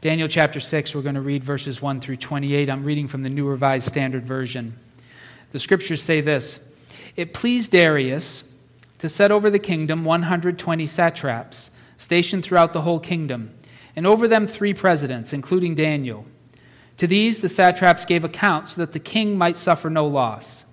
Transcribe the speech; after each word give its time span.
Daniel 0.00 0.28
chapter 0.28 0.60
6, 0.60 0.94
we're 0.94 1.02
going 1.02 1.16
to 1.16 1.20
read 1.20 1.42
verses 1.42 1.82
1 1.82 2.00
through 2.00 2.18
28. 2.18 2.70
I'm 2.70 2.84
reading 2.84 3.08
from 3.08 3.22
the 3.22 3.28
New 3.28 3.48
Revised 3.48 3.88
Standard 3.88 4.24
Version. 4.24 4.74
The 5.50 5.58
scriptures 5.58 6.00
say 6.00 6.20
this 6.20 6.60
It 7.16 7.34
pleased 7.34 7.72
Darius 7.72 8.44
to 8.98 9.08
set 9.08 9.32
over 9.32 9.50
the 9.50 9.58
kingdom 9.58 10.04
120 10.04 10.86
satraps, 10.86 11.72
stationed 11.96 12.44
throughout 12.44 12.72
the 12.72 12.82
whole 12.82 13.00
kingdom, 13.00 13.52
and 13.96 14.06
over 14.06 14.28
them 14.28 14.46
three 14.46 14.72
presidents, 14.72 15.32
including 15.32 15.74
Daniel. 15.74 16.26
To 16.98 17.08
these 17.08 17.40
the 17.40 17.48
satraps 17.48 18.04
gave 18.04 18.22
account 18.22 18.68
so 18.68 18.80
that 18.80 18.92
the 18.92 19.00
king 19.00 19.36
might 19.36 19.56
suffer 19.56 19.90
no 19.90 20.06
loss. 20.06 20.64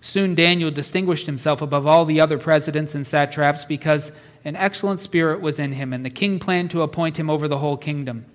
Soon 0.00 0.36
Daniel 0.36 0.70
distinguished 0.70 1.26
himself 1.26 1.62
above 1.62 1.84
all 1.84 2.04
the 2.04 2.20
other 2.20 2.38
presidents 2.38 2.94
and 2.94 3.04
satraps 3.04 3.64
because 3.64 4.12
an 4.44 4.54
excellent 4.54 5.00
spirit 5.00 5.40
was 5.40 5.58
in 5.58 5.72
him, 5.72 5.92
and 5.92 6.04
the 6.04 6.10
king 6.10 6.38
planned 6.38 6.70
to 6.70 6.82
appoint 6.82 7.18
him 7.18 7.28
over 7.28 7.48
the 7.48 7.58
whole 7.58 7.76
kingdom. 7.76 8.26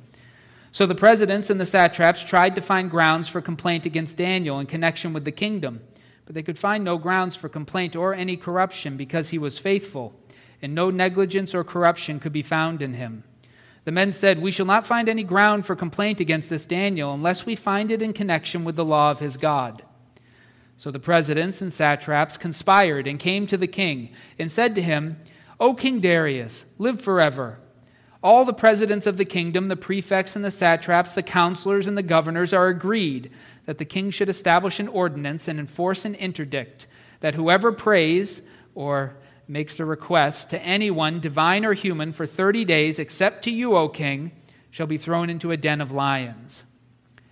So 0.72 0.86
the 0.86 0.96
presidents 0.96 1.50
and 1.50 1.60
the 1.60 1.66
satraps 1.66 2.24
tried 2.24 2.56
to 2.56 2.62
find 2.62 2.92
grounds 2.92 3.28
for 3.28 3.42
complaint 3.42 3.86
against 3.86 4.18
Daniel 4.18 4.60
in 4.60 4.68
connection 4.68 5.14
with 5.14 5.26
the 5.26 5.32
kingdom, 5.32 5.82
but 6.26 6.36
they 6.36 6.44
could 6.44 6.60
find 6.60 6.84
no 6.84 6.98
grounds 6.98 7.36
for 7.36 7.50
complaint 7.50 7.96
or 7.96 8.14
any 8.14 8.38
corruption 8.38 8.98
because 8.98 9.30
he 9.30 9.38
was 9.38 9.58
faithful, 9.58 10.14
and 10.62 10.76
no 10.76 10.90
negligence 10.90 11.56
or 11.56 11.64
corruption 11.64 12.20
could 12.20 12.34
be 12.34 12.42
found 12.42 12.82
in 12.82 12.94
him. 12.94 13.24
The 13.86 13.92
men 13.94 14.12
said, 14.12 14.42
We 14.42 14.52
shall 14.52 14.66
not 14.66 14.86
find 14.86 15.08
any 15.08 15.24
ground 15.24 15.66
for 15.66 15.74
complaint 15.74 16.20
against 16.20 16.50
this 16.50 16.66
Daniel 16.66 17.14
unless 17.14 17.46
we 17.46 17.56
find 17.56 17.90
it 17.90 18.02
in 18.02 18.12
connection 18.12 18.66
with 18.66 18.76
the 18.76 18.84
law 18.84 19.12
of 19.12 19.22
his 19.22 19.38
God. 19.38 19.82
So 20.76 20.92
the 20.92 21.00
presidents 21.00 21.62
and 21.62 21.72
satraps 21.72 22.38
conspired 22.38 23.08
and 23.08 23.18
came 23.18 23.48
to 23.48 23.56
the 23.56 23.66
king 23.66 24.12
and 24.38 24.52
said 24.52 24.76
to 24.76 24.82
him, 24.82 25.22
O 25.60 25.74
King 25.74 26.02
Darius, 26.02 26.66
live 26.78 27.02
forever. 27.02 27.60
All 28.24 28.46
the 28.46 28.54
presidents 28.54 29.06
of 29.06 29.18
the 29.18 29.26
kingdom, 29.26 29.68
the 29.68 29.76
prefects 29.76 30.36
and 30.36 30.44
the 30.44 30.52
satraps, 30.52 31.14
the 31.14 31.24
counselors 31.24 31.88
and 31.88 31.98
the 31.98 32.04
governors 32.04 32.52
are 32.52 32.68
agreed 32.68 33.32
that 33.66 33.78
the 33.78 33.86
king 33.86 34.10
should 34.10 34.30
establish 34.30 34.80
an 34.80 34.88
ordinance 34.88 35.48
and 35.48 35.60
enforce 35.60 36.04
an 36.04 36.16
interdict 36.16 36.88
that 37.20 37.36
whoever 37.36 37.72
prays 37.72 38.42
or 38.76 39.16
makes 39.48 39.80
a 39.80 39.86
request 39.86 40.50
to 40.50 40.62
anyone, 40.62 41.20
divine 41.20 41.66
or 41.66 41.74
human, 41.74 42.12
for 42.12 42.26
30 42.26 42.66
days, 42.66 43.00
except 43.00 43.44
to 43.44 43.52
you, 43.52 43.76
O 43.76 43.88
king, 43.88 44.32
shall 44.70 44.88
be 44.88 44.98
thrown 44.98 45.30
into 45.30 45.52
a 45.52 45.58
den 45.58 45.80
of 45.80 45.92
lions. 45.92 46.64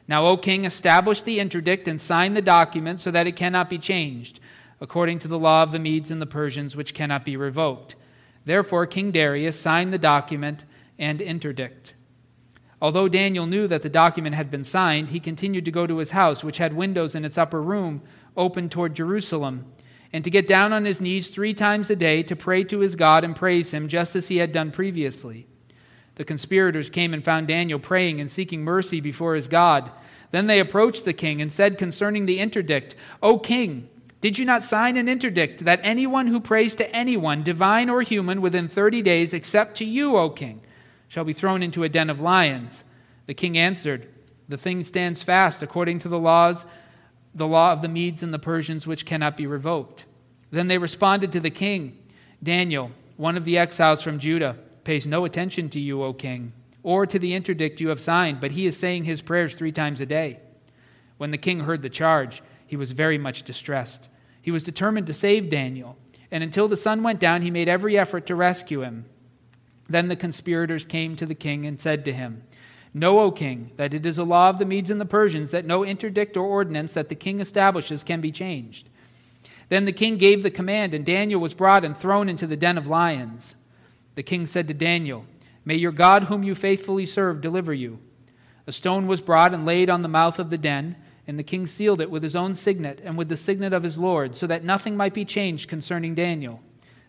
Now, 0.08 0.28
O 0.28 0.38
king, 0.38 0.66
establish 0.66 1.22
the 1.22 1.40
interdict 1.40 1.88
and 1.88 2.00
sign 2.00 2.34
the 2.34 2.42
document 2.42 3.00
so 3.00 3.12
that 3.12 3.28
it 3.28 3.36
cannot 3.36 3.70
be 3.70 3.78
changed, 3.78 4.40
according 4.80 5.20
to 5.20 5.28
the 5.28 5.40
law 5.40 5.64
of 5.64 5.72
the 5.72 5.80
Medes 5.80 6.12
and 6.12 6.22
the 6.22 6.26
Persians, 6.26 6.76
which 6.76 6.94
cannot 6.94 7.26
be 7.26 7.36
revoked. 7.36 7.96
Therefore, 8.46 8.86
King 8.86 9.12
Darius 9.12 9.60
signed 9.60 9.92
the 9.92 9.98
document 9.98 10.64
and 10.98 11.22
interdict. 11.22 11.94
Although 12.82 13.08
Daniel 13.08 13.48
knew 13.48 13.68
that 13.68 13.82
the 13.82 13.90
document 13.90 14.36
had 14.36 14.52
been 14.52 14.64
signed, 14.64 15.10
he 15.10 15.20
continued 15.20 15.66
to 15.66 15.72
go 15.72 15.88
to 15.88 15.98
his 15.98 16.12
house, 16.12 16.44
which 16.44 16.58
had 16.58 16.74
windows 16.74 17.16
in 17.16 17.26
its 17.26 17.38
upper 17.38 17.62
room 17.62 18.02
open 18.36 18.70
toward 18.70 18.96
Jerusalem, 18.96 19.66
and 20.12 20.24
to 20.24 20.30
get 20.30 20.48
down 20.48 20.74
on 20.74 20.86
his 20.86 21.02
knees 21.02 21.30
three 21.30 21.54
times 21.54 21.90
a 21.90 21.96
day 21.96 22.22
to 22.24 22.36
pray 22.36 22.64
to 22.66 22.80
his 22.80 22.96
God 22.96 23.24
and 23.24 23.36
praise 23.36 23.72
him, 23.74 23.88
just 23.88 24.16
as 24.16 24.28
he 24.28 24.38
had 24.38 24.52
done 24.52 24.72
previously. 24.72 25.48
The 26.16 26.26
conspirators 26.26 26.90
came 26.90 27.14
and 27.14 27.24
found 27.24 27.48
Daniel 27.48 27.80
praying 27.80 28.22
and 28.22 28.32
seeking 28.32 28.64
mercy 28.64 29.02
before 29.02 29.36
his 29.36 29.48
God. 29.48 29.92
Then 30.32 30.48
they 30.48 30.60
approached 30.60 31.06
the 31.06 31.14
king 31.14 31.42
and 31.42 31.52
said 31.52 31.78
concerning 31.78 32.26
the 32.26 32.40
interdict, 32.40 32.96
O 33.22 33.38
king, 33.38 33.90
did 34.22 34.40
you 34.40 34.46
not 34.46 34.64
sign 34.64 34.98
an 34.98 35.10
interdict 35.10 35.66
that 35.66 35.80
anyone 35.84 36.28
who 36.28 36.40
prays 36.40 36.76
to 36.78 36.96
anyone, 36.96 37.44
divine 37.44 37.90
or 37.90 38.02
human, 38.02 38.42
within 38.42 38.68
30 38.68 39.02
days, 39.02 39.34
except 39.34 39.76
to 39.78 39.86
you, 39.86 40.18
O 40.18 40.30
king, 40.30 40.62
shall 41.16 41.24
be 41.24 41.32
thrown 41.32 41.64
into 41.64 41.82
a 41.82 41.88
den 41.88 42.10
of 42.10 42.20
lions. 42.20 42.84
The 43.26 43.34
king 43.34 43.58
answered, 43.58 44.10
The 44.50 44.58
thing 44.58 44.84
stands 44.84 45.24
fast 45.24 45.64
according 45.64 46.00
to 46.00 46.10
the 46.10 46.20
laws, 46.20 46.66
the 47.34 47.48
law 47.48 47.72
of 47.72 47.82
the 47.82 47.88
Medes 47.88 48.22
and 48.22 48.34
the 48.34 48.38
Persians, 48.38 48.86
which 48.86 49.06
cannot 49.06 49.38
be 49.38 49.48
revoked. 49.48 50.04
Then 50.52 50.68
they 50.68 50.78
responded 50.78 51.32
to 51.32 51.40
the 51.40 51.50
king 51.50 51.98
Daniel, 52.44 52.92
one 53.16 53.38
of 53.38 53.46
the 53.46 53.58
exiles 53.58 54.02
from 54.02 54.20
Judah, 54.20 54.58
pays 54.84 55.08
no 55.08 55.24
attention 55.24 55.70
to 55.70 55.80
you, 55.80 56.04
O 56.04 56.12
king, 56.12 56.52
or 56.84 57.06
to 57.06 57.18
the 57.18 57.34
interdict 57.34 57.80
you 57.80 57.88
have 57.88 58.02
signed, 58.02 58.42
but 58.42 58.52
he 58.52 58.66
is 58.66 58.76
saying 58.76 59.06
his 59.06 59.22
prayers 59.22 59.56
three 59.56 59.72
times 59.72 60.02
a 60.02 60.06
day. 60.06 60.42
When 61.16 61.32
the 61.32 61.38
king 61.38 61.62
heard 61.62 61.82
the 61.82 61.90
charge, 61.90 62.44
he 62.68 62.76
was 62.76 62.92
very 62.92 63.18
much 63.18 63.44
distressed. 63.44 64.10
He 64.42 64.52
was 64.52 64.66
determined 64.66 65.08
to 65.08 65.14
save 65.14 65.50
Daniel, 65.50 65.96
and 66.30 66.44
until 66.44 66.68
the 66.68 66.76
sun 66.76 67.04
went 67.04 67.22
down, 67.22 67.42
he 67.42 67.52
made 67.52 67.70
every 67.70 67.98
effort 67.98 68.26
to 68.26 68.36
rescue 68.36 68.82
him. 68.82 69.06
Then 69.88 70.08
the 70.08 70.16
conspirators 70.16 70.86
came 70.86 71.16
to 71.16 71.26
the 71.26 71.36
king 71.36 71.66
and 71.66 71.80
said 71.80 72.06
to 72.06 72.14
him, 72.14 72.44
Know, 72.94 73.20
O 73.20 73.32
king, 73.32 73.72
that 73.76 73.94
it 73.94 74.06
is 74.06 74.18
a 74.18 74.24
law 74.24 74.50
of 74.50 74.58
the 74.58 74.66
Medes 74.66 74.90
and 74.90 75.02
the 75.02 75.06
Persians 75.06 75.52
that 75.52 75.66
no 75.66 75.84
interdict 75.84 76.38
or 76.38 76.46
ordinance 76.46 76.94
that 76.94 77.10
the 77.10 77.16
king 77.16 77.40
establishes 77.42 78.04
can 78.04 78.22
be 78.22 78.32
changed. 78.32 78.90
Then 79.70 79.86
the 79.86 79.92
king 79.92 80.18
gave 80.18 80.44
the 80.44 80.52
command, 80.52 80.94
and 80.94 81.06
Daniel 81.06 81.42
was 81.42 81.54
brought 81.54 81.84
and 81.84 81.98
thrown 81.98 82.30
into 82.30 82.48
the 82.48 82.56
den 82.56 82.78
of 82.78 82.88
lions. 82.88 83.56
The 84.16 84.24
king 84.24 84.46
said 84.46 84.68
to 84.70 84.74
Daniel, 84.74 85.26
May 85.66 85.76
your 85.76 85.92
God, 85.92 86.24
whom 86.24 86.44
you 86.44 86.56
faithfully 86.56 87.06
serve, 87.06 87.42
deliver 87.42 87.74
you. 87.74 88.00
A 88.68 88.72
stone 88.72 89.08
was 89.08 89.22
brought 89.22 89.54
and 89.54 89.66
laid 89.66 89.90
on 89.90 90.02
the 90.02 90.08
mouth 90.08 90.40
of 90.40 90.50
the 90.50 90.58
den, 90.58 90.96
and 91.28 91.40
the 91.40 91.44
king 91.44 91.68
sealed 91.68 92.00
it 92.00 92.12
with 92.12 92.24
his 92.24 92.36
own 92.36 92.54
signet 92.54 93.02
and 93.04 93.18
with 93.18 93.30
the 93.30 93.38
signet 93.38 93.74
of 93.74 93.84
his 93.84 93.98
Lord, 93.98 94.36
so 94.36 94.48
that 94.48 94.64
nothing 94.64 94.96
might 94.96 95.14
be 95.14 95.26
changed 95.26 95.68
concerning 95.68 96.16
Daniel. 96.16 96.62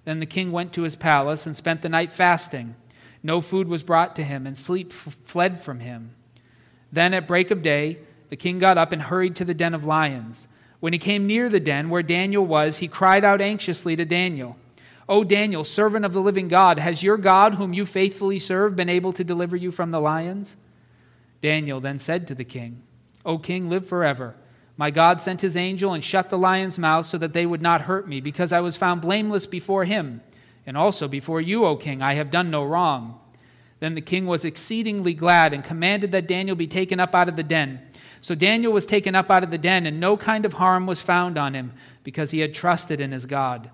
Then 0.06 0.20
the 0.20 0.26
king 0.26 0.52
went 0.52 0.72
to 0.72 0.82
his 0.82 0.94
palace 0.96 1.46
and 1.46 1.56
spent 1.56 1.82
the 1.82 1.88
night 1.88 2.12
fasting. 2.12 2.76
No 3.24 3.40
food 3.40 3.66
was 3.66 3.82
brought 3.82 4.14
to 4.16 4.24
him, 4.24 4.46
and 4.46 4.56
sleep 4.56 4.92
f- 4.92 5.18
fled 5.24 5.60
from 5.60 5.80
him. 5.80 6.12
Then 6.92 7.12
at 7.12 7.26
break 7.26 7.50
of 7.50 7.60
day, 7.60 7.98
the 8.28 8.36
king 8.36 8.60
got 8.60 8.78
up 8.78 8.92
and 8.92 9.02
hurried 9.02 9.34
to 9.36 9.44
the 9.44 9.52
den 9.52 9.74
of 9.74 9.84
lions. 9.84 10.46
When 10.78 10.92
he 10.92 10.98
came 11.00 11.26
near 11.26 11.48
the 11.48 11.58
den 11.58 11.90
where 11.90 12.04
Daniel 12.04 12.46
was, 12.46 12.78
he 12.78 12.86
cried 12.86 13.24
out 13.24 13.40
anxiously 13.40 13.96
to 13.96 14.04
Daniel, 14.04 14.56
O 15.08 15.24
Daniel, 15.24 15.64
servant 15.64 16.04
of 16.04 16.12
the 16.12 16.20
living 16.20 16.48
God, 16.48 16.78
has 16.78 17.02
your 17.02 17.16
God, 17.16 17.54
whom 17.54 17.72
you 17.72 17.84
faithfully 17.86 18.38
serve, 18.38 18.74
been 18.74 18.88
able 18.88 19.12
to 19.12 19.24
deliver 19.24 19.56
you 19.56 19.70
from 19.70 19.90
the 19.90 20.00
lions? 20.00 20.56
Daniel 21.40 21.80
then 21.80 21.98
said 21.98 22.26
to 22.26 22.34
the 22.34 22.44
king, 22.44 22.82
O 23.24 23.38
king, 23.38 23.68
live 23.68 23.86
forever. 23.86 24.34
My 24.76 24.90
God 24.90 25.20
sent 25.20 25.40
his 25.40 25.56
angel 25.56 25.94
and 25.94 26.04
shut 26.04 26.28
the 26.28 26.38
lions' 26.38 26.78
mouths 26.78 27.08
so 27.08 27.18
that 27.18 27.32
they 27.32 27.46
would 27.46 27.62
not 27.62 27.82
hurt 27.82 28.06
me, 28.08 28.20
because 28.20 28.52
I 28.52 28.60
was 28.60 28.76
found 28.76 29.00
blameless 29.00 29.46
before 29.46 29.84
him, 29.84 30.20
and 30.66 30.76
also 30.76 31.08
before 31.08 31.40
you, 31.40 31.64
O 31.64 31.76
king. 31.76 32.02
I 32.02 32.14
have 32.14 32.30
done 32.30 32.50
no 32.50 32.64
wrong. 32.64 33.18
Then 33.80 33.94
the 33.94 34.00
king 34.00 34.26
was 34.26 34.44
exceedingly 34.44 35.14
glad 35.14 35.52
and 35.52 35.64
commanded 35.64 36.12
that 36.12 36.28
Daniel 36.28 36.56
be 36.56 36.66
taken 36.66 37.00
up 37.00 37.14
out 37.14 37.28
of 37.28 37.36
the 37.36 37.42
den. 37.42 37.80
So 38.20 38.34
Daniel 38.34 38.72
was 38.72 38.86
taken 38.86 39.14
up 39.14 39.30
out 39.30 39.44
of 39.44 39.50
the 39.50 39.58
den, 39.58 39.86
and 39.86 40.00
no 40.00 40.16
kind 40.16 40.44
of 40.44 40.54
harm 40.54 40.86
was 40.86 41.00
found 41.00 41.38
on 41.38 41.54
him, 41.54 41.72
because 42.04 42.30
he 42.30 42.40
had 42.40 42.54
trusted 42.54 43.00
in 43.00 43.12
his 43.12 43.26
God. 43.26 43.70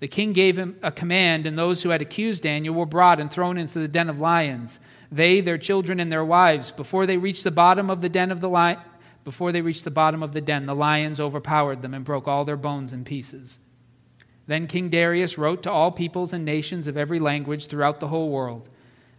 The 0.00 0.08
king 0.08 0.32
gave 0.32 0.56
him 0.56 0.76
a 0.82 0.92
command, 0.92 1.46
and 1.46 1.58
those 1.58 1.82
who 1.82 1.90
had 1.90 2.02
accused 2.02 2.42
Daniel 2.44 2.74
were 2.74 2.86
brought 2.86 3.18
and 3.18 3.30
thrown 3.30 3.58
into 3.58 3.80
the 3.80 3.88
den 3.88 4.08
of 4.08 4.20
lions. 4.20 4.78
They, 5.10 5.40
their 5.40 5.58
children, 5.58 5.98
and 5.98 6.12
their 6.12 6.24
wives, 6.24 6.70
before 6.70 7.06
they 7.06 7.16
reached 7.16 7.42
the 7.44 7.50
bottom 7.50 7.90
of 7.90 8.00
the 8.00 8.08
den 8.08 8.30
of 8.30 8.40
the 8.40 8.48
lions, 8.48 8.82
before 9.28 9.52
they 9.52 9.60
reached 9.60 9.84
the 9.84 9.90
bottom 9.90 10.22
of 10.22 10.32
the 10.32 10.40
den, 10.40 10.64
the 10.64 10.74
lions 10.74 11.20
overpowered 11.20 11.82
them 11.82 11.92
and 11.92 12.02
broke 12.02 12.26
all 12.26 12.46
their 12.46 12.56
bones 12.56 12.94
in 12.94 13.04
pieces. 13.04 13.58
Then 14.46 14.66
King 14.66 14.88
Darius 14.88 15.36
wrote 15.36 15.62
to 15.64 15.70
all 15.70 15.92
peoples 15.92 16.32
and 16.32 16.46
nations 16.46 16.88
of 16.88 16.96
every 16.96 17.18
language 17.18 17.66
throughout 17.66 18.00
the 18.00 18.08
whole 18.08 18.30
world 18.30 18.70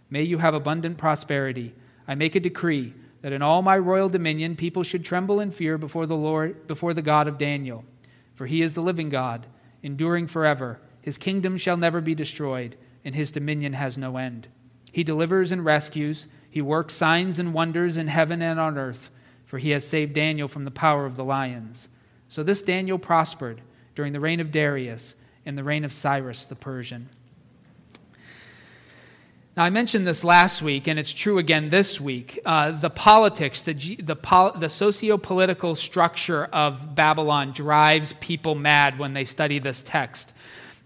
May 0.09 0.24
you 0.24 0.40
have 0.40 0.56
abundant 0.56 0.98
prosperity. 0.98 1.75
I 2.08 2.16
make 2.16 2.34
a 2.34 2.40
decree 2.40 2.92
that 3.22 3.31
in 3.31 3.44
all 3.44 3.62
my 3.62 3.78
royal 3.78 4.09
dominion 4.09 4.56
people 4.56 4.81
should 4.81 5.06
tremble 5.06 5.40
in 5.40 5.52
fear 5.52 5.78
before 5.78 6.08
the 6.08 6.16
Lord, 6.16 6.66
before 6.66 6.96
the 6.96 7.03
God 7.03 7.28
of 7.28 7.38
Daniel. 7.38 7.86
For 8.34 8.48
he 8.48 8.64
is 8.64 8.74
the 8.74 8.81
living 8.81 9.09
God, 9.09 9.46
enduring 9.84 10.25
forever. 10.25 10.81
His 11.03 11.19
kingdom 11.19 11.56
shall 11.56 11.78
never 11.78 12.02
be 12.02 12.16
destroyed, 12.16 12.78
and 13.06 13.14
his 13.14 13.31
dominion 13.31 13.74
has 13.74 13.96
no 13.96 14.18
end. 14.18 14.48
He 14.92 15.03
delivers 15.03 15.52
and 15.52 15.64
rescues, 15.64 16.25
he 16.50 16.64
works 16.64 16.96
signs 16.96 17.38
and 17.38 17.53
wonders 17.53 17.95
in 17.95 18.07
heaven 18.07 18.42
and 18.42 18.60
on 18.60 18.75
earth 18.75 19.12
for 19.50 19.57
he 19.57 19.72
has 19.72 19.84
saved 19.84 20.13
Daniel 20.13 20.48
from 20.48 20.63
the 20.63 20.69
power 20.69 21.07
of 21.07 21.16
the 21.16 21.24
lions. 21.24 21.90
So 22.28 22.44
this 22.44 22.62
Daniel 22.62 23.00
prospered 23.00 23.62
during 23.96 24.13
the 24.13 24.19
reign 24.19 24.40
of 24.40 24.51
Darius 24.51 25.16
and 25.44 25.57
the 25.57 25.63
reign 25.63 25.84
of 25.84 25.92
Cyrus 25.92 26.46
the 26.46 26.56
Persian. 26.56 27.10
Now, 29.57 29.63
I 29.63 29.72
mentioned 29.72 30.06
this 30.06 30.24
last 30.24 30.62
week, 30.62 30.88
and 30.88 31.00
it's 31.00 31.12
true 31.12 31.40
again 31.40 31.69
this 31.69 32.00
week. 32.00 32.40
Uh, 32.46 32.69
the 32.69 32.92
politics, 32.92 33.63
the, 33.63 33.74
the, 33.74 34.16
pol- 34.16 34.54
the 34.54 34.69
socio 34.69 35.18
political 35.18 35.74
structure 35.75 36.45
of 36.45 36.94
Babylon 36.94 37.52
drives 37.52 38.13
people 38.19 38.54
mad 38.54 39.00
when 39.00 39.16
they 39.16 39.25
study 39.25 39.57
this 39.57 39.81
text. 39.81 40.31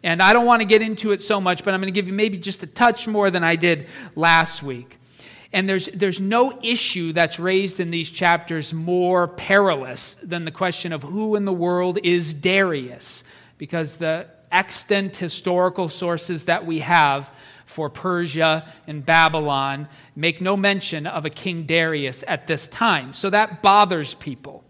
And 0.03 0.21
I 0.21 0.31
don't 0.31 0.45
want 0.45 0.61
to 0.61 0.65
get 0.65 0.81
into 0.81 1.11
it 1.11 1.21
so 1.21 1.41
much, 1.41 1.65
but 1.65 1.73
I'm 1.73 1.81
going 1.81 1.93
to 1.93 1.99
give 1.99 2.07
you 2.07 2.13
maybe 2.13 2.37
just 2.37 2.63
a 2.63 2.67
touch 2.67 3.09
more 3.09 3.29
than 3.29 3.43
I 3.43 3.57
did 3.57 3.89
last 4.15 4.63
week. 4.63 4.99
And 5.53 5.69
there's, 5.69 5.85
there's 5.93 6.19
no 6.19 6.57
issue 6.63 7.13
that's 7.13 7.39
raised 7.39 7.79
in 7.79 7.91
these 7.91 8.09
chapters 8.09 8.73
more 8.73 9.27
perilous 9.27 10.17
than 10.23 10.45
the 10.45 10.51
question 10.51 10.91
of 10.91 11.03
who 11.03 11.35
in 11.35 11.45
the 11.45 11.53
world 11.53 11.99
is 12.03 12.33
Darius, 12.33 13.23
because 13.59 13.97
the 13.97 14.27
extant 14.51 15.15
historical 15.15 15.89
sources 15.89 16.45
that 16.45 16.65
we 16.65 16.79
have 16.79 17.31
for 17.65 17.89
Persia 17.89 18.67
and 18.87 19.05
Babylon 19.05 19.87
make 20.15 20.41
no 20.41 20.57
mention 20.57 21.07
of 21.07 21.25
a 21.25 21.29
King 21.29 21.65
Darius 21.65 22.23
at 22.27 22.47
this 22.47 22.67
time. 22.67 23.13
So 23.13 23.29
that 23.29 23.61
bothers 23.61 24.15
people. 24.15 24.63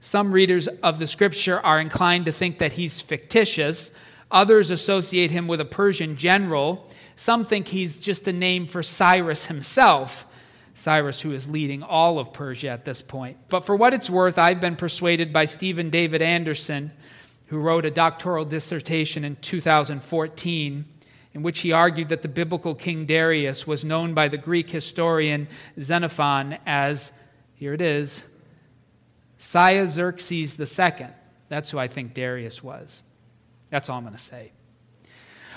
Some 0.00 0.32
readers 0.32 0.68
of 0.68 0.98
the 0.98 1.06
scripture 1.06 1.58
are 1.60 1.80
inclined 1.80 2.26
to 2.26 2.32
think 2.32 2.58
that 2.58 2.72
he's 2.72 3.00
fictitious. 3.00 3.90
Others 4.30 4.70
associate 4.70 5.30
him 5.30 5.48
with 5.48 5.60
a 5.60 5.64
Persian 5.64 6.16
general. 6.16 6.88
Some 7.16 7.44
think 7.44 7.68
he's 7.68 7.98
just 7.98 8.28
a 8.28 8.32
name 8.32 8.66
for 8.66 8.82
Cyrus 8.82 9.46
himself, 9.46 10.26
Cyrus, 10.74 11.22
who 11.22 11.32
is 11.32 11.48
leading 11.48 11.82
all 11.82 12.18
of 12.18 12.32
Persia 12.32 12.68
at 12.68 12.84
this 12.84 13.02
point. 13.02 13.38
But 13.48 13.64
for 13.64 13.74
what 13.74 13.94
it's 13.94 14.10
worth, 14.10 14.38
I've 14.38 14.60
been 14.60 14.76
persuaded 14.76 15.32
by 15.32 15.46
Stephen 15.46 15.90
David 15.90 16.22
Anderson, 16.22 16.92
who 17.46 17.58
wrote 17.58 17.86
a 17.86 17.90
doctoral 17.90 18.44
dissertation 18.44 19.24
in 19.24 19.36
2014 19.36 20.84
in 21.34 21.42
which 21.42 21.60
he 21.60 21.72
argued 21.72 22.08
that 22.08 22.22
the 22.22 22.28
biblical 22.28 22.74
King 22.74 23.06
Darius 23.06 23.66
was 23.66 23.84
known 23.84 24.14
by 24.14 24.28
the 24.28 24.38
Greek 24.38 24.70
historian 24.70 25.46
Xenophon 25.80 26.58
as, 26.66 27.12
here 27.54 27.74
it 27.74 27.80
is, 27.80 28.24
Cyaxares 29.38 30.32
II. 30.32 31.06
That's 31.48 31.70
who 31.70 31.78
I 31.78 31.86
think 31.86 32.14
Darius 32.14 32.62
was. 32.62 33.02
That's 33.70 33.88
all 33.88 33.98
I'm 33.98 34.04
going 34.04 34.14
to 34.14 34.18
say. 34.18 34.52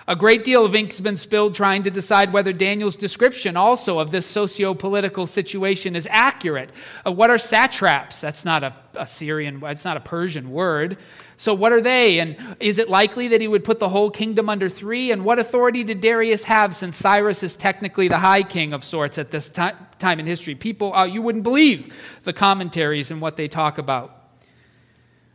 A 0.07 0.15
great 0.15 0.43
deal 0.43 0.65
of 0.65 0.73
ink's 0.73 0.99
been 0.99 1.15
spilled 1.15 1.53
trying 1.53 1.83
to 1.83 1.91
decide 1.91 2.33
whether 2.33 2.51
Daniel's 2.51 2.95
description 2.95 3.55
also 3.55 3.99
of 3.99 4.09
this 4.09 4.25
socio 4.25 4.73
political 4.73 5.27
situation 5.27 5.95
is 5.95 6.07
accurate. 6.09 6.71
Uh, 7.05 7.11
what 7.11 7.29
are 7.29 7.37
satraps? 7.37 8.19
That's 8.19 8.43
not 8.43 8.63
a, 8.63 8.75
a 8.95 9.05
Syrian, 9.05 9.61
it's 9.63 9.85
not 9.85 9.97
a 9.97 10.01
Persian 10.01 10.51
word. 10.51 10.97
So, 11.37 11.53
what 11.53 11.71
are 11.71 11.81
they? 11.81 12.19
And 12.19 12.35
is 12.59 12.79
it 12.79 12.89
likely 12.89 13.27
that 13.29 13.41
he 13.41 13.47
would 13.47 13.63
put 13.63 13.79
the 13.79 13.89
whole 13.89 14.09
kingdom 14.09 14.49
under 14.49 14.69
three? 14.69 15.11
And 15.11 15.23
what 15.23 15.37
authority 15.37 15.83
did 15.83 16.01
Darius 16.01 16.45
have 16.45 16.75
since 16.75 16.97
Cyrus 16.97 17.43
is 17.43 17.55
technically 17.55 18.07
the 18.07 18.19
high 18.19 18.43
king 18.43 18.73
of 18.73 18.83
sorts 18.83 19.19
at 19.19 19.29
this 19.29 19.49
time, 19.49 19.75
time 19.99 20.19
in 20.19 20.25
history? 20.25 20.55
People, 20.55 20.93
uh, 20.93 21.05
you 21.05 21.21
wouldn't 21.21 21.43
believe 21.43 22.19
the 22.23 22.33
commentaries 22.33 23.11
and 23.11 23.21
what 23.21 23.37
they 23.37 23.47
talk 23.47 23.77
about. 23.77 24.17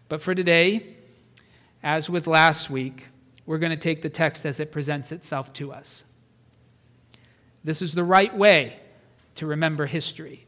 But 0.09 0.23
for 0.23 0.35
today, 0.35 0.96
as 1.87 2.11
with 2.11 2.27
last 2.27 2.69
week, 2.69 3.07
we're 3.47 3.59
going 3.59 3.71
to 3.71 3.77
take 3.77 4.03
the 4.03 4.11
text 4.11 4.45
as 4.45 4.59
it 4.59 4.73
presents 4.73 5.13
itself 5.13 5.53
to 5.53 5.73
us. 5.73 6.03
This 7.63 7.81
is 7.81 7.95
the 7.95 8.03
right 8.03 8.37
way 8.37 8.81
to 9.37 9.47
remember 9.47 9.87
history 9.87 10.47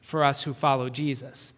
for 0.00 0.22
us 0.22 0.44
who 0.44 0.54
follow 0.54 0.88
Jesus. 0.88 1.52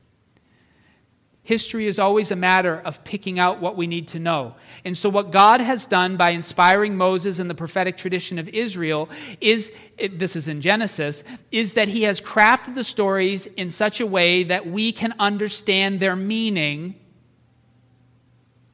History 1.42 1.86
is 1.86 1.98
always 1.98 2.30
a 2.30 2.36
matter 2.36 2.80
of 2.86 3.04
picking 3.04 3.38
out 3.38 3.60
what 3.60 3.76
we 3.76 3.86
need 3.86 4.08
to 4.08 4.18
know. 4.18 4.54
And 4.82 4.96
so, 4.96 5.10
what 5.10 5.30
God 5.30 5.60
has 5.60 5.86
done 5.86 6.16
by 6.16 6.30
inspiring 6.30 6.96
Moses 6.96 7.38
and 7.38 7.50
the 7.50 7.54
prophetic 7.54 7.98
tradition 7.98 8.38
of 8.38 8.48
Israel 8.48 9.10
is 9.42 9.72
this 10.10 10.36
is 10.36 10.48
in 10.48 10.62
Genesis 10.62 11.22
is 11.52 11.74
that 11.74 11.88
he 11.88 12.04
has 12.04 12.20
crafted 12.22 12.74
the 12.74 12.82
stories 12.82 13.44
in 13.44 13.70
such 13.70 14.00
a 14.00 14.06
way 14.06 14.42
that 14.44 14.66
we 14.66 14.90
can 14.90 15.12
understand 15.18 16.00
their 16.00 16.16
meaning 16.16 16.94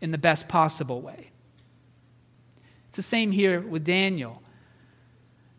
in 0.02 0.10
the 0.10 0.18
best 0.18 0.48
possible 0.48 1.00
way. 1.00 1.30
It's 2.88 2.96
the 2.96 3.02
same 3.02 3.32
here 3.32 3.60
with 3.60 3.84
Daniel. 3.84 4.42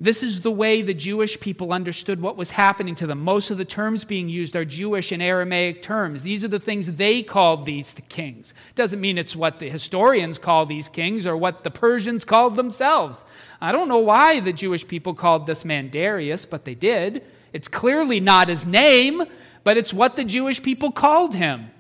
This 0.04 0.22
is 0.22 0.42
the 0.42 0.52
way 0.52 0.82
the 0.82 0.94
Jewish 0.94 1.40
people 1.40 1.72
understood 1.72 2.22
what 2.22 2.36
was 2.36 2.52
happening 2.52 2.94
to 2.96 3.08
them. 3.08 3.22
Most 3.22 3.50
of 3.52 3.58
the 3.58 3.64
terms 3.64 4.04
being 4.04 4.28
used 4.28 4.54
are 4.54 4.66
Jewish 4.66 5.14
and 5.14 5.24
Aramaic 5.24 5.82
terms. 5.82 6.24
These 6.24 6.44
are 6.44 6.50
the 6.50 6.60
things 6.60 6.92
they 6.92 7.24
called 7.24 7.64
these 7.64 7.94
the 7.94 8.02
kings. 8.02 8.54
Doesn't 8.76 9.00
mean 9.00 9.18
it's 9.18 9.36
what 9.36 9.60
the 9.60 9.70
historians 9.70 10.40
call 10.40 10.66
these 10.66 10.90
kings 10.90 11.26
or 11.26 11.38
what 11.38 11.64
the 11.64 11.72
Persians 11.72 12.26
called 12.26 12.58
themselves. 12.58 13.24
I 13.62 13.72
don't 13.72 13.88
know 13.88 14.00
why 14.00 14.42
the 14.42 14.52
Jewish 14.52 14.86
people 14.86 15.14
called 15.14 15.46
this 15.46 15.64
man 15.64 15.90
Darius, 15.90 16.46
but 16.46 16.66
they 16.66 16.76
did. 16.76 17.24
It's 17.54 17.70
clearly 17.70 18.20
not 18.20 18.50
his 18.50 18.66
name, 18.66 19.24
but 19.64 19.78
it's 19.78 19.94
what 19.94 20.18
the 20.18 20.26
Jewish 20.26 20.62
people 20.62 20.92
called 20.92 21.34
him. 21.34 21.72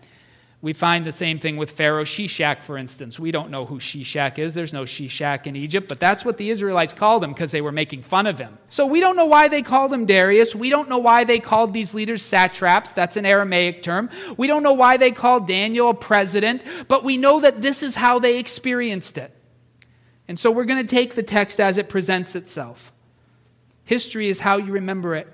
We 0.63 0.71
find 0.71 1.05
the 1.05 1.11
same 1.11 1.39
thing 1.39 1.57
with 1.57 1.71
Pharaoh 1.71 2.05
Shishak, 2.05 2.63
for 2.63 2.77
instance. 2.77 3.19
We 3.19 3.31
don't 3.31 3.51
know 3.51 3.65
who 3.65 3.79
Shishak 3.79 4.39
is. 4.39 4.53
There's 4.53 4.71
no 4.71 4.83
Shishak 4.83 5.45
in 5.45 5.57
Egypt, 5.57 5.89
but 5.89 5.99
that's 5.99 6.23
what 6.23 6.37
the 6.37 6.49
Israelites 6.49 6.93
called 6.93 7.21
him 7.21 7.33
because 7.33 7.51
they 7.51 7.59
were 7.59 7.73
making 7.73 8.03
fun 8.03 8.25
of 8.27 8.39
him. 8.39 8.57
So 8.69 8.85
we 8.85 9.01
don't 9.01 9.17
know 9.17 9.25
why 9.25 9.49
they 9.49 9.61
called 9.61 9.91
him 9.91 10.05
Darius. 10.05 10.55
We 10.55 10.69
don't 10.69 10.87
know 10.87 10.99
why 10.99 11.25
they 11.25 11.41
called 11.41 11.73
these 11.73 11.93
leaders 11.93 12.21
satraps. 12.21 12.93
That's 12.93 13.17
an 13.17 13.25
Aramaic 13.25 13.83
term. 13.83 14.09
We 14.37 14.47
don't 14.47 14.63
know 14.63 14.71
why 14.71 14.95
they 14.95 15.11
called 15.11 15.47
Daniel 15.47 15.89
a 15.89 15.93
president, 15.93 16.61
but 16.87 17.03
we 17.03 17.17
know 17.17 17.41
that 17.41 17.61
this 17.61 17.83
is 17.83 17.97
how 17.97 18.19
they 18.19 18.39
experienced 18.39 19.17
it. 19.17 19.35
And 20.29 20.39
so 20.39 20.49
we're 20.49 20.63
going 20.63 20.81
to 20.81 20.89
take 20.89 21.15
the 21.15 21.23
text 21.23 21.59
as 21.59 21.77
it 21.77 21.89
presents 21.89 22.37
itself. 22.37 22.93
History 23.83 24.29
is 24.29 24.39
how 24.39 24.55
you 24.55 24.71
remember 24.71 25.13
it. 25.13 25.27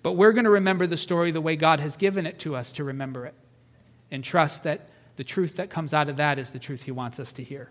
But 0.00 0.12
we're 0.12 0.32
going 0.32 0.44
to 0.44 0.50
remember 0.50 0.86
the 0.86 0.96
story 0.96 1.32
the 1.32 1.40
way 1.40 1.56
God 1.56 1.80
has 1.80 1.96
given 1.96 2.24
it 2.24 2.38
to 2.40 2.54
us 2.54 2.70
to 2.74 2.84
remember 2.84 3.26
it 3.26 3.34
and 4.12 4.22
trust 4.22 4.62
that 4.62 4.88
the 5.16 5.24
truth 5.24 5.56
that 5.56 5.70
comes 5.70 5.92
out 5.92 6.08
of 6.08 6.16
that 6.16 6.38
is 6.38 6.52
the 6.52 6.58
truth 6.60 6.84
He 6.84 6.92
wants 6.92 7.18
us 7.18 7.32
to 7.32 7.42
hear. 7.42 7.70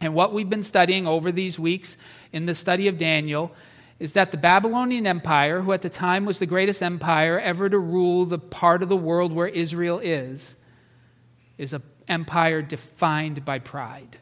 And 0.00 0.14
what 0.14 0.32
we've 0.34 0.50
been 0.50 0.62
studying 0.62 1.06
over 1.06 1.30
these 1.32 1.58
weeks 1.58 1.96
in 2.32 2.46
the 2.46 2.54
study 2.54 2.88
of 2.88 2.98
Daniel 2.98 3.52
is 3.98 4.14
that 4.14 4.30
the 4.30 4.36
Babylonian 4.36 5.06
Empire, 5.06 5.60
who 5.60 5.72
at 5.72 5.82
the 5.82 5.90
time 5.90 6.24
was 6.24 6.38
the 6.38 6.46
greatest 6.46 6.82
empire 6.82 7.38
ever 7.38 7.68
to 7.68 7.78
rule 7.78 8.24
the 8.24 8.38
part 8.38 8.82
of 8.82 8.88
the 8.88 8.96
world 8.96 9.32
where 9.32 9.46
Israel 9.48 9.98
is, 9.98 10.56
is 11.58 11.72
an 11.74 11.82
empire 12.08 12.62
defined 12.62 13.44
by 13.44 13.58
pride. 13.58 14.18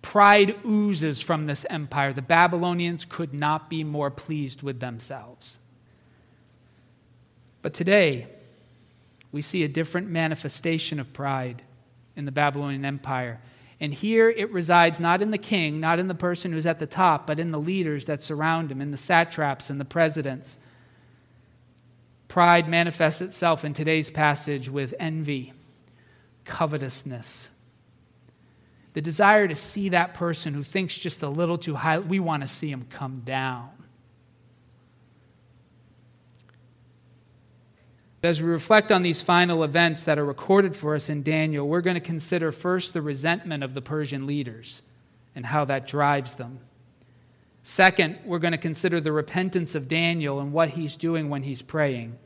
Pride 0.00 0.56
oozes 0.64 1.20
from 1.20 1.46
this 1.46 1.66
empire. 1.68 2.12
The 2.12 2.22
Babylonians 2.22 3.04
could 3.04 3.34
not 3.34 3.68
be 3.68 3.84
more 3.84 4.10
pleased 4.10 4.62
with 4.62 4.80
themselves. 4.80 5.58
But 7.62 7.74
today, 7.74 8.28
we 9.32 9.42
see 9.42 9.62
a 9.62 9.68
different 9.68 10.08
manifestation 10.08 10.98
of 10.98 11.12
pride 11.12 11.62
in 12.16 12.24
the 12.24 12.32
Babylonian 12.32 12.84
Empire. 12.84 13.40
And 13.78 13.94
here 13.94 14.28
it 14.28 14.50
resides 14.50 15.00
not 15.00 15.22
in 15.22 15.30
the 15.30 15.38
king, 15.38 15.80
not 15.80 15.98
in 15.98 16.06
the 16.06 16.14
person 16.14 16.52
who's 16.52 16.66
at 16.66 16.78
the 16.78 16.86
top, 16.86 17.26
but 17.26 17.40
in 17.40 17.50
the 17.50 17.60
leaders 17.60 18.06
that 18.06 18.20
surround 18.20 18.70
him, 18.70 18.80
in 18.80 18.90
the 18.90 18.96
satraps 18.96 19.70
and 19.70 19.80
the 19.80 19.84
presidents. 19.84 20.58
Pride 22.28 22.68
manifests 22.68 23.22
itself 23.22 23.64
in 23.64 23.72
today's 23.72 24.10
passage 24.10 24.68
with 24.68 24.94
envy, 24.98 25.52
covetousness, 26.44 27.48
the 28.92 29.00
desire 29.00 29.46
to 29.46 29.54
see 29.54 29.90
that 29.90 30.14
person 30.14 30.52
who 30.52 30.62
thinks 30.62 30.96
just 30.96 31.22
a 31.22 31.28
little 31.28 31.58
too 31.58 31.76
high, 31.76 31.98
we 32.00 32.18
want 32.18 32.42
to 32.42 32.48
see 32.48 32.70
him 32.70 32.84
come 32.90 33.22
down. 33.24 33.70
As 38.22 38.42
we 38.42 38.48
reflect 38.48 38.92
on 38.92 39.02
these 39.02 39.22
final 39.22 39.64
events 39.64 40.04
that 40.04 40.18
are 40.18 40.24
recorded 40.24 40.76
for 40.76 40.94
us 40.94 41.08
in 41.08 41.22
Daniel, 41.22 41.66
we're 41.66 41.80
going 41.80 41.94
to 41.94 42.00
consider 42.00 42.52
first 42.52 42.92
the 42.92 43.00
resentment 43.00 43.64
of 43.64 43.72
the 43.72 43.80
Persian 43.80 44.26
leaders 44.26 44.82
and 45.34 45.46
how 45.46 45.64
that 45.64 45.86
drives 45.86 46.34
them. 46.34 46.60
Second, 47.62 48.18
we're 48.26 48.38
going 48.38 48.52
to 48.52 48.58
consider 48.58 49.00
the 49.00 49.12
repentance 49.12 49.74
of 49.74 49.88
Daniel 49.88 50.38
and 50.38 50.52
what 50.52 50.70
he's 50.70 50.96
doing 50.96 51.30
when 51.30 51.44
he's 51.44 51.62
praying. 51.62 52.18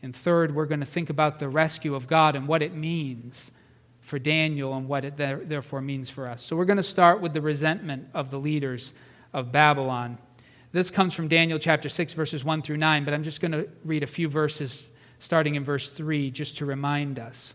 And 0.00 0.14
third, 0.14 0.54
we're 0.54 0.66
going 0.66 0.80
to 0.80 0.86
think 0.86 1.10
about 1.10 1.40
the 1.40 1.48
rescue 1.48 1.96
of 1.96 2.06
God 2.06 2.36
and 2.36 2.46
what 2.46 2.62
it 2.62 2.74
means 2.74 3.50
for 4.00 4.20
Daniel 4.20 4.74
and 4.74 4.86
what 4.86 5.04
it 5.04 5.16
therefore 5.16 5.80
means 5.80 6.08
for 6.08 6.28
us. 6.28 6.44
So 6.44 6.54
we're 6.54 6.66
going 6.66 6.76
to 6.76 6.82
start 6.84 7.20
with 7.20 7.32
the 7.32 7.40
resentment 7.40 8.08
of 8.14 8.30
the 8.30 8.38
leaders 8.38 8.94
of 9.32 9.50
Babylon. 9.50 10.18
This 10.70 10.92
comes 10.92 11.14
from 11.14 11.26
Daniel 11.26 11.58
chapter 11.58 11.88
6, 11.88 12.12
verses 12.12 12.44
1 12.44 12.62
through 12.62 12.76
9, 12.76 13.04
but 13.04 13.12
I'm 13.12 13.24
just 13.24 13.40
going 13.40 13.52
to 13.52 13.68
read 13.84 14.04
a 14.04 14.06
few 14.06 14.28
verses 14.28 14.90
starting 15.26 15.56
in 15.56 15.64
verse 15.64 15.90
3, 15.90 16.30
just 16.30 16.56
to 16.56 16.64
remind 16.64 17.18
us. 17.18 17.52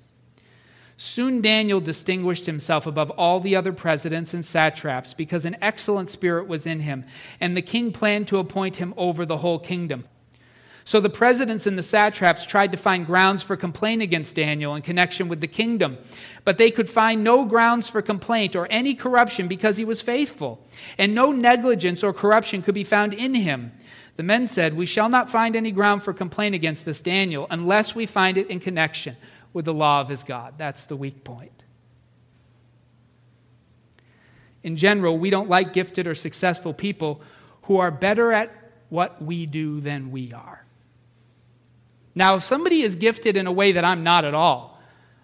Soon 0.97 1.41
Daniel 1.41 1.79
distinguished 1.79 2.45
himself 2.45 2.85
above 2.85 3.09
all 3.11 3.39
the 3.39 3.55
other 3.55 3.71
presidents 3.73 4.35
and 4.35 4.45
satraps 4.45 5.15
because 5.15 5.45
an 5.45 5.55
excellent 5.61 6.09
spirit 6.09 6.47
was 6.47 6.67
in 6.67 6.81
him, 6.81 7.05
and 7.39 7.57
the 7.57 7.61
king 7.61 7.93
planned 7.93 8.27
to 8.27 8.37
appoint 8.37 8.75
him 8.75 8.93
over 8.97 9.25
the 9.25 9.37
whole 9.37 9.57
kingdom. 9.57 10.03
So 10.83 10.99
the 10.99 11.09
presidents 11.09 11.65
and 11.65 11.77
the 11.77 11.83
satraps 11.83 12.45
tried 12.45 12.71
to 12.73 12.77
find 12.77 13.05
grounds 13.05 13.41
for 13.41 13.55
complaint 13.55 14.01
against 14.01 14.35
Daniel 14.35 14.75
in 14.75 14.81
connection 14.81 15.29
with 15.29 15.39
the 15.39 15.47
kingdom, 15.47 15.97
but 16.43 16.57
they 16.57 16.71
could 16.71 16.89
find 16.89 17.23
no 17.23 17.45
grounds 17.45 17.87
for 17.87 18.01
complaint 18.01 18.55
or 18.55 18.67
any 18.69 18.93
corruption 18.93 19.47
because 19.47 19.77
he 19.77 19.85
was 19.85 20.01
faithful, 20.01 20.67
and 20.97 21.15
no 21.15 21.31
negligence 21.31 22.03
or 22.03 22.11
corruption 22.11 22.61
could 22.61 22.75
be 22.75 22.83
found 22.83 23.13
in 23.13 23.33
him. 23.33 23.71
The 24.17 24.23
men 24.23 24.47
said, 24.47 24.75
We 24.75 24.85
shall 24.85 25.09
not 25.09 25.29
find 25.29 25.55
any 25.55 25.71
ground 25.71 26.03
for 26.03 26.13
complaint 26.13 26.55
against 26.55 26.85
this 26.85 27.01
Daniel 27.01 27.47
unless 27.49 27.95
we 27.95 28.05
find 28.05 28.37
it 28.37 28.47
in 28.47 28.59
connection 28.59 29.17
with 29.53 29.65
the 29.65 29.73
law 29.73 30.01
of 30.01 30.09
his 30.09 30.23
God. 30.23 30.55
That's 30.57 30.85
the 30.85 30.95
weak 30.95 31.23
point. 31.23 31.63
In 34.63 34.77
general, 34.77 35.17
we 35.17 35.29
don't 35.29 35.49
like 35.49 35.73
gifted 35.73 36.07
or 36.07 36.15
successful 36.15 36.73
people 36.73 37.21
who 37.63 37.77
are 37.77 37.91
better 37.91 38.31
at 38.31 38.51
what 38.89 39.21
we 39.21 39.45
do 39.45 39.79
than 39.79 40.11
we 40.11 40.31
are. 40.33 40.65
Now, 42.13 42.35
if 42.35 42.43
somebody 42.43 42.81
is 42.81 42.95
gifted 42.95 43.37
in 43.37 43.47
a 43.47 43.51
way 43.51 43.71
that 43.71 43.85
I'm 43.85 44.03
not 44.03 44.25
at 44.25 44.33
all, 44.33 44.70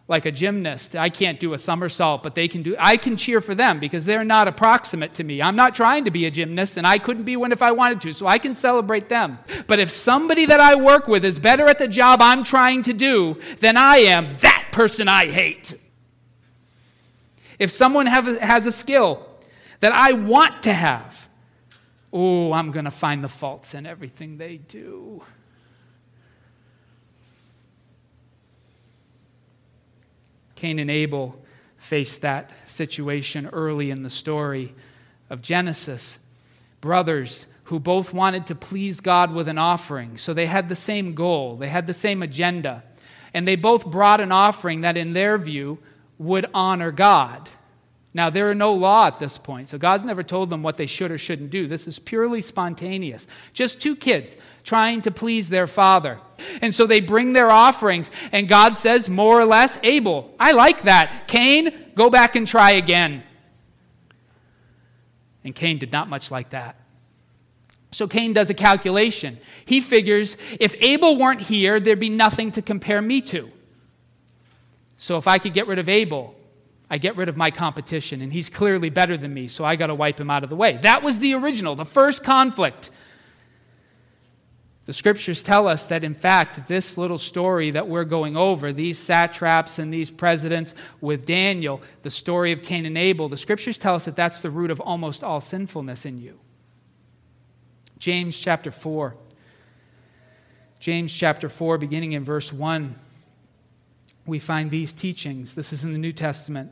like 0.08 0.26
a 0.26 0.32
gymnast. 0.32 0.96
I 0.96 1.10
can't 1.10 1.40
do 1.40 1.54
a 1.54 1.58
somersault, 1.58 2.24
but 2.24 2.34
they 2.34 2.48
can 2.48 2.64
do 2.64 2.76
I 2.80 2.96
can 2.98 3.18
cheer 3.18 3.42
for 3.42 3.54
them 3.54 3.80
because 3.80 4.06
they're 4.06 4.24
not 4.24 4.48
approximate 4.48 5.14
to 5.16 5.24
me. 5.24 5.42
I'm 5.42 5.56
not 5.56 5.76
trying 5.76 6.06
to 6.06 6.12
be 6.12 6.26
a 6.26 6.32
gymnast 6.32 6.78
and 6.78 6.88
I 6.88 6.98
couldn't 6.98 7.24
be 7.24 7.36
one 7.36 7.52
if 7.52 7.62
I 7.62 7.72
wanted 7.72 8.02
to. 8.02 8.14
So 8.14 8.26
I 8.26 8.38
can 8.38 8.54
celebrate 8.54 9.10
them. 9.10 9.40
But 9.68 9.80
if 9.80 9.92
somebody 9.92 10.46
that 10.46 10.60
I 10.60 10.76
work 10.76 11.08
with 11.08 11.26
is 11.26 11.40
better 11.40 11.68
at 11.68 11.78
the 11.78 11.88
job 11.88 12.22
I'm 12.22 12.44
trying 12.44 12.84
to 12.84 12.94
do 12.94 13.38
than 13.60 13.76
I 13.76 13.98
am, 13.98 14.30
that 14.40 14.70
person 14.72 15.08
I 15.08 15.26
hate. 15.26 15.78
If 17.60 17.72
someone 17.72 18.06
have, 18.06 18.28
has 18.40 18.68
a 18.68 18.72
skill 18.72 19.26
that 19.80 19.92
I 19.92 20.14
want 20.14 20.64
to 20.64 20.74
have, 20.74 21.28
oh, 22.14 22.54
I'm 22.54 22.72
going 22.72 22.86
to 22.86 22.92
find 22.92 23.24
the 23.24 23.30
faults 23.30 23.74
in 23.74 23.86
everything 23.86 24.38
they 24.38 24.58
do. 24.58 25.24
Cain 30.58 30.80
and 30.80 30.92
Abel 30.92 31.40
faced 31.78 32.22
that 32.22 32.52
situation 32.66 33.48
early 33.54 33.92
in 33.92 34.02
the 34.02 34.10
story 34.10 34.74
of 35.30 35.42
Genesis. 35.42 36.18
Brothers 36.82 37.48
who 37.66 37.80
both 37.80 38.12
wanted 38.12 38.48
to 38.48 38.56
please 38.56 39.00
God 39.00 39.32
with 39.32 39.48
an 39.48 39.58
offering. 39.58 40.18
So 40.18 40.34
they 40.34 40.48
had 40.48 40.68
the 40.68 40.76
same 40.76 41.14
goal, 41.14 41.58
they 41.58 41.68
had 41.68 41.86
the 41.86 41.94
same 41.94 42.24
agenda. 42.24 42.84
And 43.34 43.48
they 43.48 43.56
both 43.56 43.86
brought 43.86 44.20
an 44.20 44.32
offering 44.32 44.82
that, 44.82 44.98
in 44.98 45.14
their 45.14 45.38
view, 45.38 45.78
would 46.18 46.50
honor 46.54 46.92
God. 46.92 47.50
Now, 48.18 48.32
there 48.32 48.50
are 48.50 48.56
no 48.56 48.74
law 48.74 49.06
at 49.06 49.20
this 49.20 49.38
point, 49.38 49.70
so 49.70 49.78
God's 49.78 50.04
never 50.04 50.24
told 50.24 50.50
them 50.50 50.64
what 50.64 50.78
they 50.78 50.88
should 50.88 51.12
or 51.12 51.20
shouldn't 51.20 51.52
do. 51.52 51.68
This 51.68 51.86
is 51.86 52.00
purely 52.00 52.42
spontaneous. 52.42 53.28
Just 53.54 53.80
two 53.80 53.96
kids 53.96 54.36
trying 54.64 55.04
to 55.04 55.12
please 55.12 55.50
their 55.50 55.68
father. 55.68 56.18
And 56.60 56.74
so 56.74 56.88
they 56.88 57.00
bring 57.00 57.34
their 57.34 57.52
offerings, 57.52 58.10
and 58.32 58.48
God 58.48 58.76
says, 58.76 59.08
more 59.08 59.40
or 59.40 59.46
less, 59.46 59.78
Abel, 59.84 60.34
I 60.40 60.54
like 60.54 60.82
that. 60.82 61.28
Cain, 61.28 61.72
go 61.94 62.10
back 62.10 62.36
and 62.36 62.48
try 62.48 62.72
again. 62.72 63.22
And 65.44 65.54
Cain 65.54 65.78
did 65.78 65.92
not 65.92 66.10
much 66.10 66.32
like 66.32 66.50
that. 66.50 66.76
So 67.92 68.08
Cain 68.08 68.34
does 68.34 68.50
a 68.50 68.56
calculation. 68.56 69.38
He 69.64 69.80
figures 69.80 70.38
if 70.60 70.74
Abel 70.82 71.18
weren't 71.18 71.42
here, 71.42 71.80
there'd 71.80 72.00
be 72.00 72.10
nothing 72.10 72.52
to 72.54 72.64
compare 72.64 73.00
me 73.00 73.22
to. 73.22 73.52
So 74.98 75.18
if 75.18 75.28
I 75.28 75.38
could 75.38 75.54
get 75.54 75.68
rid 75.68 75.78
of 75.78 75.88
Abel, 75.88 76.34
I 76.90 76.98
get 76.98 77.18
rid 77.18 77.28
of 77.28 77.36
my 77.36 77.52
competition, 77.52 78.22
and 78.22 78.32
he's 78.32 78.50
clearly 78.50 78.90
better 78.90 79.18
than 79.18 79.34
me, 79.34 79.48
so 79.50 79.66
I 79.66 79.76
got 79.76 79.88
to 79.88 79.96
wipe 79.96 80.20
him 80.20 80.30
out 80.30 80.44
of 80.44 80.50
the 80.50 80.56
way. 80.56 80.78
That 80.78 81.04
was 81.04 81.20
the 81.20 81.34
original, 81.34 81.76
the 81.76 81.86
first 81.86 82.24
conflict. 82.24 82.92
The 84.86 84.94
scriptures 84.94 85.44
tell 85.44 85.68
us 85.68 85.86
that, 85.88 86.06
in 86.06 86.16
fact, 86.16 86.70
this 86.70 86.98
little 86.98 87.18
story 87.18 87.72
that 87.72 87.90
we're 87.90 88.06
going 88.06 88.38
over, 88.38 88.72
these 88.72 88.98
satraps 88.98 89.80
and 89.80 89.94
these 89.94 90.10
presidents 90.10 90.74
with 91.02 91.26
Daniel, 91.26 91.82
the 92.04 92.12
story 92.12 92.54
of 92.54 92.64
Cain 92.64 92.86
and 92.86 92.98
Abel, 92.98 93.28
the 93.28 93.36
scriptures 93.36 93.78
tell 93.78 93.96
us 93.96 94.06
that 94.06 94.16
that's 94.16 94.40
the 94.40 94.50
root 94.50 94.72
of 94.72 94.80
almost 94.80 95.26
all 95.26 95.42
sinfulness 95.42 96.06
in 96.06 96.22
you. 96.22 96.40
James 98.00 98.40
chapter 98.40 98.72
4. 98.72 99.18
James 100.80 101.12
chapter 101.12 101.50
4, 101.50 101.78
beginning 101.78 102.14
in 102.14 102.24
verse 102.24 102.54
1 102.54 102.96
we 104.28 104.40
find 104.40 104.70
these 104.70 104.94
teachings. 104.94 105.56
This 105.56 105.74
is 105.74 105.84
in 105.84 105.94
the 105.94 106.00
New 106.00 106.14
Testament. 106.14 106.72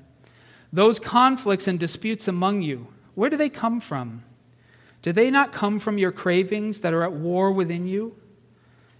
Those 0.71 0.99
conflicts 0.99 1.67
and 1.67 1.79
disputes 1.79 2.27
among 2.27 2.61
you, 2.61 2.87
where 3.15 3.29
do 3.29 3.37
they 3.37 3.49
come 3.49 3.79
from? 3.79 4.23
Do 5.01 5.13
they 5.13 5.31
not 5.31 5.51
come 5.51 5.79
from 5.79 5.97
your 5.97 6.11
cravings 6.11 6.81
that 6.81 6.93
are 6.93 7.03
at 7.03 7.13
war 7.13 7.51
within 7.51 7.87
you? 7.87 8.15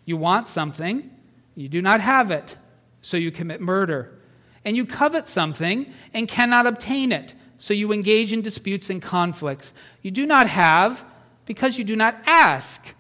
You 0.06 0.18
want 0.18 0.48
something, 0.48 1.10
you 1.56 1.68
do 1.68 1.82
not 1.82 2.00
have 2.00 2.32
it, 2.32 2.56
so 3.02 3.18
you 3.18 3.32
commit 3.32 3.60
murder. 3.60 4.18
And 4.64 4.78
you 4.78 4.86
covet 4.86 5.28
something 5.28 5.92
and 6.14 6.28
cannot 6.28 6.66
obtain 6.66 7.12
it, 7.12 7.36
so 7.58 7.74
you 7.74 7.92
engage 7.92 8.32
in 8.32 8.42
disputes 8.42 8.90
and 8.90 9.02
conflicts. 9.02 9.74
You 10.02 10.12
do 10.12 10.26
not 10.26 10.48
have 10.48 11.06
because 11.46 11.78
you 11.78 11.84
do 11.84 11.96
not 11.96 12.18
ask. 12.26 12.96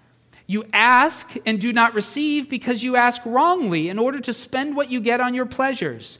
You 0.47 0.65
ask 0.73 1.35
and 1.45 1.59
do 1.59 1.73
not 1.73 1.93
receive 1.93 2.49
because 2.49 2.83
you 2.83 2.95
ask 2.95 3.21
wrongly 3.25 3.89
in 3.89 3.97
order 3.97 4.19
to 4.19 4.33
spend 4.33 4.75
what 4.75 4.91
you 4.91 5.01
get 5.01 5.19
on 5.19 5.33
your 5.33 5.45
pleasures. 5.45 6.19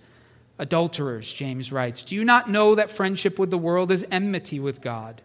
Adulterers, 0.58 1.32
James 1.32 1.72
writes, 1.72 2.03
do 2.03 2.15
you 2.15 2.24
not 2.24 2.50
know 2.50 2.75
that 2.75 2.89
friendship 2.89 3.38
with 3.38 3.51
the 3.51 3.58
world 3.58 3.91
is 3.91 4.05
enmity 4.10 4.60
with 4.60 4.82
God? 4.82 5.22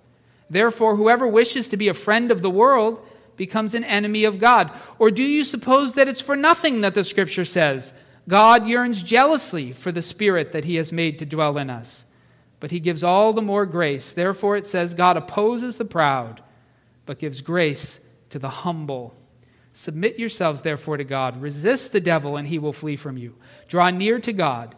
Therefore, 0.50 0.96
whoever 0.96 1.26
wishes 1.26 1.68
to 1.68 1.76
be 1.76 1.88
a 1.88 1.94
friend 1.94 2.30
of 2.30 2.42
the 2.42 2.50
world 2.50 3.00
becomes 3.36 3.72
an 3.72 3.84
enemy 3.84 4.24
of 4.24 4.40
God. 4.40 4.70
Or 4.98 5.10
do 5.10 5.22
you 5.22 5.44
suppose 5.44 5.94
that 5.94 6.08
it's 6.08 6.20
for 6.20 6.36
nothing 6.36 6.82
that 6.82 6.94
the 6.94 7.04
scripture 7.04 7.44
says, 7.44 7.94
God 8.28 8.66
yearns 8.66 9.02
jealously 9.02 9.72
for 9.72 9.92
the 9.92 10.02
spirit 10.02 10.52
that 10.52 10.66
he 10.66 10.74
has 10.74 10.92
made 10.92 11.18
to 11.20 11.24
dwell 11.24 11.56
in 11.56 11.70
us? 11.70 12.04
But 12.58 12.70
he 12.70 12.80
gives 12.80 13.02
all 13.02 13.32
the 13.32 13.40
more 13.40 13.64
grace. 13.64 14.12
Therefore, 14.12 14.56
it 14.56 14.66
says, 14.66 14.92
God 14.92 15.16
opposes 15.16 15.78
the 15.78 15.86
proud, 15.86 16.42
but 17.06 17.18
gives 17.18 17.40
grace 17.40 18.00
to 18.30 18.38
the 18.38 18.48
humble. 18.48 19.14
Submit 19.72 20.18
yourselves, 20.18 20.62
therefore, 20.62 20.96
to 20.96 21.04
God. 21.04 21.40
Resist 21.40 21.92
the 21.92 22.00
devil, 22.00 22.36
and 22.36 22.48
he 22.48 22.58
will 22.58 22.72
flee 22.72 22.96
from 22.96 23.16
you. 23.16 23.36
Draw 23.68 23.90
near 23.90 24.18
to 24.20 24.32
God, 24.32 24.74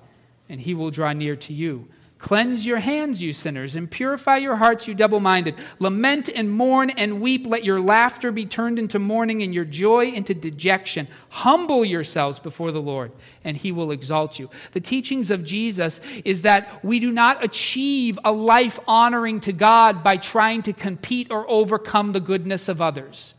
and 0.49 0.61
he 0.61 0.75
will 0.75 0.91
draw 0.91 1.13
near 1.13 1.37
to 1.37 1.53
you. 1.53 1.89
Cleanse 2.23 2.65
your 2.65 2.79
hands, 2.79 3.21
you 3.21 3.33
sinners, 3.33 3.75
and 3.75 3.91
purify 3.91 4.37
your 4.37 4.55
hearts, 4.55 4.87
you 4.87 4.95
double 4.95 5.19
minded. 5.19 5.57
Lament 5.81 6.31
and 6.33 6.53
mourn 6.53 6.91
and 6.91 7.21
weep. 7.21 7.45
Let 7.49 7.65
your 7.65 7.81
laughter 7.81 8.31
be 8.31 8.47
turned 8.47 8.79
into 8.79 9.01
mourning 9.01 9.43
and 9.43 9.53
your 9.53 9.65
joy 9.65 10.07
into 10.07 10.33
dejection. 10.33 11.09
Humble 11.31 11.85
yourselves 11.85 12.39
before 12.39 12.71
the 12.71 12.81
Lord, 12.81 13.11
and 13.43 13.57
he 13.57 13.73
will 13.73 13.91
exalt 13.91 14.39
you. 14.39 14.51
The 14.71 14.81
teachings 14.81 15.33
of 15.33 15.43
Jesus 15.43 16.01
is 16.25 16.43
that 16.43 16.85
we 16.85 17.01
do 17.01 17.11
not 17.11 17.43
achieve 17.43 18.21
a 18.25 18.31
life 18.31 18.79
honoring 18.87 19.41
to 19.41 19.53
God 19.53 20.05
by 20.05 20.17
trying 20.17 20.63
to 20.63 20.73
compete 20.73 21.29
or 21.29 21.45
overcome 21.51 22.13
the 22.13 22.21
goodness 22.21 22.69
of 22.69 22.81
others. 22.81 23.35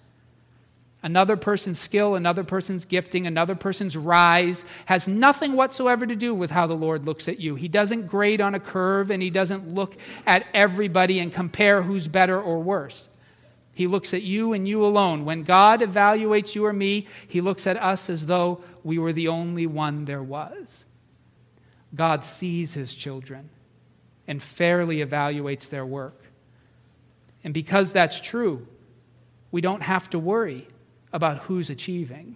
Another 1.03 1.36
person's 1.36 1.79
skill, 1.79 2.15
another 2.15 2.45
person's 2.45 2.86
gifting, 2.86 3.27
another 3.27 3.55
person's 3.55 3.98
rise 3.98 4.63
has 4.86 5.05
nothing 5.05 5.53
whatsoever 5.53 6.07
to 6.07 6.15
do 6.15 6.33
with 6.33 6.51
how 6.51 6.65
the 6.65 6.75
Lord 6.75 7.05
looks 7.05 7.27
at 7.27 7.41
you. 7.41 7.55
He 7.55 7.67
doesn't 7.67 8.07
grade 8.07 8.39
on 8.39 8.55
a 8.55 8.60
curve 8.60 9.12
and 9.12 9.22
he 9.22 9.29
doesn't 9.29 9.74
look 9.74 9.98
at 10.25 10.45
everybody 10.53 11.19
and 11.19 11.31
compare 11.31 11.81
who's 11.81 12.07
better 12.07 12.41
or 12.41 12.60
worse. 12.60 13.10
He 13.74 13.86
looks 13.86 14.13
at 14.13 14.22
you 14.22 14.53
and 14.53 14.65
you 14.65 14.86
alone. 14.86 15.25
When 15.25 15.43
God 15.43 15.81
evaluates 15.81 16.55
you 16.55 16.65
or 16.65 16.72
me, 16.72 17.07
he 17.27 17.41
looks 17.41 17.67
at 17.67 17.75
us 17.75 18.10
as 18.10 18.27
though 18.27 18.63
we 18.81 18.98
were 18.98 19.12
the 19.12 19.27
only 19.27 19.67
one 19.67 20.05
there 20.05 20.24
was. 20.24 20.86
God 21.93 22.24
sees 22.24 22.75
his 22.75 22.95
children 22.95 23.50
and 24.25 24.41
fairly 24.41 25.03
evaluates 25.03 25.67
their 25.67 25.86
work. 25.86 26.24
And 27.43 27.53
because 27.53 27.91
that's 27.91 28.22
true, 28.22 28.67
we 29.51 29.60
don't 29.60 29.83
have 29.83 30.10
to 30.12 30.19
worry 30.19 30.67
about 31.13 31.43
who's 31.43 31.70
achieving. 31.70 32.36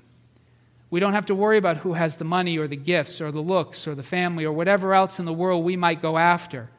We 0.90 1.00
don't 1.00 1.14
have 1.14 1.26
to 1.26 1.36
worry 1.36 1.58
about 1.58 1.78
who 1.78 1.94
has 1.94 2.18
the 2.18 2.24
money 2.24 2.58
or 2.58 2.68
the 2.68 2.78
gifts 2.78 3.20
or 3.20 3.32
the 3.32 3.42
looks 3.42 3.88
or 3.88 3.96
the 3.96 4.04
family 4.04 4.46
or 4.46 4.54
whatever 4.54 4.94
else 4.94 5.20
in 5.20 5.26
the 5.26 5.34
world 5.34 5.66
we 5.66 5.76
might 5.76 6.02
go 6.02 6.18
after 6.18 6.70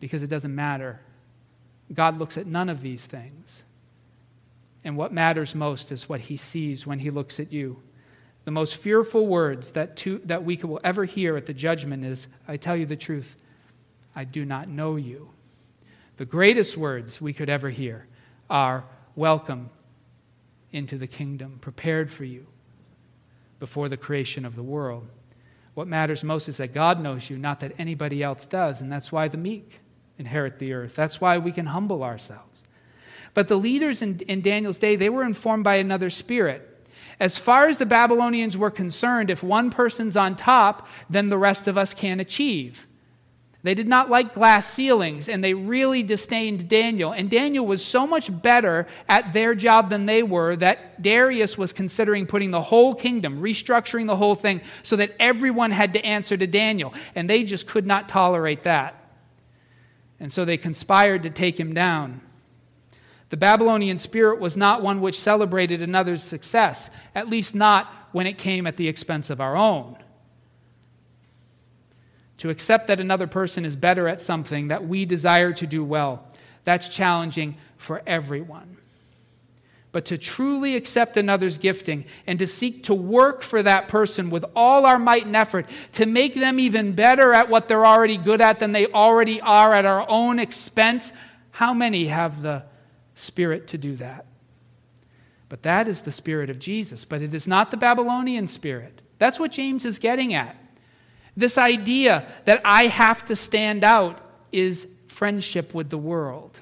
because 0.00 0.22
it 0.22 0.28
doesn't 0.28 0.54
matter. 0.54 1.00
God 1.92 2.18
looks 2.18 2.38
at 2.38 2.46
none 2.46 2.68
of 2.68 2.80
these 2.80 3.04
things. 3.04 3.64
And 4.84 4.96
what 4.96 5.12
matters 5.12 5.54
most 5.54 5.92
is 5.92 6.08
what 6.08 6.20
he 6.20 6.36
sees 6.36 6.86
when 6.86 7.00
he 7.00 7.10
looks 7.10 7.38
at 7.38 7.52
you. 7.52 7.82
The 8.44 8.50
most 8.50 8.76
fearful 8.76 9.26
words 9.26 9.72
that, 9.72 9.96
to, 9.98 10.20
that 10.24 10.44
we 10.44 10.56
will 10.56 10.80
ever 10.82 11.04
hear 11.04 11.36
at 11.36 11.46
the 11.46 11.54
judgment 11.54 12.04
is, 12.04 12.26
I 12.48 12.56
tell 12.56 12.76
you 12.76 12.86
the 12.86 12.96
truth, 12.96 13.36
I 14.16 14.24
do 14.24 14.44
not 14.44 14.68
know 14.68 14.96
you. 14.96 15.30
The 16.16 16.24
greatest 16.24 16.76
words 16.76 17.20
we 17.20 17.32
could 17.32 17.48
ever 17.48 17.70
hear 17.70 18.06
are, 18.48 18.84
Welcome 19.14 19.68
into 20.72 20.96
the 20.96 21.06
kingdom 21.06 21.58
prepared 21.60 22.10
for 22.10 22.24
you 22.24 22.46
before 23.58 23.88
the 23.88 23.96
creation 23.96 24.44
of 24.44 24.56
the 24.56 24.62
world. 24.62 25.08
What 25.74 25.86
matters 25.86 26.24
most 26.24 26.48
is 26.48 26.58
that 26.58 26.74
God 26.74 27.00
knows 27.00 27.30
you, 27.30 27.38
not 27.38 27.60
that 27.60 27.72
anybody 27.78 28.22
else 28.22 28.46
does. 28.46 28.80
And 28.80 28.92
that's 28.92 29.12
why 29.12 29.28
the 29.28 29.36
meek 29.36 29.80
inherit 30.18 30.58
the 30.58 30.72
earth. 30.72 30.94
That's 30.94 31.20
why 31.20 31.38
we 31.38 31.52
can 31.52 31.66
humble 31.66 32.02
ourselves. 32.02 32.64
But 33.34 33.48
the 33.48 33.56
leaders 33.56 34.02
in, 34.02 34.18
in 34.20 34.42
Daniel's 34.42 34.78
day, 34.78 34.96
they 34.96 35.08
were 35.08 35.24
informed 35.24 35.64
by 35.64 35.76
another 35.76 36.10
spirit. 36.10 36.68
As 37.18 37.38
far 37.38 37.68
as 37.68 37.78
the 37.78 37.86
Babylonians 37.86 38.56
were 38.56 38.70
concerned, 38.70 39.30
if 39.30 39.42
one 39.42 39.70
person's 39.70 40.16
on 40.16 40.36
top, 40.36 40.86
then 41.08 41.28
the 41.28 41.38
rest 41.38 41.66
of 41.68 41.78
us 41.78 41.94
can't 41.94 42.20
achieve. 42.20 42.86
They 43.64 43.74
did 43.74 43.86
not 43.86 44.10
like 44.10 44.34
glass 44.34 44.72
ceilings, 44.72 45.28
and 45.28 45.42
they 45.42 45.54
really 45.54 46.02
disdained 46.02 46.68
Daniel. 46.68 47.12
And 47.12 47.30
Daniel 47.30 47.64
was 47.64 47.84
so 47.84 48.08
much 48.08 48.42
better 48.42 48.88
at 49.08 49.32
their 49.32 49.54
job 49.54 49.88
than 49.88 50.06
they 50.06 50.24
were 50.24 50.56
that 50.56 51.00
Darius 51.00 51.56
was 51.56 51.72
considering 51.72 52.26
putting 52.26 52.50
the 52.50 52.60
whole 52.62 52.92
kingdom, 52.94 53.40
restructuring 53.40 54.08
the 54.08 54.16
whole 54.16 54.34
thing, 54.34 54.62
so 54.82 54.96
that 54.96 55.14
everyone 55.20 55.70
had 55.70 55.92
to 55.92 56.04
answer 56.04 56.36
to 56.36 56.46
Daniel. 56.46 56.92
And 57.14 57.30
they 57.30 57.44
just 57.44 57.68
could 57.68 57.86
not 57.86 58.08
tolerate 58.08 58.64
that. 58.64 58.96
And 60.18 60.32
so 60.32 60.44
they 60.44 60.56
conspired 60.56 61.22
to 61.22 61.30
take 61.30 61.58
him 61.58 61.72
down. 61.72 62.20
The 63.28 63.36
Babylonian 63.36 63.98
spirit 63.98 64.40
was 64.40 64.56
not 64.56 64.82
one 64.82 65.00
which 65.00 65.18
celebrated 65.18 65.82
another's 65.82 66.22
success, 66.22 66.90
at 67.14 67.28
least 67.28 67.54
not 67.54 67.86
when 68.10 68.26
it 68.26 68.38
came 68.38 68.66
at 68.66 68.76
the 68.76 68.88
expense 68.88 69.30
of 69.30 69.40
our 69.40 69.56
own. 69.56 69.96
To 72.42 72.50
accept 72.50 72.88
that 72.88 72.98
another 72.98 73.28
person 73.28 73.64
is 73.64 73.76
better 73.76 74.08
at 74.08 74.20
something 74.20 74.66
that 74.66 74.84
we 74.84 75.04
desire 75.04 75.52
to 75.52 75.64
do 75.64 75.84
well. 75.84 76.26
That's 76.64 76.88
challenging 76.88 77.56
for 77.76 78.02
everyone. 78.04 78.78
But 79.92 80.06
to 80.06 80.18
truly 80.18 80.74
accept 80.74 81.16
another's 81.16 81.56
gifting 81.56 82.04
and 82.26 82.40
to 82.40 82.48
seek 82.48 82.82
to 82.82 82.94
work 82.94 83.42
for 83.42 83.62
that 83.62 83.86
person 83.86 84.28
with 84.28 84.44
all 84.56 84.86
our 84.86 84.98
might 84.98 85.24
and 85.24 85.36
effort 85.36 85.68
to 85.92 86.04
make 86.04 86.34
them 86.34 86.58
even 86.58 86.94
better 86.94 87.32
at 87.32 87.48
what 87.48 87.68
they're 87.68 87.86
already 87.86 88.16
good 88.16 88.40
at 88.40 88.58
than 88.58 88.72
they 88.72 88.88
already 88.88 89.40
are 89.40 89.72
at 89.72 89.84
our 89.84 90.04
own 90.08 90.40
expense, 90.40 91.12
how 91.52 91.72
many 91.72 92.06
have 92.06 92.42
the 92.42 92.64
spirit 93.14 93.68
to 93.68 93.78
do 93.78 93.94
that? 93.94 94.26
But 95.48 95.62
that 95.62 95.86
is 95.86 96.02
the 96.02 96.10
spirit 96.10 96.50
of 96.50 96.58
Jesus, 96.58 97.04
but 97.04 97.22
it 97.22 97.34
is 97.34 97.46
not 97.46 97.70
the 97.70 97.76
Babylonian 97.76 98.48
spirit. 98.48 99.00
That's 99.20 99.38
what 99.38 99.52
James 99.52 99.84
is 99.84 100.00
getting 100.00 100.34
at. 100.34 100.56
This 101.36 101.56
idea 101.56 102.26
that 102.44 102.60
I 102.64 102.86
have 102.86 103.24
to 103.26 103.36
stand 103.36 103.84
out 103.84 104.20
is 104.50 104.86
friendship 105.06 105.74
with 105.74 105.90
the 105.90 105.98
world. 105.98 106.60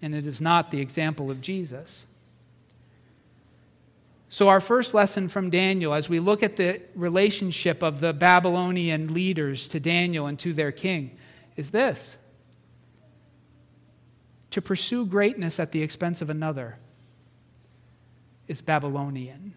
And 0.00 0.14
it 0.14 0.26
is 0.26 0.40
not 0.40 0.70
the 0.70 0.80
example 0.80 1.30
of 1.30 1.40
Jesus. 1.40 2.06
So, 4.30 4.48
our 4.48 4.60
first 4.60 4.92
lesson 4.94 5.28
from 5.28 5.50
Daniel, 5.50 5.94
as 5.94 6.08
we 6.08 6.20
look 6.20 6.42
at 6.42 6.56
the 6.56 6.82
relationship 6.94 7.82
of 7.82 8.00
the 8.00 8.12
Babylonian 8.12 9.12
leaders 9.12 9.68
to 9.68 9.80
Daniel 9.80 10.26
and 10.26 10.38
to 10.40 10.52
their 10.52 10.70
king, 10.70 11.16
is 11.56 11.70
this 11.70 12.18
to 14.50 14.62
pursue 14.62 15.06
greatness 15.06 15.58
at 15.58 15.72
the 15.72 15.82
expense 15.82 16.22
of 16.22 16.30
another 16.30 16.78
is 18.46 18.60
Babylonian 18.60 19.54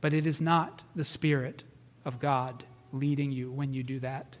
but 0.00 0.12
it 0.12 0.26
is 0.26 0.40
not 0.40 0.84
the 0.94 1.04
Spirit 1.04 1.64
of 2.04 2.18
God 2.18 2.64
leading 2.92 3.32
you 3.32 3.50
when 3.50 3.72
you 3.72 3.82
do 3.82 4.00
that. 4.00 4.38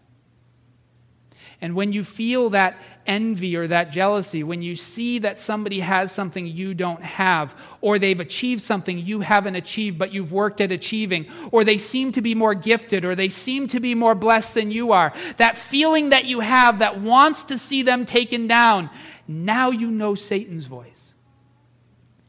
And 1.60 1.74
when 1.74 1.92
you 1.92 2.04
feel 2.04 2.50
that 2.50 2.80
envy 3.06 3.56
or 3.56 3.66
that 3.66 3.90
jealousy, 3.90 4.42
when 4.42 4.62
you 4.62 4.76
see 4.76 5.18
that 5.20 5.38
somebody 5.38 5.80
has 5.80 6.12
something 6.12 6.46
you 6.46 6.72
don't 6.72 7.02
have, 7.02 7.54
or 7.80 7.98
they've 7.98 8.20
achieved 8.20 8.62
something 8.62 8.98
you 8.98 9.20
haven't 9.20 9.56
achieved 9.56 9.98
but 9.98 10.12
you've 10.12 10.32
worked 10.32 10.60
at 10.60 10.70
achieving, 10.70 11.26
or 11.50 11.64
they 11.64 11.78
seem 11.78 12.12
to 12.12 12.22
be 12.22 12.34
more 12.34 12.54
gifted, 12.54 13.04
or 13.04 13.14
they 13.14 13.28
seem 13.28 13.66
to 13.68 13.80
be 13.80 13.94
more 13.94 14.14
blessed 14.14 14.54
than 14.54 14.70
you 14.70 14.92
are, 14.92 15.12
that 15.36 15.58
feeling 15.58 16.10
that 16.10 16.26
you 16.26 16.40
have 16.40 16.78
that 16.78 17.00
wants 17.00 17.44
to 17.44 17.58
see 17.58 17.82
them 17.82 18.04
taken 18.04 18.46
down, 18.46 18.88
now 19.26 19.70
you 19.70 19.90
know 19.90 20.14
Satan's 20.14 20.66
voice. 20.66 21.14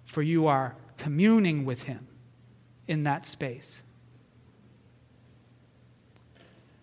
For 0.06 0.24
you 0.24 0.48
are 0.48 0.76
communing 0.98 1.66
with 1.66 1.84
him 1.84 2.09
in 2.90 3.04
that 3.04 3.26
space. 3.26 3.84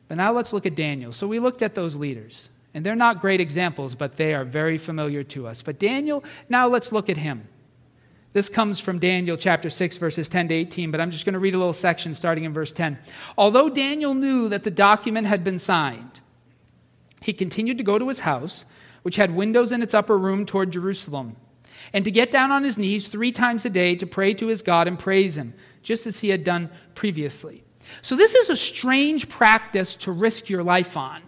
But 0.08 0.16
now 0.16 0.32
let's 0.32 0.52
look 0.52 0.64
at 0.64 0.76
Daniel. 0.76 1.12
So 1.12 1.26
we 1.26 1.40
looked 1.40 1.62
at 1.62 1.74
those 1.74 1.96
leaders, 1.96 2.48
and 2.72 2.86
they're 2.86 2.94
not 2.94 3.20
great 3.20 3.40
examples, 3.40 3.96
but 3.96 4.16
they 4.16 4.32
are 4.32 4.44
very 4.44 4.78
familiar 4.78 5.24
to 5.24 5.48
us. 5.48 5.62
But 5.62 5.80
Daniel, 5.80 6.22
now 6.48 6.68
let's 6.68 6.92
look 6.92 7.10
at 7.10 7.16
him. 7.16 7.48
This 8.32 8.48
comes 8.48 8.78
from 8.78 9.00
Daniel 9.00 9.36
chapter 9.36 9.68
6, 9.68 9.96
verses 9.96 10.28
10 10.28 10.48
to 10.48 10.54
18, 10.54 10.90
but 10.92 11.00
I'm 11.00 11.10
just 11.10 11.24
going 11.24 11.32
to 11.32 11.40
read 11.40 11.54
a 11.54 11.58
little 11.58 11.72
section 11.72 12.14
starting 12.14 12.44
in 12.44 12.52
verse 12.52 12.70
10. 12.70 12.98
Although 13.36 13.68
Daniel 13.68 14.14
knew 14.14 14.48
that 14.48 14.62
the 14.62 14.70
document 14.70 15.26
had 15.26 15.42
been 15.42 15.58
signed, 15.58 16.20
he 17.20 17.32
continued 17.32 17.78
to 17.78 17.84
go 17.84 17.98
to 17.98 18.06
his 18.06 18.20
house, 18.20 18.64
which 19.02 19.16
had 19.16 19.34
windows 19.34 19.72
in 19.72 19.82
its 19.82 19.94
upper 19.94 20.16
room 20.16 20.46
toward 20.46 20.70
Jerusalem, 20.70 21.34
and 21.92 22.04
to 22.04 22.10
get 22.10 22.30
down 22.30 22.52
on 22.52 22.62
his 22.62 22.78
knees 22.78 23.08
three 23.08 23.32
times 23.32 23.64
a 23.64 23.70
day 23.70 23.96
to 23.96 24.06
pray 24.06 24.34
to 24.34 24.48
his 24.48 24.62
God 24.62 24.86
and 24.86 24.98
praise 24.98 25.36
him 25.38 25.54
just 25.86 26.04
as 26.04 26.18
he 26.18 26.30
had 26.30 26.42
done 26.42 26.68
previously. 26.96 27.62
So, 28.02 28.16
this 28.16 28.34
is 28.34 28.50
a 28.50 28.56
strange 28.56 29.28
practice 29.28 29.94
to 29.96 30.10
risk 30.10 30.50
your 30.50 30.64
life 30.64 30.96
on. 30.96 31.22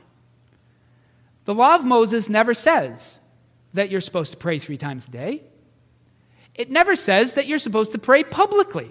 The 1.45 1.55
law 1.55 1.77
of 1.77 1.85
Moses 1.85 2.29
never 2.29 2.55
says 2.55 3.21
that 3.73 3.89
you're 3.89 4.01
supposed 4.01 4.33
to 4.33 4.37
pray 4.37 4.59
three 4.59 4.77
times 4.77 5.07
a 5.07 5.13
day, 5.13 5.43
it 6.57 6.73
never 6.73 6.97
says 6.97 7.35
that 7.35 7.47
you're 7.47 7.61
supposed 7.61 7.93
to 7.93 7.99
pray 7.99 8.25
publicly. 8.25 8.91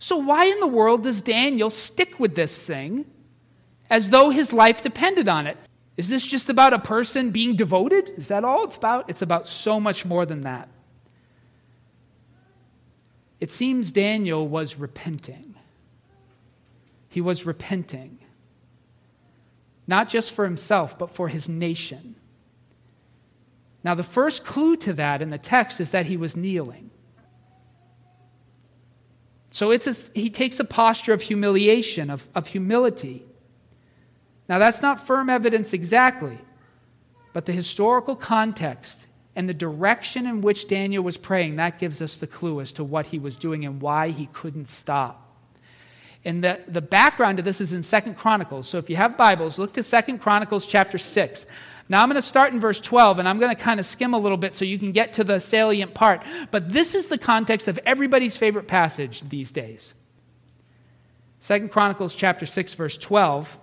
So, 0.00 0.16
why 0.16 0.46
in 0.46 0.58
the 0.58 0.66
world 0.66 1.04
does 1.04 1.22
Daniel 1.22 1.70
stick 1.70 2.18
with 2.18 2.34
this 2.34 2.60
thing 2.60 3.06
as 3.88 4.10
though 4.10 4.30
his 4.30 4.52
life 4.52 4.82
depended 4.82 5.28
on 5.28 5.46
it? 5.46 5.56
Is 5.96 6.08
this 6.08 6.26
just 6.26 6.48
about 6.48 6.72
a 6.72 6.80
person 6.80 7.30
being 7.30 7.54
devoted? 7.54 8.10
Is 8.18 8.26
that 8.26 8.42
all 8.44 8.64
it's 8.64 8.74
about? 8.74 9.08
It's 9.08 9.22
about 9.22 9.46
so 9.46 9.78
much 9.78 10.04
more 10.04 10.26
than 10.26 10.40
that. 10.40 10.68
It 13.40 13.50
seems 13.50 13.92
Daniel 13.92 14.46
was 14.46 14.76
repenting. 14.76 15.54
He 17.08 17.20
was 17.20 17.46
repenting, 17.46 18.18
not 19.86 20.08
just 20.08 20.32
for 20.32 20.44
himself, 20.44 20.98
but 20.98 21.10
for 21.10 21.28
his 21.28 21.48
nation. 21.48 22.16
Now, 23.84 23.94
the 23.94 24.02
first 24.02 24.44
clue 24.44 24.76
to 24.78 24.92
that 24.94 25.22
in 25.22 25.30
the 25.30 25.38
text 25.38 25.80
is 25.80 25.90
that 25.90 26.06
he 26.06 26.16
was 26.16 26.36
kneeling. 26.36 26.90
So 29.50 29.70
it's 29.70 29.86
a, 29.86 29.94
he 30.18 30.30
takes 30.30 30.58
a 30.58 30.64
posture 30.64 31.12
of 31.12 31.22
humiliation, 31.22 32.10
of, 32.10 32.28
of 32.34 32.48
humility. 32.48 33.22
Now, 34.48 34.58
that's 34.58 34.82
not 34.82 35.00
firm 35.00 35.30
evidence 35.30 35.72
exactly, 35.72 36.38
but 37.32 37.46
the 37.46 37.52
historical 37.52 38.16
context 38.16 39.06
and 39.36 39.48
the 39.48 39.54
direction 39.54 40.26
in 40.26 40.40
which 40.40 40.68
Daniel 40.68 41.02
was 41.02 41.16
praying, 41.16 41.56
that 41.56 41.78
gives 41.78 42.00
us 42.00 42.16
the 42.16 42.26
clue 42.26 42.60
as 42.60 42.72
to 42.74 42.84
what 42.84 43.06
he 43.06 43.18
was 43.18 43.36
doing 43.36 43.64
and 43.64 43.80
why 43.80 44.10
he 44.10 44.26
couldn't 44.32 44.68
stop. 44.68 45.20
And 46.24 46.42
the, 46.42 46.60
the 46.66 46.80
background 46.80 47.36
to 47.36 47.42
this 47.42 47.60
is 47.60 47.72
in 47.72 47.82
Second 47.82 48.16
Chronicles. 48.16 48.68
So 48.68 48.78
if 48.78 48.88
you 48.88 48.96
have 48.96 49.16
Bibles, 49.16 49.58
look 49.58 49.74
to 49.74 49.82
Second 49.82 50.18
Chronicles 50.18 50.64
chapter 50.64 50.96
6. 50.96 51.46
Now 51.88 52.02
I'm 52.02 52.08
going 52.08 52.20
to 52.20 52.26
start 52.26 52.54
in 52.54 52.60
verse 52.60 52.80
12 52.80 53.18
and 53.18 53.28
I'm 53.28 53.38
going 53.38 53.54
to 53.54 53.60
kind 53.60 53.78
of 53.78 53.84
skim 53.84 54.14
a 54.14 54.18
little 54.18 54.38
bit 54.38 54.54
so 54.54 54.64
you 54.64 54.78
can 54.78 54.92
get 54.92 55.12
to 55.14 55.24
the 55.24 55.38
salient 55.38 55.92
part. 55.92 56.24
But 56.50 56.72
this 56.72 56.94
is 56.94 57.08
the 57.08 57.18
context 57.18 57.68
of 57.68 57.78
everybody's 57.84 58.38
favorite 58.38 58.68
passage 58.68 59.20
these 59.28 59.52
days. 59.52 59.94
Second 61.40 61.70
Chronicles 61.70 62.14
chapter 62.14 62.46
6 62.46 62.72
verse 62.72 62.96
12. 62.96 63.58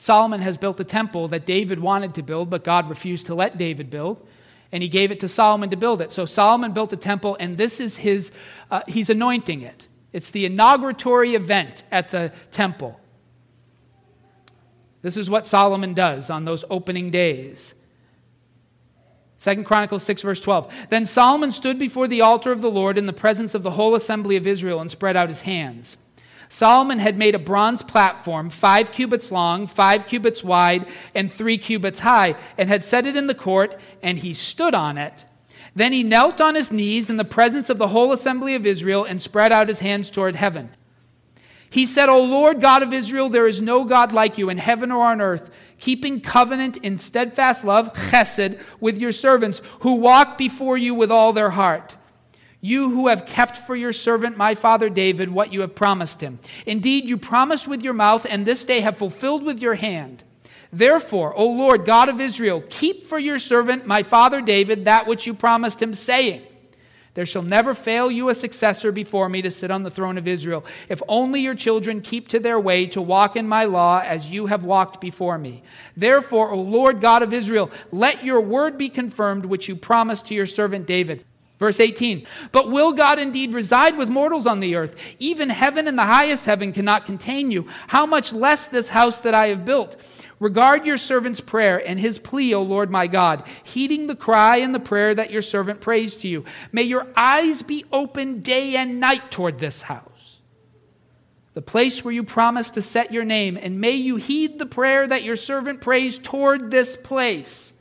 Solomon 0.00 0.40
has 0.40 0.56
built 0.56 0.80
a 0.80 0.84
temple 0.84 1.28
that 1.28 1.44
David 1.44 1.78
wanted 1.78 2.14
to 2.14 2.22
build, 2.22 2.48
but 2.48 2.64
God 2.64 2.88
refused 2.88 3.26
to 3.26 3.34
let 3.34 3.58
David 3.58 3.90
build. 3.90 4.26
And 4.72 4.82
he 4.82 4.88
gave 4.88 5.10
it 5.10 5.20
to 5.20 5.28
Solomon 5.28 5.68
to 5.68 5.76
build 5.76 6.00
it. 6.00 6.10
So 6.10 6.24
Solomon 6.24 6.72
built 6.72 6.90
a 6.94 6.96
temple, 6.96 7.36
and 7.38 7.58
this 7.58 7.80
is 7.80 7.98
his, 7.98 8.32
uh, 8.70 8.80
he's 8.88 9.10
anointing 9.10 9.60
it. 9.60 9.88
It's 10.14 10.30
the 10.30 10.46
inauguratory 10.46 11.34
event 11.34 11.84
at 11.92 12.08
the 12.12 12.32
temple. 12.50 12.98
This 15.02 15.18
is 15.18 15.28
what 15.28 15.44
Solomon 15.44 15.92
does 15.92 16.30
on 16.30 16.44
those 16.44 16.64
opening 16.70 17.10
days. 17.10 17.74
Second 19.36 19.64
Chronicles 19.64 20.02
6, 20.04 20.22
verse 20.22 20.40
12. 20.40 20.72
Then 20.88 21.04
Solomon 21.04 21.50
stood 21.50 21.78
before 21.78 22.08
the 22.08 22.22
altar 22.22 22.52
of 22.52 22.62
the 22.62 22.70
Lord 22.70 22.96
in 22.96 23.04
the 23.04 23.12
presence 23.12 23.54
of 23.54 23.62
the 23.62 23.72
whole 23.72 23.94
assembly 23.94 24.36
of 24.36 24.46
Israel 24.46 24.80
and 24.80 24.90
spread 24.90 25.14
out 25.14 25.28
his 25.28 25.42
hands. 25.42 25.98
Solomon 26.52 26.98
had 26.98 27.16
made 27.16 27.36
a 27.36 27.38
bronze 27.38 27.84
platform, 27.84 28.50
five 28.50 28.90
cubits 28.90 29.30
long, 29.30 29.68
five 29.68 30.08
cubits 30.08 30.42
wide, 30.42 30.88
and 31.14 31.30
three 31.30 31.56
cubits 31.56 32.00
high, 32.00 32.34
and 32.58 32.68
had 32.68 32.82
set 32.82 33.06
it 33.06 33.14
in 33.14 33.28
the 33.28 33.36
court, 33.36 33.78
and 34.02 34.18
he 34.18 34.34
stood 34.34 34.74
on 34.74 34.98
it. 34.98 35.24
Then 35.76 35.92
he 35.92 36.02
knelt 36.02 36.40
on 36.40 36.56
his 36.56 36.72
knees 36.72 37.08
in 37.08 37.18
the 37.18 37.24
presence 37.24 37.70
of 37.70 37.78
the 37.78 37.88
whole 37.88 38.10
assembly 38.10 38.56
of 38.56 38.66
Israel 38.66 39.04
and 39.04 39.22
spread 39.22 39.52
out 39.52 39.68
his 39.68 39.78
hands 39.78 40.10
toward 40.10 40.34
heaven. 40.34 40.70
He 41.70 41.86
said, 41.86 42.08
O 42.08 42.20
Lord 42.20 42.60
God 42.60 42.82
of 42.82 42.92
Israel, 42.92 43.28
there 43.28 43.46
is 43.46 43.62
no 43.62 43.84
God 43.84 44.10
like 44.12 44.36
you 44.36 44.50
in 44.50 44.58
heaven 44.58 44.90
or 44.90 45.04
on 45.06 45.20
earth, 45.20 45.50
keeping 45.78 46.20
covenant 46.20 46.78
in 46.78 46.98
steadfast 46.98 47.64
love, 47.64 47.94
chesed, 47.94 48.60
with 48.80 48.98
your 48.98 49.12
servants 49.12 49.62
who 49.82 49.94
walk 49.94 50.36
before 50.36 50.76
you 50.76 50.96
with 50.96 51.12
all 51.12 51.32
their 51.32 51.50
heart. 51.50 51.96
You 52.60 52.90
who 52.90 53.08
have 53.08 53.24
kept 53.24 53.56
for 53.56 53.74
your 53.74 53.92
servant, 53.92 54.36
my 54.36 54.54
father 54.54 54.90
David, 54.90 55.30
what 55.30 55.52
you 55.52 55.62
have 55.62 55.74
promised 55.74 56.20
him. 56.20 56.38
Indeed, 56.66 57.08
you 57.08 57.16
promised 57.16 57.66
with 57.66 57.82
your 57.82 57.94
mouth, 57.94 58.26
and 58.28 58.44
this 58.44 58.64
day 58.64 58.80
have 58.80 58.98
fulfilled 58.98 59.42
with 59.42 59.60
your 59.60 59.76
hand. 59.76 60.24
Therefore, 60.72 61.34
O 61.34 61.46
Lord, 61.46 61.84
God 61.84 62.08
of 62.08 62.20
Israel, 62.20 62.62
keep 62.68 63.06
for 63.06 63.18
your 63.18 63.38
servant, 63.38 63.86
my 63.86 64.02
father 64.02 64.40
David, 64.40 64.84
that 64.84 65.06
which 65.06 65.26
you 65.26 65.34
promised 65.34 65.82
him, 65.82 65.94
saying, 65.94 66.42
There 67.14 67.26
shall 67.26 67.42
never 67.42 67.74
fail 67.74 68.10
you 68.10 68.28
a 68.28 68.34
successor 68.34 68.92
before 68.92 69.28
me 69.30 69.40
to 69.42 69.50
sit 69.50 69.70
on 69.70 69.82
the 69.82 69.90
throne 69.90 70.18
of 70.18 70.28
Israel, 70.28 70.64
if 70.90 71.02
only 71.08 71.40
your 71.40 71.56
children 71.56 72.02
keep 72.02 72.28
to 72.28 72.38
their 72.38 72.60
way 72.60 72.86
to 72.88 73.00
walk 73.00 73.36
in 73.36 73.48
my 73.48 73.64
law 73.64 74.00
as 74.04 74.28
you 74.28 74.46
have 74.46 74.64
walked 74.64 75.00
before 75.00 75.38
me. 75.38 75.62
Therefore, 75.96 76.50
O 76.50 76.60
Lord 76.60 77.00
God 77.00 77.22
of 77.22 77.32
Israel, 77.32 77.70
let 77.90 78.22
your 78.22 78.40
word 78.42 78.76
be 78.76 78.90
confirmed, 78.90 79.46
which 79.46 79.66
you 79.66 79.74
promised 79.74 80.26
to 80.26 80.34
your 80.34 80.46
servant 80.46 80.86
David. 80.86 81.24
Verse 81.60 81.78
18, 81.78 82.26
but 82.52 82.70
will 82.70 82.92
God 82.92 83.18
indeed 83.18 83.52
reside 83.54 83.96
with 83.98 84.08
mortals 84.08 84.46
on 84.46 84.60
the 84.60 84.74
earth? 84.76 85.14
Even 85.18 85.50
heaven 85.50 85.86
and 85.86 85.98
the 85.98 86.06
highest 86.06 86.46
heaven 86.46 86.72
cannot 86.72 87.04
contain 87.04 87.50
you. 87.50 87.68
How 87.88 88.06
much 88.06 88.32
less 88.32 88.66
this 88.66 88.88
house 88.88 89.20
that 89.20 89.34
I 89.34 89.48
have 89.48 89.66
built? 89.66 89.96
Regard 90.38 90.86
your 90.86 90.96
servant's 90.96 91.42
prayer 91.42 91.86
and 91.86 92.00
his 92.00 92.18
plea, 92.18 92.54
O 92.54 92.62
Lord 92.62 92.90
my 92.90 93.06
God, 93.06 93.46
heeding 93.62 94.06
the 94.06 94.16
cry 94.16 94.56
and 94.56 94.74
the 94.74 94.80
prayer 94.80 95.14
that 95.14 95.30
your 95.30 95.42
servant 95.42 95.82
prays 95.82 96.16
to 96.16 96.28
you. 96.28 96.46
May 96.72 96.84
your 96.84 97.06
eyes 97.14 97.60
be 97.60 97.84
open 97.92 98.40
day 98.40 98.76
and 98.76 98.98
night 98.98 99.30
toward 99.30 99.58
this 99.58 99.82
house. 99.82 100.38
the 101.54 101.62
place 101.62 102.04
where 102.04 102.14
you 102.14 102.22
promised 102.22 102.74
to 102.74 102.82
set 102.82 103.12
your 103.12 103.24
name, 103.24 103.58
and 103.60 103.80
may 103.80 103.92
you 103.92 104.16
heed 104.16 104.58
the 104.58 104.66
prayer 104.66 105.06
that 105.06 105.24
your 105.24 105.36
servant 105.36 105.80
prays 105.80 106.18
toward 106.18 106.70
this 106.70 106.96
place. 106.96 107.72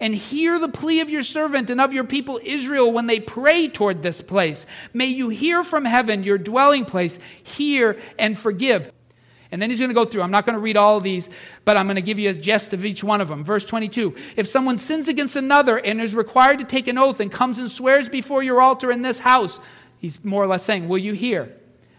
And 0.00 0.14
hear 0.14 0.58
the 0.58 0.68
plea 0.68 1.00
of 1.00 1.10
your 1.10 1.22
servant 1.22 1.70
and 1.70 1.80
of 1.80 1.92
your 1.92 2.04
people 2.04 2.40
Israel 2.42 2.92
when 2.92 3.06
they 3.06 3.20
pray 3.20 3.68
toward 3.68 4.02
this 4.02 4.22
place. 4.22 4.66
May 4.92 5.06
you 5.06 5.28
hear 5.28 5.62
from 5.62 5.84
heaven, 5.84 6.24
your 6.24 6.38
dwelling 6.38 6.84
place, 6.84 7.18
hear 7.42 7.96
and 8.18 8.38
forgive. 8.38 8.90
And 9.50 9.62
then 9.62 9.70
he's 9.70 9.78
going 9.78 9.90
to 9.90 9.94
go 9.94 10.04
through. 10.04 10.22
I'm 10.22 10.32
not 10.32 10.46
going 10.46 10.56
to 10.56 10.60
read 10.60 10.76
all 10.76 10.96
of 10.96 11.04
these, 11.04 11.30
but 11.64 11.76
I'm 11.76 11.86
going 11.86 11.94
to 11.94 12.02
give 12.02 12.18
you 12.18 12.28
a 12.28 12.34
gist 12.34 12.72
of 12.72 12.84
each 12.84 13.04
one 13.04 13.20
of 13.20 13.28
them. 13.28 13.44
Verse 13.44 13.64
22 13.64 14.14
If 14.36 14.48
someone 14.48 14.78
sins 14.78 15.06
against 15.06 15.36
another 15.36 15.78
and 15.78 16.00
is 16.00 16.12
required 16.12 16.58
to 16.58 16.64
take 16.64 16.88
an 16.88 16.98
oath 16.98 17.20
and 17.20 17.30
comes 17.30 17.58
and 17.58 17.70
swears 17.70 18.08
before 18.08 18.42
your 18.42 18.60
altar 18.60 18.90
in 18.90 19.02
this 19.02 19.20
house, 19.20 19.60
he's 20.00 20.24
more 20.24 20.42
or 20.42 20.48
less 20.48 20.64
saying, 20.64 20.88
Will 20.88 20.98
you 20.98 21.12
hear? 21.12 21.54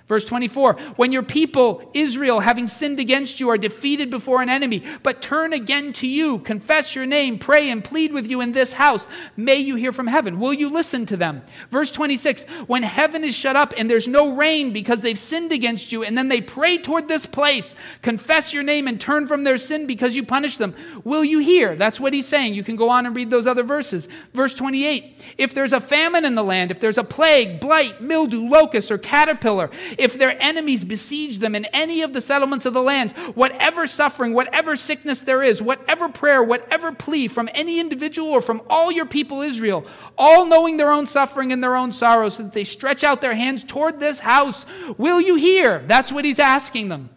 Verse 0.07 0.23
24, 0.23 0.73
when 0.97 1.11
your 1.11 1.23
people, 1.23 1.89
Israel, 1.95 2.41
having 2.41 2.67
sinned 2.67 2.99
against 2.99 3.39
you, 3.39 3.49
are 3.49 3.57
defeated 3.57 4.11
before 4.11 4.43
an 4.43 4.49
enemy, 4.49 4.83
but 5.01 5.19
turn 5.19 5.51
again 5.51 5.93
to 5.93 6.05
you, 6.05 6.37
confess 6.39 6.93
your 6.93 7.07
name, 7.07 7.39
pray 7.39 7.71
and 7.71 7.83
plead 7.83 8.13
with 8.13 8.29
you 8.29 8.39
in 8.39 8.51
this 8.51 8.73
house, 8.73 9.07
may 9.35 9.55
you 9.55 9.75
hear 9.75 9.91
from 9.91 10.05
heaven. 10.05 10.39
Will 10.39 10.53
you 10.53 10.69
listen 10.69 11.07
to 11.07 11.17
them? 11.17 11.41
Verse 11.71 11.89
26, 11.89 12.43
when 12.67 12.83
heaven 12.83 13.23
is 13.23 13.35
shut 13.35 13.55
up 13.55 13.73
and 13.77 13.89
there's 13.89 14.07
no 14.07 14.35
rain 14.35 14.71
because 14.71 15.01
they've 15.01 15.17
sinned 15.17 15.51
against 15.51 15.91
you, 15.91 16.03
and 16.03 16.15
then 16.15 16.27
they 16.27 16.39
pray 16.39 16.77
toward 16.77 17.07
this 17.07 17.25
place, 17.25 17.73
confess 18.03 18.53
your 18.53 18.61
name 18.61 18.87
and 18.87 19.01
turn 19.01 19.25
from 19.25 19.43
their 19.43 19.57
sin 19.57 19.87
because 19.87 20.15
you 20.15 20.23
punish 20.23 20.57
them, 20.57 20.75
will 21.03 21.23
you 21.23 21.39
hear? 21.39 21.75
That's 21.75 21.99
what 21.99 22.13
he's 22.13 22.27
saying. 22.27 22.53
You 22.53 22.63
can 22.63 22.75
go 22.75 22.89
on 22.89 23.07
and 23.07 23.15
read 23.15 23.31
those 23.31 23.47
other 23.47 23.63
verses. 23.63 24.07
Verse 24.35 24.53
28, 24.53 25.33
if 25.39 25.55
there's 25.55 25.73
a 25.73 25.81
famine 25.81 26.25
in 26.25 26.35
the 26.35 26.43
land, 26.43 26.69
if 26.69 26.79
there's 26.79 26.99
a 26.99 27.03
plague, 27.03 27.59
blight, 27.59 28.01
mildew, 28.01 28.47
locust, 28.47 28.91
or 28.91 28.99
caterpillar, 28.99 29.71
if 29.97 30.17
their 30.17 30.41
enemies 30.41 30.85
besiege 30.85 31.39
them 31.39 31.55
in 31.55 31.65
any 31.65 32.01
of 32.01 32.13
the 32.13 32.21
settlements 32.21 32.65
of 32.65 32.73
the 32.73 32.81
lands, 32.81 33.13
whatever 33.33 33.87
suffering, 33.87 34.33
whatever 34.33 34.75
sickness 34.75 35.21
there 35.21 35.43
is, 35.43 35.61
whatever 35.61 36.09
prayer, 36.09 36.43
whatever 36.43 36.91
plea 36.91 37.27
from 37.27 37.49
any 37.53 37.79
individual 37.79 38.29
or 38.29 38.41
from 38.41 38.61
all 38.69 38.91
your 38.91 39.05
people 39.05 39.41
Israel, 39.41 39.85
all 40.17 40.45
knowing 40.45 40.77
their 40.77 40.91
own 40.91 41.07
suffering 41.07 41.51
and 41.51 41.63
their 41.63 41.75
own 41.75 41.91
sorrow, 41.91 42.29
so 42.29 42.43
that 42.43 42.53
they 42.53 42.63
stretch 42.63 43.03
out 43.03 43.21
their 43.21 43.35
hands 43.35 43.63
toward 43.63 43.99
this 43.99 44.19
house, 44.19 44.65
will 44.97 45.21
you 45.21 45.35
hear? 45.35 45.79
That's 45.87 46.11
what 46.11 46.25
he's 46.25 46.39
asking 46.39 46.89
them. 46.89 47.09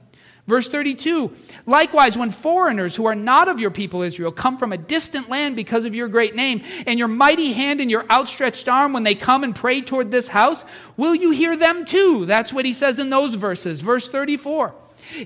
Verse 0.49 0.67
32 0.67 1.31
Likewise, 1.67 2.17
when 2.17 2.31
foreigners 2.31 2.97
who 2.97 3.05
are 3.05 3.15
not 3.15 3.49
of 3.49 3.61
your 3.61 3.71
people 3.71 4.01
Israel 4.03 4.33
come 4.33 4.57
from 4.57 4.73
a 4.73 4.79
distant 4.79 5.29
land 5.29 5.55
because 5.55 5.85
of 5.85 5.95
your 5.95 6.09
great 6.09 6.35
name, 6.35 6.63
and 6.87 6.99
your 6.99 7.07
mighty 7.07 7.53
hand 7.53 7.81
and 7.81 7.91
your 7.91 8.11
outstretched 8.11 8.67
arm, 8.67 8.95
when 8.95 9.03
they 9.03 9.15
come 9.15 9.45
and 9.45 9.55
pray 9.55 9.83
toward 9.83 10.11
this 10.11 10.29
house, 10.29 10.65
will 10.97 11.15
you 11.15 11.31
hear 11.31 11.55
them 11.55 11.85
too? 11.85 12.25
That's 12.25 12.53
what 12.53 12.65
he 12.65 12.73
says 12.73 12.99
in 12.99 13.11
those 13.11 13.35
verses. 13.35 13.83
Verse 13.83 14.09
34. 14.09 14.75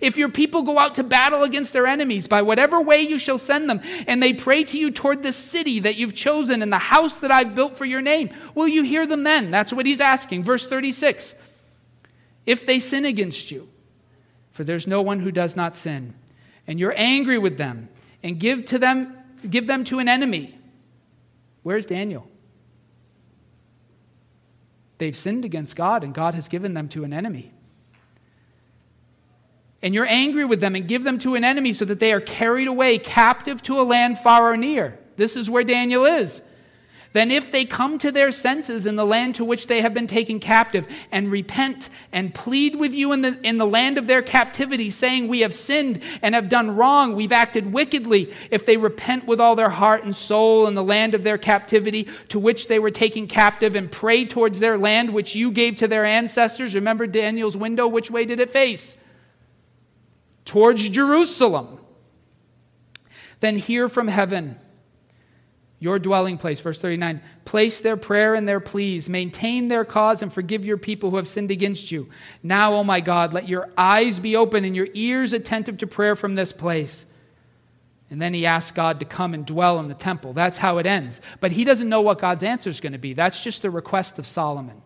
If 0.00 0.16
your 0.16 0.28
people 0.28 0.62
go 0.62 0.78
out 0.78 0.96
to 0.96 1.04
battle 1.04 1.44
against 1.44 1.72
their 1.72 1.86
enemies 1.86 2.28
by 2.28 2.42
whatever 2.42 2.80
way 2.80 3.00
you 3.00 3.18
shall 3.18 3.38
send 3.38 3.70
them, 3.70 3.80
and 4.08 4.20
they 4.20 4.32
pray 4.32 4.64
to 4.64 4.76
you 4.76 4.90
toward 4.90 5.22
the 5.22 5.32
city 5.32 5.78
that 5.80 5.94
you've 5.94 6.14
chosen 6.14 6.62
and 6.62 6.72
the 6.72 6.78
house 6.78 7.18
that 7.20 7.30
I've 7.30 7.54
built 7.54 7.76
for 7.76 7.84
your 7.84 8.02
name, 8.02 8.30
will 8.56 8.68
you 8.68 8.82
hear 8.82 9.06
them 9.06 9.22
then? 9.22 9.52
That's 9.52 9.72
what 9.72 9.86
he's 9.86 10.00
asking. 10.00 10.42
Verse 10.42 10.66
36 10.66 11.36
If 12.44 12.66
they 12.66 12.80
sin 12.80 13.04
against 13.04 13.52
you, 13.52 13.68
for 14.52 14.64
there's 14.64 14.86
no 14.86 15.02
one 15.02 15.20
who 15.20 15.32
does 15.32 15.56
not 15.56 15.74
sin. 15.74 16.14
And 16.66 16.78
you're 16.78 16.94
angry 16.96 17.38
with 17.38 17.58
them 17.58 17.88
and 18.22 18.38
give 18.38 18.64
to 18.66 18.78
them 18.78 19.16
give 19.48 19.66
them 19.66 19.82
to 19.84 19.98
an 19.98 20.08
enemy. 20.08 20.54
Where's 21.62 21.86
Daniel? 21.86 22.28
They've 24.98 25.16
sinned 25.16 25.44
against 25.44 25.74
God 25.74 26.04
and 26.04 26.14
God 26.14 26.34
has 26.36 26.48
given 26.48 26.74
them 26.74 26.88
to 26.90 27.02
an 27.02 27.12
enemy. 27.12 27.52
And 29.82 29.94
you're 29.94 30.06
angry 30.06 30.44
with 30.44 30.60
them 30.60 30.76
and 30.76 30.86
give 30.86 31.02
them 31.02 31.18
to 31.20 31.34
an 31.34 31.42
enemy 31.42 31.72
so 31.72 31.84
that 31.86 31.98
they 31.98 32.12
are 32.12 32.20
carried 32.20 32.68
away 32.68 32.98
captive 32.98 33.62
to 33.64 33.80
a 33.80 33.82
land 33.82 34.18
far 34.18 34.52
or 34.52 34.56
near. 34.56 34.96
This 35.16 35.36
is 35.36 35.50
where 35.50 35.64
Daniel 35.64 36.04
is 36.04 36.42
then 37.12 37.30
if 37.30 37.52
they 37.52 37.66
come 37.66 37.98
to 37.98 38.10
their 38.10 38.32
senses 38.32 38.86
in 38.86 38.96
the 38.96 39.04
land 39.04 39.34
to 39.34 39.44
which 39.44 39.66
they 39.66 39.82
have 39.82 39.92
been 39.92 40.06
taken 40.06 40.40
captive 40.40 40.88
and 41.10 41.30
repent 41.30 41.90
and 42.10 42.34
plead 42.34 42.76
with 42.76 42.94
you 42.94 43.12
in 43.12 43.20
the, 43.20 43.38
in 43.42 43.58
the 43.58 43.66
land 43.66 43.98
of 43.98 44.06
their 44.06 44.22
captivity, 44.22 44.88
saying, 44.88 45.28
We 45.28 45.40
have 45.40 45.52
sinned 45.52 46.02
and 46.22 46.34
have 46.34 46.48
done 46.48 46.74
wrong, 46.74 47.14
we've 47.14 47.32
acted 47.32 47.72
wickedly, 47.72 48.32
if 48.50 48.64
they 48.64 48.78
repent 48.78 49.26
with 49.26 49.40
all 49.40 49.54
their 49.54 49.68
heart 49.68 50.04
and 50.04 50.16
soul 50.16 50.66
in 50.66 50.74
the 50.74 50.82
land 50.82 51.14
of 51.14 51.22
their 51.22 51.36
captivity 51.36 52.08
to 52.28 52.38
which 52.38 52.68
they 52.68 52.78
were 52.78 52.90
taken 52.90 53.26
captive 53.26 53.76
and 53.76 53.92
pray 53.92 54.24
towards 54.24 54.60
their 54.60 54.78
land 54.78 55.12
which 55.12 55.34
you 55.34 55.50
gave 55.50 55.76
to 55.76 55.88
their 55.88 56.06
ancestors, 56.06 56.74
remember 56.74 57.06
Daniel's 57.06 57.58
window, 57.58 57.86
which 57.86 58.10
way 58.10 58.24
did 58.24 58.40
it 58.40 58.50
face? 58.50 58.96
Towards 60.46 60.88
Jerusalem. 60.88 61.78
Then 63.40 63.58
hear 63.58 63.88
from 63.88 64.08
heaven 64.08 64.56
your 65.82 65.98
dwelling 65.98 66.38
place, 66.38 66.60
verse 66.60 66.78
39. 66.78 67.20
Place 67.44 67.80
their 67.80 67.96
prayer 67.96 68.36
and 68.36 68.48
their 68.48 68.60
pleas, 68.60 69.08
maintain 69.08 69.66
their 69.66 69.84
cause, 69.84 70.22
and 70.22 70.32
forgive 70.32 70.64
your 70.64 70.76
people 70.76 71.10
who 71.10 71.16
have 71.16 71.26
sinned 71.26 71.50
against 71.50 71.90
you. 71.90 72.08
Now, 72.40 72.74
O 72.74 72.76
oh 72.76 72.84
my 72.84 73.00
God, 73.00 73.34
let 73.34 73.48
your 73.48 73.68
eyes 73.76 74.20
be 74.20 74.36
open 74.36 74.64
and 74.64 74.76
your 74.76 74.86
ears 74.94 75.32
attentive 75.32 75.78
to 75.78 75.88
prayer 75.88 76.14
from 76.14 76.36
this 76.36 76.52
place. 76.52 77.04
And 78.10 78.22
then 78.22 78.32
he 78.32 78.46
asks 78.46 78.70
God 78.70 79.00
to 79.00 79.06
come 79.06 79.34
and 79.34 79.44
dwell 79.44 79.80
in 79.80 79.88
the 79.88 79.94
temple. 79.94 80.32
That's 80.34 80.58
how 80.58 80.78
it 80.78 80.86
ends. 80.86 81.20
But 81.40 81.50
he 81.50 81.64
doesn't 81.64 81.88
know 81.88 82.00
what 82.00 82.20
God's 82.20 82.44
answer 82.44 82.70
is 82.70 82.78
going 82.78 82.92
to 82.92 82.98
be. 82.98 83.12
That's 83.12 83.42
just 83.42 83.62
the 83.62 83.70
request 83.70 84.20
of 84.20 84.26
Solomon. 84.26 84.82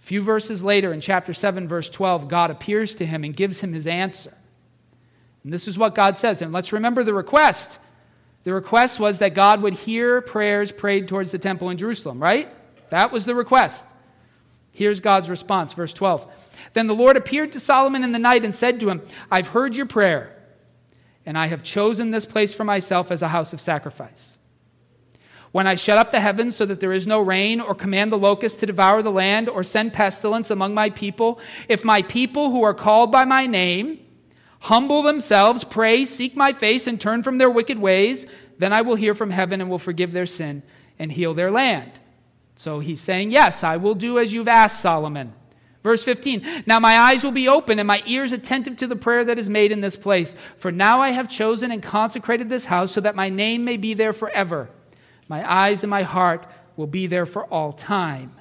A 0.00 0.02
few 0.02 0.22
verses 0.22 0.64
later, 0.64 0.90
in 0.90 1.02
chapter 1.02 1.34
7, 1.34 1.68
verse 1.68 1.90
12, 1.90 2.28
God 2.28 2.50
appears 2.50 2.94
to 2.94 3.04
him 3.04 3.24
and 3.24 3.36
gives 3.36 3.60
him 3.60 3.74
his 3.74 3.86
answer. 3.86 4.32
And 5.44 5.52
this 5.52 5.68
is 5.68 5.76
what 5.76 5.94
God 5.94 6.16
says. 6.16 6.40
And 6.40 6.50
let's 6.50 6.72
remember 6.72 7.04
the 7.04 7.12
request. 7.12 7.78
The 8.48 8.54
request 8.54 8.98
was 8.98 9.18
that 9.18 9.34
God 9.34 9.60
would 9.60 9.74
hear 9.74 10.22
prayers 10.22 10.72
prayed 10.72 11.06
towards 11.06 11.32
the 11.32 11.38
temple 11.38 11.68
in 11.68 11.76
Jerusalem, 11.76 12.18
right? 12.18 12.50
That 12.88 13.12
was 13.12 13.26
the 13.26 13.34
request. 13.34 13.84
Here's 14.74 15.00
God's 15.00 15.28
response, 15.28 15.74
verse 15.74 15.92
12. 15.92 16.70
Then 16.72 16.86
the 16.86 16.94
Lord 16.94 17.18
appeared 17.18 17.52
to 17.52 17.60
Solomon 17.60 18.02
in 18.02 18.12
the 18.12 18.18
night 18.18 18.46
and 18.46 18.54
said 18.54 18.80
to 18.80 18.88
him, 18.88 19.02
I've 19.30 19.48
heard 19.48 19.76
your 19.76 19.84
prayer, 19.84 20.34
and 21.26 21.36
I 21.36 21.48
have 21.48 21.62
chosen 21.62 22.10
this 22.10 22.24
place 22.24 22.54
for 22.54 22.64
myself 22.64 23.10
as 23.10 23.20
a 23.20 23.28
house 23.28 23.52
of 23.52 23.60
sacrifice. 23.60 24.38
When 25.52 25.66
I 25.66 25.74
shut 25.74 25.98
up 25.98 26.10
the 26.10 26.20
heavens 26.20 26.56
so 26.56 26.64
that 26.64 26.80
there 26.80 26.94
is 26.94 27.06
no 27.06 27.20
rain, 27.20 27.60
or 27.60 27.74
command 27.74 28.10
the 28.10 28.16
locusts 28.16 28.60
to 28.60 28.66
devour 28.66 29.02
the 29.02 29.12
land, 29.12 29.50
or 29.50 29.62
send 29.62 29.92
pestilence 29.92 30.50
among 30.50 30.72
my 30.72 30.88
people, 30.88 31.38
if 31.68 31.84
my 31.84 32.00
people 32.00 32.50
who 32.50 32.62
are 32.62 32.72
called 32.72 33.12
by 33.12 33.26
my 33.26 33.46
name, 33.46 34.00
humble 34.60 35.02
themselves, 35.02 35.64
pray, 35.64 36.04
seek 36.04 36.36
my 36.36 36.52
face, 36.52 36.86
and 36.86 37.00
turn 37.00 37.22
from 37.22 37.38
their 37.38 37.50
wicked 37.50 37.78
ways, 37.78 38.26
then 38.58 38.72
I 38.72 38.82
will 38.82 38.96
hear 38.96 39.14
from 39.14 39.30
heaven 39.30 39.60
and 39.60 39.70
will 39.70 39.78
forgive 39.78 40.12
their 40.12 40.26
sin 40.26 40.62
and 40.98 41.12
heal 41.12 41.34
their 41.34 41.50
land. 41.50 42.00
So 42.56 42.80
he's 42.80 43.00
saying, 43.00 43.30
Yes, 43.30 43.62
I 43.62 43.76
will 43.76 43.94
do 43.94 44.18
as 44.18 44.34
you've 44.34 44.48
asked, 44.48 44.80
Solomon. 44.80 45.32
Verse 45.82 46.02
15 46.04 46.64
Now 46.66 46.80
my 46.80 46.98
eyes 46.98 47.22
will 47.22 47.32
be 47.32 47.48
open 47.48 47.78
and 47.78 47.86
my 47.86 48.02
ears 48.04 48.32
attentive 48.32 48.76
to 48.78 48.86
the 48.86 48.96
prayer 48.96 49.24
that 49.24 49.38
is 49.38 49.48
made 49.48 49.72
in 49.72 49.80
this 49.80 49.96
place. 49.96 50.34
For 50.56 50.72
now 50.72 51.00
I 51.00 51.10
have 51.10 51.30
chosen 51.30 51.70
and 51.70 51.82
consecrated 51.82 52.48
this 52.48 52.66
house 52.66 52.92
so 52.92 53.00
that 53.00 53.14
my 53.14 53.28
name 53.28 53.64
may 53.64 53.76
be 53.76 53.94
there 53.94 54.12
forever. 54.12 54.68
My 55.28 55.48
eyes 55.50 55.82
and 55.82 55.90
my 55.90 56.02
heart 56.02 56.46
will 56.76 56.86
be 56.86 57.06
there 57.06 57.26
for 57.26 57.44
all 57.44 57.72
time. 57.72 58.32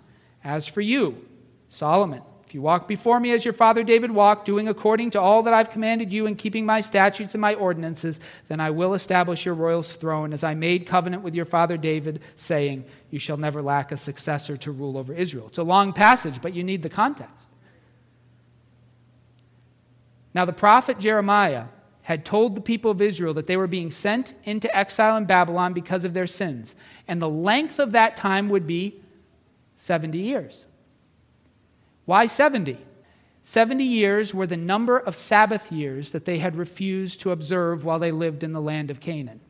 As 0.43 0.67
for 0.67 0.81
you, 0.81 1.25
Solomon, 1.69 2.23
if 2.47 2.53
you 2.53 2.61
walk 2.61 2.87
before 2.87 3.19
me 3.19 3.31
as 3.31 3.43
your 3.43 3.53
father 3.53 3.83
David 3.83 4.09
walked, 4.09 4.45
doing 4.45 4.69
according 4.69 5.09
to 5.11 5.19
all 5.19 5.43
that 5.43 5.53
I've 5.53 5.69
commanded 5.69 6.13
you 6.13 6.27
and 6.27 6.37
keeping 6.37 6.65
my 6.65 6.79
statutes 6.79 7.33
and 7.33 7.41
my 7.41 7.55
ordinances, 7.55 8.21
then 8.47 8.61
I 8.61 8.69
will 8.69 8.93
establish 8.93 9.45
your 9.45 9.53
royal 9.53 9.81
throne 9.81 10.31
as 10.31 10.45
I 10.45 10.53
made 10.53 10.85
covenant 10.85 11.23
with 11.23 11.35
your 11.35 11.43
father 11.43 11.75
David, 11.75 12.21
saying, 12.37 12.85
You 13.11 13.19
shall 13.19 13.35
never 13.35 13.61
lack 13.61 13.91
a 13.91 13.97
successor 13.97 14.55
to 14.55 14.71
rule 14.71 14.97
over 14.97 15.13
Israel. 15.13 15.47
It's 15.47 15.57
a 15.57 15.63
long 15.63 15.91
passage, 15.91 16.41
but 16.41 16.53
you 16.53 16.63
need 16.63 16.83
the 16.83 16.89
context. 16.89 17.49
Now, 20.33 20.45
the 20.45 20.53
prophet 20.53 20.99
Jeremiah 20.99 21.65
had 22.03 22.23
told 22.23 22.55
the 22.55 22.61
people 22.61 22.91
of 22.91 23.01
Israel 23.01 23.33
that 23.33 23.47
they 23.47 23.57
were 23.57 23.67
being 23.67 23.91
sent 23.91 24.35
into 24.45 24.73
exile 24.73 25.17
in 25.17 25.25
Babylon 25.25 25.73
because 25.73 26.05
of 26.05 26.13
their 26.13 26.27
sins, 26.27 26.77
and 27.09 27.21
the 27.21 27.27
length 27.27 27.77
of 27.77 27.91
that 27.91 28.15
time 28.15 28.47
would 28.47 28.65
be 28.65 29.01
70 29.75 30.17
years. 30.17 30.65
Why 32.07 32.25
70? 32.25 32.77
70 33.43 33.83
years 33.83 34.33
were 34.33 34.47
the 34.47 34.55
number 34.55 34.97
of 34.97 35.13
Sabbath 35.13 35.73
years 35.73 36.13
that 36.13 36.23
they 36.23 36.37
had 36.37 36.55
refused 36.55 37.19
to 37.19 37.31
observe 37.31 37.83
while 37.83 37.99
they 37.99 38.13
lived 38.13 38.45
in 38.45 38.53
the 38.53 38.61
land 38.61 38.89
of 38.89 39.01
Canaan. 39.01 39.41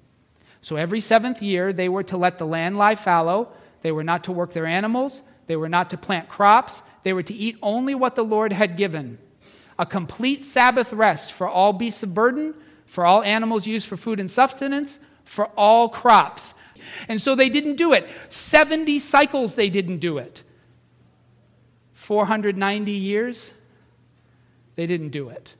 So 0.63 0.75
every 0.75 0.99
seventh 0.99 1.39
year, 1.43 1.71
they 1.71 1.87
were 1.87 2.01
to 2.01 2.17
let 2.17 2.39
the 2.39 2.47
land 2.47 2.75
lie 2.75 2.95
fallow. 2.95 3.49
They 3.83 3.91
were 3.91 4.03
not 4.03 4.23
to 4.23 4.31
work 4.31 4.53
their 4.53 4.65
animals. 4.65 5.21
They 5.45 5.55
were 5.55 5.69
not 5.69 5.91
to 5.91 5.99
plant 5.99 6.29
crops. 6.29 6.81
They 7.03 7.13
were 7.13 7.21
to 7.21 7.33
eat 7.35 7.59
only 7.61 7.93
what 7.93 8.15
the 8.15 8.25
Lord 8.25 8.51
had 8.53 8.75
given. 8.75 9.19
A 9.77 9.85
complete 9.85 10.41
Sabbath 10.41 10.91
rest 10.91 11.31
for 11.31 11.47
all 11.47 11.73
beasts 11.73 12.01
of 12.01 12.15
burden, 12.15 12.55
for 12.87 13.05
all 13.05 13.21
animals 13.21 13.67
used 13.67 13.87
for 13.87 13.97
food 13.97 14.19
and 14.19 14.31
sustenance, 14.31 14.99
for 15.23 15.45
all 15.55 15.89
crops. 15.89 16.55
And 17.07 17.21
so 17.21 17.35
they 17.35 17.49
didn't 17.49 17.75
do 17.75 17.93
it. 17.93 18.09
70 18.29 18.97
cycles 18.97 19.53
they 19.53 19.69
didn't 19.69 19.99
do 19.99 20.17
it. 20.17 20.43
490 22.07 22.89
years, 22.93 23.53
They 24.75 24.85
didn't 24.85 25.09
do 25.09 25.27
it. 25.27 25.55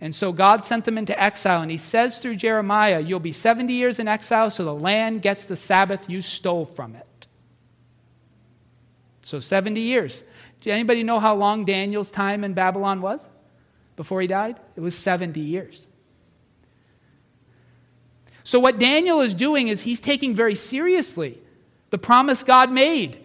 And 0.00 0.12
so 0.12 0.32
God 0.32 0.64
sent 0.64 0.84
them 0.84 0.98
into 0.98 1.16
exile, 1.22 1.62
and 1.62 1.70
he 1.70 1.76
says 1.76 2.18
through 2.18 2.34
Jeremiah, 2.34 2.98
You'll 2.98 3.20
be 3.20 3.30
70 3.30 3.72
years 3.72 4.00
in 4.00 4.08
exile, 4.08 4.50
so 4.50 4.64
the 4.64 4.74
land 4.74 5.22
gets 5.22 5.44
the 5.44 5.54
Sabbath 5.54 6.10
you 6.10 6.20
stole 6.20 6.64
from 6.64 6.96
it. 6.96 7.28
So 9.22 9.38
70 9.38 9.80
years. 9.80 10.24
Do 10.62 10.70
anybody 10.70 11.04
know 11.04 11.20
how 11.20 11.36
long 11.36 11.64
Daniel's 11.64 12.10
time 12.10 12.42
in 12.42 12.54
Babylon 12.54 13.00
was 13.00 13.28
before 13.94 14.20
he 14.20 14.26
died? 14.26 14.58
It 14.74 14.80
was 14.80 14.98
70 14.98 15.38
years. 15.38 15.86
So, 18.42 18.58
what 18.58 18.80
Daniel 18.80 19.20
is 19.20 19.32
doing 19.32 19.68
is 19.68 19.82
he's 19.82 20.00
taking 20.00 20.34
very 20.34 20.56
seriously 20.56 21.38
the 21.90 21.98
promise 21.98 22.42
God 22.42 22.72
made 22.72 23.21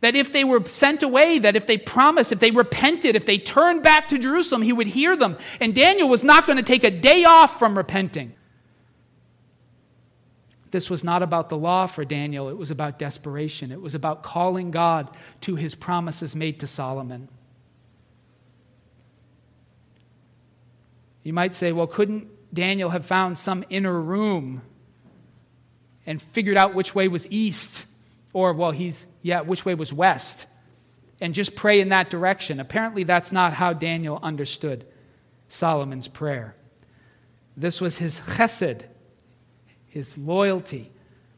that 0.00 0.14
if 0.14 0.32
they 0.32 0.44
were 0.44 0.64
sent 0.64 1.02
away, 1.02 1.38
that 1.40 1.56
if 1.56 1.66
they 1.66 1.76
promised, 1.76 2.30
if 2.30 2.38
they 2.38 2.52
repented, 2.52 3.16
if 3.16 3.26
they 3.26 3.38
turned 3.38 3.82
back 3.82 4.08
to 4.08 4.18
Jerusalem, 4.18 4.62
he 4.62 4.72
would 4.72 4.86
hear 4.86 5.16
them. 5.16 5.36
And 5.60 5.74
Daniel 5.74 6.08
was 6.08 6.22
not 6.22 6.46
going 6.46 6.56
to 6.56 6.62
take 6.62 6.84
a 6.84 6.90
day 6.90 7.24
off 7.24 7.58
from 7.58 7.76
repenting. 7.76 8.34
This 10.70 10.90
was 10.90 11.02
not 11.02 11.22
about 11.22 11.48
the 11.48 11.56
law 11.56 11.86
for 11.86 12.04
Daniel, 12.04 12.48
it 12.48 12.56
was 12.56 12.70
about 12.70 12.98
desperation. 12.98 13.72
It 13.72 13.80
was 13.80 13.94
about 13.94 14.22
calling 14.22 14.70
God 14.70 15.16
to 15.42 15.56
his 15.56 15.74
promises 15.74 16.36
made 16.36 16.60
to 16.60 16.66
Solomon. 16.66 17.28
You 21.24 21.32
might 21.32 21.54
say, 21.54 21.72
well, 21.72 21.86
couldn't 21.86 22.28
Daniel 22.54 22.90
have 22.90 23.04
found 23.04 23.36
some 23.36 23.64
inner 23.68 24.00
room 24.00 24.62
and 26.06 26.22
figured 26.22 26.56
out 26.56 26.74
which 26.74 26.94
way 26.94 27.08
was 27.08 27.26
east? 27.28 27.87
Or, 28.32 28.52
well, 28.52 28.70
he's, 28.70 29.06
yeah, 29.22 29.40
which 29.40 29.64
way 29.64 29.74
was 29.74 29.92
west? 29.92 30.46
And 31.20 31.34
just 31.34 31.56
pray 31.56 31.80
in 31.80 31.88
that 31.88 32.10
direction. 32.10 32.60
Apparently, 32.60 33.02
that's 33.04 33.32
not 33.32 33.54
how 33.54 33.72
Daniel 33.72 34.20
understood 34.22 34.86
Solomon's 35.48 36.08
prayer. 36.08 36.54
This 37.56 37.80
was 37.80 37.98
his 37.98 38.20
chesed, 38.20 38.82
his 39.88 40.16
loyalty 40.16 40.92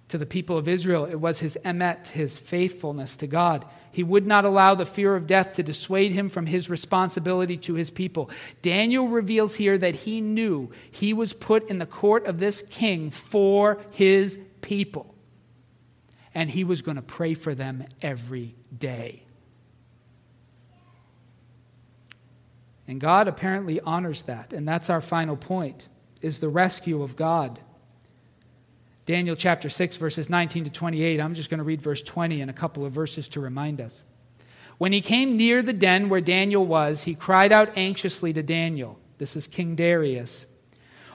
to 0.08 0.18
the 0.18 0.26
people 0.26 0.58
of 0.58 0.68
Israel. 0.68 1.06
It 1.06 1.14
was 1.20 1.38
his 1.38 1.56
emet, 1.64 2.08
his 2.08 2.36
faithfulness 2.36 3.16
to 3.18 3.26
God. 3.26 3.64
He 3.92 4.02
would 4.02 4.26
not 4.26 4.44
allow 4.44 4.74
the 4.74 4.84
fear 4.84 5.16
of 5.16 5.26
death 5.26 5.54
to 5.54 5.62
dissuade 5.62 6.12
him 6.12 6.28
from 6.28 6.46
his 6.46 6.68
responsibility 6.68 7.56
to 7.58 7.74
his 7.74 7.90
people. 7.90 8.28
Daniel 8.60 9.08
reveals 9.08 9.56
here 9.56 9.78
that 9.78 9.94
he 9.94 10.20
knew 10.20 10.70
he 10.90 11.14
was 11.14 11.32
put 11.32 11.68
in 11.70 11.78
the 11.78 11.86
court 11.86 12.26
of 12.26 12.40
this 12.40 12.62
king 12.68 13.10
for 13.10 13.80
his 13.92 14.38
people 14.60 15.14
and 16.34 16.50
he 16.50 16.64
was 16.64 16.82
going 16.82 16.96
to 16.96 17.02
pray 17.02 17.34
for 17.34 17.54
them 17.54 17.84
every 18.02 18.54
day. 18.76 19.24
And 22.86 23.00
God 23.00 23.28
apparently 23.28 23.80
honors 23.80 24.24
that, 24.24 24.52
and 24.52 24.66
that's 24.66 24.90
our 24.90 25.00
final 25.00 25.36
point 25.36 25.86
is 26.22 26.38
the 26.38 26.48
rescue 26.48 27.02
of 27.02 27.16
God. 27.16 27.60
Daniel 29.06 29.36
chapter 29.36 29.68
6 29.68 29.96
verses 29.96 30.28
19 30.28 30.64
to 30.64 30.70
28. 30.70 31.20
I'm 31.20 31.34
just 31.34 31.50
going 31.50 31.58
to 31.58 31.64
read 31.64 31.82
verse 31.82 32.02
20 32.02 32.40
and 32.40 32.50
a 32.50 32.54
couple 32.54 32.84
of 32.84 32.92
verses 32.92 33.28
to 33.28 33.40
remind 33.40 33.80
us. 33.80 34.04
When 34.78 34.92
he 34.92 35.00
came 35.00 35.36
near 35.36 35.62
the 35.62 35.72
den 35.72 36.08
where 36.08 36.20
Daniel 36.20 36.64
was, 36.64 37.04
he 37.04 37.14
cried 37.14 37.52
out 37.52 37.76
anxiously 37.76 38.32
to 38.32 38.42
Daniel. 38.42 38.98
This 39.18 39.36
is 39.36 39.46
King 39.46 39.76
Darius. 39.76 40.46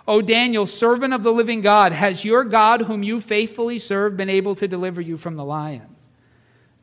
O 0.08 0.22
Daniel, 0.22 0.68
servant 0.68 1.14
of 1.14 1.24
the 1.24 1.34
living 1.34 1.62
God, 1.62 1.92
has 1.92 2.24
your 2.24 2.44
God, 2.44 2.82
whom 2.84 3.02
you 3.02 3.20
faithfully 3.20 3.80
serve, 3.80 4.16
been 4.16 4.30
able 4.30 4.56
to 4.56 4.68
deliver 4.68 5.02
you 5.02 5.18
from 5.18 5.36
the 5.36 5.46
lions? 5.46 6.08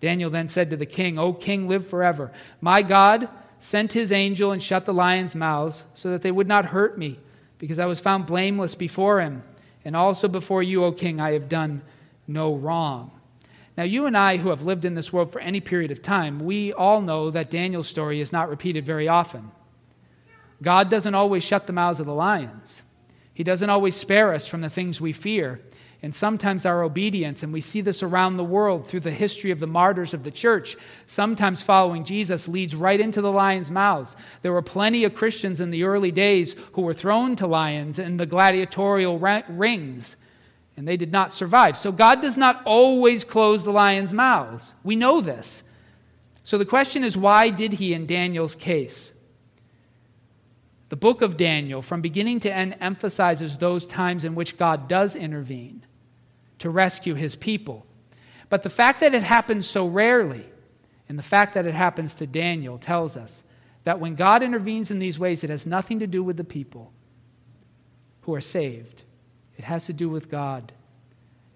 Daniel 0.00 0.30
then 0.30 0.48
said 0.48 0.70
to 0.70 0.76
the 0.76 0.86
king, 0.86 1.18
O 1.18 1.32
king, 1.32 1.68
live 1.68 1.86
forever. 1.86 2.32
My 2.60 2.82
God 2.82 3.28
sent 3.60 3.92
his 3.92 4.10
angel 4.10 4.50
and 4.50 4.60
shut 4.60 4.86
the 4.86 4.92
lions' 4.92 5.36
mouths 5.36 5.84
so 5.94 6.10
that 6.10 6.22
they 6.22 6.32
would 6.32 6.48
not 6.48 6.66
hurt 6.66 6.98
me, 6.98 7.18
because 7.58 7.78
I 7.78 7.86
was 7.86 8.00
found 8.00 8.26
blameless 8.26 8.74
before 8.74 9.20
him. 9.20 9.44
And 9.84 9.94
also 9.94 10.26
before 10.26 10.64
you, 10.64 10.84
O 10.84 10.90
king, 10.90 11.20
I 11.20 11.32
have 11.32 11.48
done 11.48 11.82
no 12.26 12.54
wrong. 12.54 13.12
Now, 13.76 13.84
you 13.84 14.06
and 14.06 14.16
I, 14.16 14.36
who 14.36 14.50
have 14.50 14.62
lived 14.62 14.84
in 14.84 14.96
this 14.96 15.12
world 15.12 15.32
for 15.32 15.40
any 15.40 15.60
period 15.60 15.92
of 15.92 16.02
time, 16.02 16.40
we 16.40 16.72
all 16.72 17.00
know 17.00 17.30
that 17.30 17.50
Daniel's 17.50 17.88
story 17.88 18.20
is 18.20 18.32
not 18.32 18.50
repeated 18.50 18.84
very 18.84 19.06
often. 19.06 19.50
God 20.60 20.90
doesn't 20.90 21.14
always 21.14 21.44
shut 21.44 21.66
the 21.66 21.72
mouths 21.72 22.00
of 22.00 22.06
the 22.06 22.14
lions. 22.14 22.82
He 23.34 23.44
doesn't 23.44 23.70
always 23.70 23.96
spare 23.96 24.34
us 24.34 24.46
from 24.46 24.60
the 24.60 24.70
things 24.70 25.00
we 25.00 25.12
fear. 25.12 25.60
And 26.04 26.12
sometimes 26.12 26.66
our 26.66 26.82
obedience, 26.82 27.44
and 27.44 27.52
we 27.52 27.60
see 27.60 27.80
this 27.80 28.02
around 28.02 28.36
the 28.36 28.44
world 28.44 28.86
through 28.86 29.00
the 29.00 29.12
history 29.12 29.52
of 29.52 29.60
the 29.60 29.68
martyrs 29.68 30.12
of 30.12 30.24
the 30.24 30.32
church, 30.32 30.76
sometimes 31.06 31.62
following 31.62 32.04
Jesus 32.04 32.48
leads 32.48 32.74
right 32.74 32.98
into 32.98 33.22
the 33.22 33.30
lion's 33.30 33.70
mouths. 33.70 34.16
There 34.42 34.52
were 34.52 34.62
plenty 34.62 35.04
of 35.04 35.14
Christians 35.14 35.60
in 35.60 35.70
the 35.70 35.84
early 35.84 36.10
days 36.10 36.56
who 36.72 36.82
were 36.82 36.92
thrown 36.92 37.36
to 37.36 37.46
lions 37.46 38.00
in 38.00 38.16
the 38.16 38.26
gladiatorial 38.26 39.20
rings, 39.20 40.16
and 40.76 40.88
they 40.88 40.96
did 40.96 41.12
not 41.12 41.32
survive. 41.32 41.76
So 41.76 41.92
God 41.92 42.20
does 42.20 42.36
not 42.36 42.60
always 42.64 43.22
close 43.22 43.62
the 43.62 43.70
lion's 43.70 44.12
mouths. 44.12 44.74
We 44.82 44.96
know 44.96 45.20
this. 45.20 45.62
So 46.42 46.58
the 46.58 46.64
question 46.64 47.04
is 47.04 47.16
why 47.16 47.50
did 47.50 47.74
he 47.74 47.94
in 47.94 48.06
Daniel's 48.06 48.56
case? 48.56 49.12
The 50.92 50.96
book 50.96 51.22
of 51.22 51.38
Daniel, 51.38 51.80
from 51.80 52.02
beginning 52.02 52.40
to 52.40 52.52
end, 52.52 52.76
emphasizes 52.78 53.56
those 53.56 53.86
times 53.86 54.26
in 54.26 54.34
which 54.34 54.58
God 54.58 54.88
does 54.88 55.16
intervene 55.16 55.86
to 56.58 56.68
rescue 56.68 57.14
his 57.14 57.34
people. 57.34 57.86
But 58.50 58.62
the 58.62 58.68
fact 58.68 59.00
that 59.00 59.14
it 59.14 59.22
happens 59.22 59.66
so 59.66 59.86
rarely, 59.86 60.44
and 61.08 61.18
the 61.18 61.22
fact 61.22 61.54
that 61.54 61.64
it 61.64 61.72
happens 61.72 62.14
to 62.16 62.26
Daniel, 62.26 62.76
tells 62.76 63.16
us 63.16 63.42
that 63.84 64.00
when 64.00 64.16
God 64.16 64.42
intervenes 64.42 64.90
in 64.90 64.98
these 64.98 65.18
ways, 65.18 65.42
it 65.42 65.48
has 65.48 65.64
nothing 65.64 65.98
to 65.98 66.06
do 66.06 66.22
with 66.22 66.36
the 66.36 66.44
people 66.44 66.92
who 68.24 68.34
are 68.34 68.42
saved. 68.42 69.02
It 69.56 69.64
has 69.64 69.86
to 69.86 69.94
do 69.94 70.10
with 70.10 70.30
God 70.30 70.72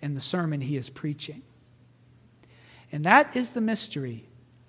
and 0.00 0.16
the 0.16 0.22
sermon 0.22 0.62
he 0.62 0.78
is 0.78 0.88
preaching. 0.88 1.42
And 2.90 3.04
that 3.04 3.36
is 3.36 3.50
the 3.50 3.60
mystery 3.60 4.24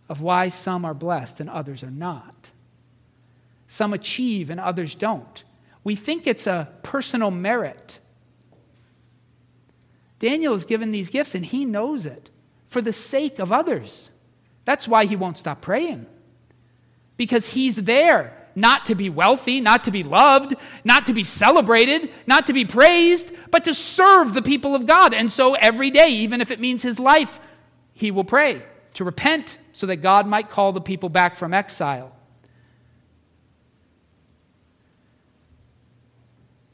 of 0.09 0.21
why 0.21 0.49
some 0.49 0.83
are 0.83 0.93
blessed 0.93 1.39
and 1.39 1.49
others 1.49 1.83
are 1.83 1.89
not. 1.89 2.49
Some 3.67 3.93
achieve 3.93 4.49
and 4.49 4.59
others 4.59 4.95
don't. 4.95 5.43
We 5.83 5.95
think 5.95 6.25
it's 6.25 6.47
a 6.47 6.69
personal 6.83 7.31
merit. 7.31 7.99
Daniel 10.19 10.53
is 10.53 10.65
given 10.65 10.91
these 10.91 11.09
gifts 11.09 11.35
and 11.35 11.45
he 11.45 11.65
knows 11.65 12.05
it 12.05 12.31
for 12.67 12.81
the 12.81 12.93
sake 12.93 13.39
of 13.39 13.51
others. 13.51 14.11
That's 14.65 14.87
why 14.87 15.05
he 15.05 15.15
won't 15.15 15.37
stop 15.37 15.61
praying. 15.61 16.05
Because 17.15 17.49
he's 17.53 17.77
there 17.77 18.33
not 18.55 18.87
to 18.87 18.95
be 18.95 19.09
wealthy, 19.09 19.61
not 19.61 19.83
to 19.83 19.91
be 19.91 20.03
loved, 20.03 20.55
not 20.83 21.05
to 21.05 21.13
be 21.13 21.23
celebrated, 21.23 22.11
not 22.25 22.47
to 22.47 22.53
be 22.53 22.65
praised, 22.65 23.31
but 23.51 23.63
to 23.63 23.73
serve 23.73 24.33
the 24.33 24.41
people 24.41 24.73
of 24.73 24.87
God. 24.87 25.13
And 25.13 25.29
so 25.29 25.53
every 25.53 25.91
day, 25.91 26.09
even 26.09 26.41
if 26.41 26.49
it 26.49 26.59
means 26.59 26.81
his 26.81 26.99
life, 26.99 27.39
he 27.93 28.09
will 28.09 28.23
pray 28.23 28.63
to 28.95 29.03
repent 29.03 29.59
so 29.73 29.85
that 29.85 29.97
God 29.97 30.25
might 30.25 30.49
call 30.49 30.71
the 30.71 30.81
people 30.81 31.07
back 31.07 31.35
from 31.35 31.53
exile. 31.53 32.16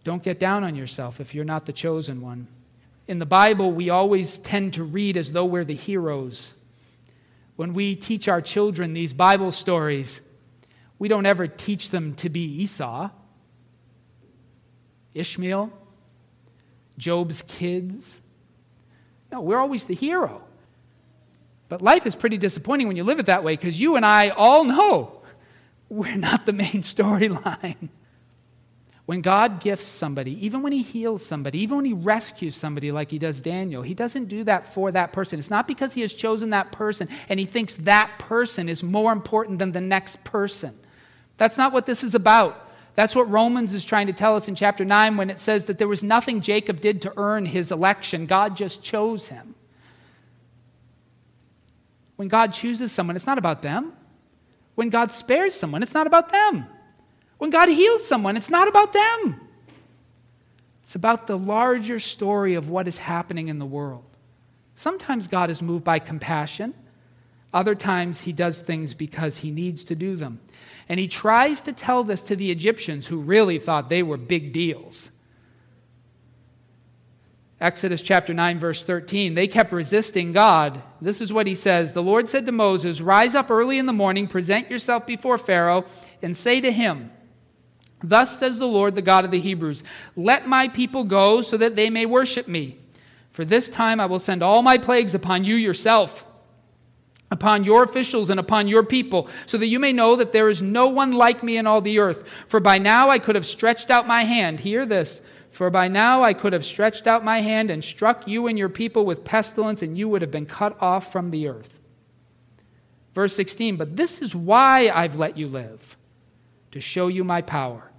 Don't 0.04 0.24
get 0.24 0.39
down 0.39 0.63
on 0.63 0.76
yourself 0.76 1.20
if 1.20 1.34
you're 1.34 1.46
not 1.46 1.66
the 1.66 1.74
chosen 1.74 2.22
one. 2.22 2.48
In 3.08 3.20
the 3.20 3.26
Bible, 3.26 3.72
we 3.72 3.89
always 3.89 4.38
tend 4.38 4.74
to 4.74 4.84
read 4.84 5.18
as 5.18 5.32
though 5.32 5.46
we're 5.46 5.66
the 5.66 5.76
heroes. 5.76 6.56
When 7.56 7.74
we 7.74 7.96
teach 7.96 8.28
our 8.28 8.42
children 8.42 8.94
these 8.94 9.13
Bible 9.13 9.52
stories, 9.52 10.22
we 11.00 11.08
don't 11.08 11.26
ever 11.26 11.48
teach 11.48 11.89
them 11.89 12.16
to 12.16 12.30
be 12.30 12.42
Esau, 12.42 13.10
Ishmael, 15.13 15.72
Job's 16.98 17.42
kids. 17.44 18.22
No, 19.32 19.42
we're 19.42 19.60
always 19.60 19.86
the 19.86 19.96
hero. 19.96 20.42
But 21.70 21.82
life 21.82 22.06
is 22.06 22.16
pretty 22.16 22.38
disappointing 22.38 22.88
when 22.88 22.98
you 22.98 23.04
live 23.04 23.20
it 23.20 23.26
that 23.28 23.44
way 23.44 23.56
because 23.56 23.80
you 23.80 23.96
and 23.96 24.06
I 24.06 24.30
all 24.30 24.63
know 24.63 25.22
we're 25.89 26.16
not 26.16 26.46
the 26.46 26.54
main 26.54 26.82
storyline. 26.82 27.89
When 29.06 29.20
God 29.22 29.60
gifts 29.60 29.86
somebody, 29.86 30.46
even 30.46 30.62
when 30.62 30.72
He 30.72 30.82
heals 30.82 31.26
somebody, 31.26 31.62
even 31.62 31.78
when 31.78 31.86
He 31.86 31.94
rescues 31.94 32.56
somebody 32.56 32.92
like 32.92 33.12
He 33.12 33.20
does 33.20 33.42
Daniel, 33.42 33.82
He 33.82 33.94
doesn't 33.94 34.26
do 34.26 34.44
that 34.46 34.66
for 34.66 34.92
that 34.92 35.12
person. 35.12 35.39
It's 35.39 35.50
not 35.50 35.68
because 35.68 35.94
He 35.94 36.02
has 36.02 36.13
chosen 36.13 36.52
that 36.52 36.72
person 36.72 37.10
and 37.28 37.39
He 37.39 37.46
thinks 37.46 37.76
that 37.76 38.18
person 38.18 38.70
is 38.70 38.82
more 38.82 39.12
important 39.12 39.60
than 39.60 39.74
the 39.74 39.82
next 39.82 40.24
person. 40.24 40.78
That's 41.38 41.58
not 41.58 41.74
what 41.74 41.86
this 41.86 42.04
is 42.04 42.16
about. 42.16 42.72
That's 42.96 43.16
what 43.16 43.30
Romans 43.30 43.74
is 43.74 43.84
trying 43.84 44.08
to 44.08 44.13
tell 44.13 44.36
us 44.36 44.48
in 44.48 44.56
chapter 44.56 44.86
9 44.86 45.18
when 45.18 45.30
it 45.30 45.39
says 45.39 45.66
that 45.66 45.80
there 45.80 45.88
was 45.88 46.04
nothing 46.04 46.42
Jacob 46.42 46.80
did 46.80 47.02
to 47.02 47.13
earn 47.18 47.46
his 47.46 47.72
election, 47.72 48.26
God 48.28 48.56
just 48.56 48.84
chose 48.84 49.30
him. 49.30 49.56
When 52.16 52.28
God 52.28 52.54
chooses 52.54 52.92
someone, 52.92 53.16
it's 53.16 53.26
not 53.26 53.39
about 53.39 53.63
them. 53.63 53.94
When 54.76 54.89
God 54.89 55.12
spares 55.12 55.56
someone, 55.56 55.82
it's 55.82 55.96
not 55.96 56.08
about 56.08 56.30
them. 56.30 56.68
When 57.44 57.50
God 57.50 57.68
heals 57.68 58.08
someone, 58.08 58.38
it's 58.38 58.50
not 58.50 58.70
about 58.70 58.94
them. 58.94 59.42
It's 60.82 60.96
about 60.96 61.28
the 61.28 61.38
larger 61.38 62.00
story 62.00 62.54
of 62.54 62.70
what 62.70 62.88
is 62.88 63.00
happening 63.00 63.50
in 63.50 63.60
the 63.60 63.66
world. 63.66 64.06
Sometimes 64.76 65.28
God 65.28 65.50
is 65.50 65.62
moved 65.62 65.84
by 65.84 66.00
compassion. 66.00 66.74
Other 67.54 67.76
times, 67.76 68.22
he 68.22 68.32
does 68.32 68.62
things 68.62 68.94
because 68.94 69.40
he 69.40 69.52
needs 69.52 69.84
to 69.84 69.94
do 69.94 70.16
them. 70.16 70.40
And 70.88 71.02
he 71.02 71.10
tries 71.10 71.62
to 71.64 71.74
tell 71.74 72.06
this 72.06 72.24
to 72.24 72.38
the 72.38 72.50
Egyptians 72.50 73.08
who 73.08 73.18
really 73.18 73.60
thought 73.60 73.90
they 73.90 74.04
were 74.04 74.16
big 74.16 74.54
deals. 74.54 75.12
Exodus 77.60 78.02
chapter 78.02 78.34
9, 78.34 78.58
verse 78.58 78.86
13, 78.86 79.34
they 79.34 79.50
kept 79.50 79.74
resisting 79.74 80.32
God. 80.32 80.82
This 81.02 81.20
is 81.20 81.34
what 81.34 81.48
he 81.48 81.56
says 81.56 81.92
The 81.92 82.02
Lord 82.02 82.30
said 82.30 82.46
to 82.46 82.54
Moses, 82.54 83.02
Rise 83.02 83.36
up 83.36 83.52
early 83.52 83.78
in 83.80 83.86
the 83.86 83.92
morning, 83.92 84.28
present 84.28 84.72
yourself 84.72 85.06
before 85.06 85.38
Pharaoh, 85.38 85.84
and 86.22 86.38
say 86.38 86.62
to 86.62 86.72
him, 86.72 87.12
Thus 88.04 88.38
says 88.38 88.60
the 88.60 88.68
Lord, 88.68 88.96
the 88.96 89.02
God 89.02 89.26
of 89.26 89.32
the 89.32 89.39
Hebrews, 89.39 89.84
Let 90.16 90.48
my 90.48 90.68
people 90.68 91.04
go 91.04 91.42
so 91.42 91.58
that 91.58 91.76
they 91.76 91.89
may 91.89 92.06
worship 92.06 92.48
me. 92.48 92.78
For 93.32 93.46
this 93.46 93.70
time 93.70 94.00
I 94.00 94.06
will 94.06 94.20
send 94.20 94.44
all 94.44 94.62
my 94.62 94.78
plagues 94.78 95.16
upon 95.16 95.44
you 95.44 95.56
yourself, 95.56 96.26
upon 97.32 97.63
your 97.63 97.84
officials 97.84 98.30
and 98.30 98.39
upon 98.39 98.68
your 98.68 98.84
people, 98.84 99.28
so 99.46 99.58
that 99.58 99.68
you 99.68 99.80
may 99.80 99.94
know 99.94 100.16
that 100.16 100.34
there 100.34 100.50
is 100.50 100.62
no 100.62 100.88
one 100.88 101.13
like 101.13 101.42
me 101.42 101.58
in 101.58 101.66
all 101.66 101.82
the 101.82 101.98
earth. 101.98 102.24
For 102.48 102.60
by 102.60 102.78
now 102.78 103.10
I 103.10 103.18
could 103.18 103.36
have 103.36 103.46
stretched 103.46 103.89
out 103.89 104.06
my 104.06 104.24
hand. 104.24 104.60
Hear 104.60 104.86
this 104.86 105.22
for 105.54 105.70
by 105.70 105.88
now 105.88 106.24
I 106.24 106.34
could 106.34 106.52
have 106.54 106.66
stretched 106.66 107.06
out 107.06 107.24
my 107.24 107.42
hand 107.42 107.70
and 107.70 107.84
struck 107.84 108.28
you 108.28 108.48
and 108.48 108.58
your 108.58 108.70
people 108.70 109.06
with 109.06 109.24
pestilence, 109.24 109.84
and 109.84 109.96
you 109.96 110.10
would 110.10 110.24
have 110.24 110.32
been 110.32 110.48
cut 110.48 110.76
off 110.82 111.12
from 111.12 111.30
the 111.30 111.48
earth. 111.48 111.80
Verse 113.13 113.36
16, 113.36 113.78
but 113.78 113.96
this 113.96 114.20
is 114.20 114.36
why 114.36 114.89
I've 114.89 115.18
let 115.18 115.38
you 115.38 115.48
live, 115.48 115.96
to 116.72 116.82
show 116.82 117.08
you 117.08 117.24
my 117.24 117.44
power 117.44 117.93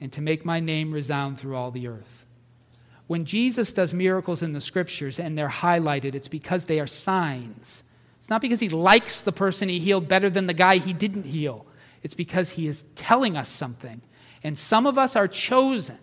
and 0.00 0.12
to 0.12 0.20
make 0.20 0.44
my 0.44 0.60
name 0.60 0.92
resound 0.92 1.38
through 1.38 1.56
all 1.56 1.70
the 1.70 1.86
earth. 1.86 2.26
When 3.06 3.24
Jesus 3.24 3.72
does 3.72 3.92
miracles 3.92 4.42
in 4.42 4.52
the 4.52 4.60
scriptures 4.60 5.18
and 5.18 5.36
they're 5.36 5.48
highlighted, 5.48 6.14
it's 6.14 6.28
because 6.28 6.66
they 6.66 6.78
are 6.78 6.86
signs. 6.86 7.82
It's 8.18 8.30
not 8.30 8.40
because 8.40 8.60
he 8.60 8.68
likes 8.68 9.20
the 9.20 9.32
person 9.32 9.68
he 9.68 9.80
healed 9.80 10.08
better 10.08 10.30
than 10.30 10.46
the 10.46 10.54
guy 10.54 10.76
he 10.76 10.92
didn't 10.92 11.24
heal. 11.24 11.66
It's 12.02 12.14
because 12.14 12.50
he 12.50 12.66
is 12.68 12.84
telling 12.94 13.36
us 13.36 13.48
something. 13.48 14.00
And 14.42 14.56
some 14.56 14.86
of 14.86 14.96
us 14.96 15.16
are 15.16 15.28
chosen 15.28 15.98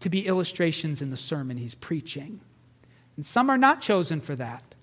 to 0.00 0.08
be 0.08 0.26
illustrations 0.26 1.02
in 1.02 1.10
the 1.10 1.16
sermon 1.16 1.56
he's 1.56 1.74
preaching. 1.74 2.40
And 3.16 3.24
some 3.24 3.50
are 3.50 3.58
not 3.58 3.80
chosen 3.80 4.20
for 4.20 4.34
that. 4.36 4.74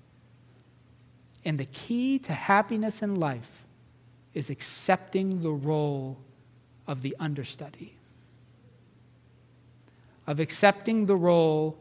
And 1.46 1.60
the 1.60 1.66
key 1.66 2.20
to 2.20 2.34
happiness 2.34 3.02
in 3.02 3.16
life 3.16 3.66
is 4.34 4.50
accepting 4.50 5.42
the 5.42 5.52
role 5.52 6.18
of 6.88 7.02
the 7.02 7.16
understudy, 7.20 7.96
of 10.28 10.40
accepting 10.40 11.06
the 11.06 11.16
role 11.16 11.78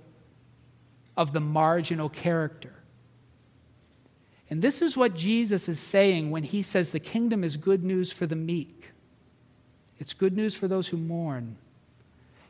of 1.17 1.33
the 1.33 1.41
marginal 1.41 2.09
character. 2.09 2.73
And 4.49 4.61
this 4.61 4.83
is 4.83 4.97
what 4.97 5.15
Jesus 5.15 5.69
is 5.69 5.81
saying 5.81 6.31
when 6.31 6.43
he 6.43 6.63
says 6.63 6.91
the 6.91 7.01
kingdom 7.01 7.43
is 7.43 7.57
good 7.57 7.83
news 7.83 8.13
for 8.13 8.27
the 8.27 8.37
meek. 8.37 8.91
It's 9.99 10.15
good 10.15 10.37
news 10.37 10.55
for 10.55 10.69
those 10.69 10.89
who 10.89 10.97
mourn. 10.97 11.57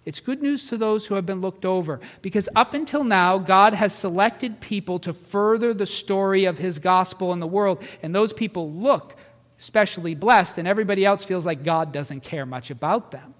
It's 0.04 0.18
good 0.18 0.42
news 0.42 0.66
to 0.68 0.76
those 0.76 1.06
who 1.06 1.14
have 1.14 1.26
been 1.26 1.40
looked 1.40 1.64
over 1.64 2.00
because 2.22 2.48
up 2.56 2.74
until 2.74 3.04
now, 3.04 3.38
God 3.38 3.74
has 3.74 3.94
selected 3.94 4.60
people 4.60 4.98
to 5.00 5.12
further 5.12 5.72
the 5.72 5.86
story 5.86 6.44
of 6.44 6.58
his 6.58 6.80
gospel 6.80 7.32
in 7.32 7.38
the 7.38 7.46
world. 7.46 7.80
And 8.02 8.12
those 8.12 8.32
people 8.32 8.72
look 8.72 9.14
especially 9.62 10.14
blessed, 10.14 10.58
and 10.58 10.68
everybody 10.68 11.04
else 11.04 11.24
feels 11.24 11.46
like 11.46 11.64
God 11.64 11.92
doesn't 11.92 12.20
care 12.20 12.44
much 12.44 12.70
about 12.70 13.12
them. 13.12 13.34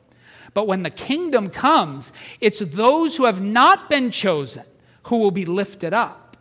But 0.54 0.66
when 0.66 0.82
the 0.82 0.90
kingdom 0.90 1.50
comes, 1.50 2.12
it's 2.40 2.60
those 2.60 3.16
who 3.16 3.24
have 3.26 3.42
not 3.42 3.90
been 3.90 4.10
chosen 4.10 4.64
who 5.04 5.18
will 5.18 5.30
be 5.30 5.44
lifted 5.44 5.92
up. 5.92 6.36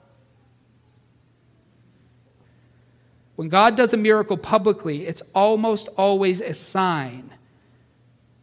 When 3.36 3.50
God 3.50 3.76
does 3.76 3.91
a 3.91 3.98
miracle 3.98 4.38
publicly, 4.38 5.06
it's 5.06 5.24
almost 5.34 5.89
always 5.98 6.41
a 6.41 6.54
sign 6.54 7.32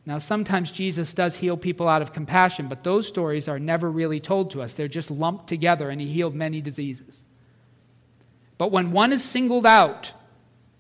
now, 0.09 0.17
sometimes 0.17 0.71
Jesus 0.71 1.13
does 1.13 1.37
heal 1.37 1.59
people 1.59 1.87
out 1.87 2.01
of 2.01 2.15
compassion, 2.15 2.67
but 2.67 2.83
those 2.83 3.07
stories 3.07 3.47
are 3.47 3.59
never 3.59 3.91
really 3.91 4.21
told 4.21 4.51
to 4.53 4.63
us. 4.63 4.73
They're 4.73 4.89
just 4.89 5.11
lumped 5.11 5.49
together, 5.49 5.91
and 5.91 6.01
he 6.01 6.07
healed 6.07 6.35
many 6.35 6.63
diseases. 6.63 7.25
But 8.57 8.73
when 8.73 8.91
one 8.91 9.13
is 9.13 9.23
singled 9.23 9.67
out, 9.67 10.15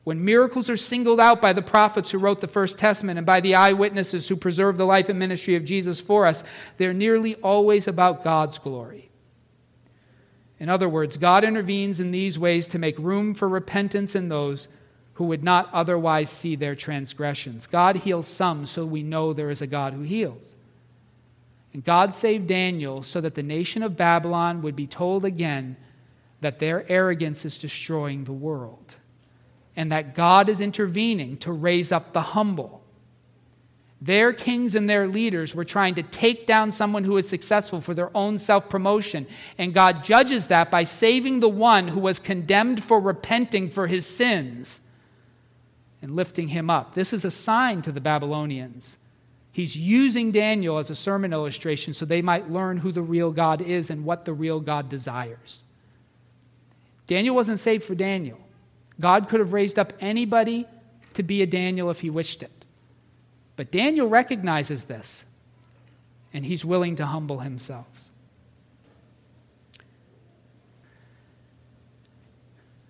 when 0.09 0.25
miracles 0.25 0.71
are 0.71 0.77
singled 0.79 1.21
out 1.21 1.43
by 1.43 1.53
the 1.53 1.61
prophets 1.61 2.11
who 2.11 2.19
wrote 2.19 2.41
the 2.41 2.49
First 2.49 2.79
Testament 2.79 3.19
and 3.19 3.27
by 3.27 3.43
the 3.43 3.55
eyewitnesses 3.55 4.27
who 4.27 4.37
preserved 4.37 4.79
the 4.79 4.87
life 4.87 5.11
and 5.11 5.19
ministry 5.19 5.55
of 5.55 5.67
Jesus 5.67 6.01
for 6.01 6.25
us, 6.25 6.43
they're 6.79 6.95
nearly 6.95 7.35
always 7.35 7.87
about 7.87 8.25
God's 8.25 8.59
glory. 8.59 9.11
In 10.59 10.71
other 10.71 10.89
words, 10.89 11.19
God 11.19 11.45
intervenes 11.45 12.01
in 12.01 12.11
these 12.11 12.39
ways 12.39 12.69
to 12.69 12.79
make 12.79 12.99
room 12.99 13.35
for 13.35 13.51
repentance 13.51 14.15
in 14.15 14.31
those 14.31 14.69
who 15.13 15.25
would 15.25 15.45
not 15.45 15.69
otherwise 15.75 16.31
see 16.31 16.57
their 16.57 16.75
transgressions. 16.75 17.67
God 17.67 17.97
heals 17.97 18.27
some, 18.27 18.65
so 18.65 18.87
we 18.87 19.03
know 19.03 19.35
there 19.35 19.51
is 19.51 19.61
a 19.61 19.67
God 19.67 19.93
who 19.93 20.05
heals. 20.05 20.55
And 21.75 21.85
God 21.85 22.15
saved 22.15 22.47
Daniel 22.47 23.03
so 23.03 23.21
that 23.21 23.35
the 23.35 23.43
nation 23.43 23.83
of 23.83 23.95
Babylon 23.95 24.63
would 24.63 24.75
be 24.75 24.87
told 24.87 25.27
again 25.27 25.77
that 26.41 26.61
their 26.61 26.91
arrogance 26.91 27.45
is 27.45 27.59
destroying 27.59 28.25
the 28.25 28.33
world 28.33 28.97
and 29.79 29.93
that 29.93 30.17
God 30.17 30.49
is 30.49 30.61
intervening 30.61 31.37
to 31.37 31.53
raise 31.53 31.93
up 31.93 32.13
the 32.13 32.21
humble. 32.21 32.83
Their 34.03 34.33
kings 34.33 34.75
and 34.75 34.91
their 34.91 35.07
leaders 35.07 35.55
were 35.55 35.65
trying 35.65 35.95
to 35.95 36.03
take 36.03 36.47
down 36.47 36.73
someone 36.73 37.05
who 37.05 37.13
was 37.13 37.29
successful 37.29 37.81
for 37.81 37.95
their 37.95 38.11
own 38.15 38.39
self 38.39 38.69
promotion. 38.69 39.29
And 39.57 39.73
God 39.73 40.03
judges 40.03 40.49
that 40.49 40.73
by 40.73 40.83
saving 40.83 41.39
the 41.39 41.49
one 41.49 41.89
who 41.89 42.01
was 42.01 42.19
condemned 42.19 42.83
for 42.83 42.99
repenting 42.99 43.69
for 43.69 43.87
his 43.87 44.05
sins 44.05 44.81
and 46.03 46.11
lifting 46.11 46.49
him 46.49 46.69
up. 46.69 46.97
This 46.97 47.13
is 47.13 47.25
a 47.25 47.31
sign 47.31 47.81
to 47.83 47.93
the 47.93 48.01
Babylonians. 48.01 48.97
He's 49.53 49.77
using 49.79 50.33
Daniel 50.33 50.79
as 50.79 50.91
a 50.91 50.97
sermon 50.97 51.33
illustration 51.33 51.95
so 51.95 52.05
they 52.05 52.23
might 52.23 52.51
learn 52.51 52.79
who 52.79 52.91
the 52.91 53.03
real 53.03 53.31
God 53.31 53.63
is 53.63 53.91
and 53.91 54.05
what 54.05 54.25
the 54.25 54.35
real 54.35 54.59
God 54.59 54.89
desires. 54.89 55.63
Daniel 57.07 57.37
wasn't 57.37 57.61
saved 57.61 57.85
for 57.85 57.95
Daniel. 57.95 58.41
God 59.01 59.29
could 59.29 59.41
have 59.41 59.53
raised 59.53 59.79
up 59.79 59.93
anybody 60.01 60.67
to 61.15 61.23
be 61.23 61.43
a 61.43 61.47
Daniel 61.47 61.91
if 61.91 62.01
he 62.01 62.11
wished 62.11 62.43
it. 62.43 62.65
But 63.57 63.71
Daniel 63.71 64.09
recognizes 64.09 64.85
this, 64.85 65.25
and 66.33 66.45
he's 66.45 66.65
willing 66.65 66.97
to 66.97 67.07
humble 67.07 67.41
himself. 67.41 68.11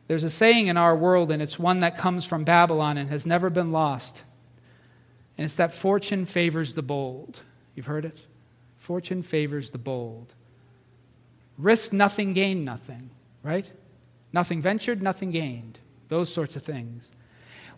There's 0.08 0.24
a 0.24 0.30
saying 0.30 0.68
in 0.68 0.76
our 0.78 0.96
world, 0.96 1.30
and 1.30 1.42
it's 1.42 1.58
one 1.58 1.80
that 1.80 1.98
comes 1.98 2.24
from 2.24 2.44
Babylon 2.44 2.96
and 2.96 3.10
has 3.10 3.26
never 3.26 3.50
been 3.50 3.72
lost. 3.72 4.22
And 5.36 5.44
it's 5.44 5.54
that 5.56 5.74
fortune 5.74 6.24
favors 6.24 6.74
the 6.74 6.82
bold. 6.82 7.42
You've 7.74 7.86
heard 7.86 8.06
it? 8.06 8.22
Fortune 8.78 9.22
favors 9.22 9.70
the 9.70 9.78
bold. 9.78 10.34
Risk 11.58 11.92
nothing, 11.92 12.32
gain 12.32 12.64
nothing, 12.64 13.10
right? 13.42 13.70
Nothing 14.32 14.62
ventured, 14.62 15.02
nothing 15.02 15.30
gained. 15.30 15.78
Those 16.08 16.32
sorts 16.32 16.56
of 16.56 16.62
things. 16.62 17.10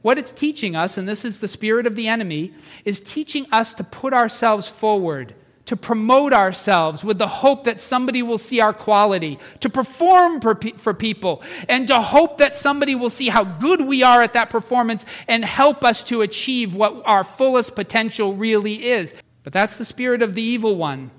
What 0.03 0.19
it's 0.19 0.33
teaching 0.33 0.75
us, 0.75 0.97
and 0.97 1.09
this 1.09 1.25
is 1.25 1.41
the 1.41 1.49
spirit 1.49 1.87
of 1.87 1.95
the 1.95 2.09
enemy, 2.09 2.55
is 2.85 3.01
teaching 3.01 3.47
us 3.53 3.75
to 3.75 3.85
put 3.85 4.15
ourselves 4.15 4.67
forward 4.67 5.35
to 5.71 5.77
promote 5.77 6.33
ourselves 6.33 7.05
with 7.05 7.19
the 7.19 7.29
hope 7.29 7.63
that 7.63 7.79
somebody 7.79 8.25
will 8.25 8.39
see 8.39 8.59
our 8.59 8.73
quality, 8.73 9.39
to 9.61 9.71
perform 9.71 10.41
for 10.41 10.93
people, 10.93 11.41
and 11.69 11.87
to 11.87 12.01
hope 12.01 12.39
that 12.39 12.57
somebody 12.57 12.97
will 12.97 13.09
see 13.09 13.29
how 13.29 13.45
good 13.45 13.81
we 13.83 14.03
are 14.03 14.21
at 14.21 14.33
that 14.33 14.51
performance 14.51 15.07
and 15.29 15.45
help 15.45 15.85
us 15.85 16.03
to 16.03 16.23
achieve 16.23 16.75
what 16.75 17.01
our 17.05 17.23
fullest 17.23 17.77
potential 17.77 18.35
really 18.35 18.85
is. 18.85 19.15
But 19.45 19.53
that's 19.53 19.77
the 19.77 19.85
spirit 19.85 20.23
of 20.23 20.35
the 20.35 20.43
evil 20.43 20.75
one. 20.75 21.13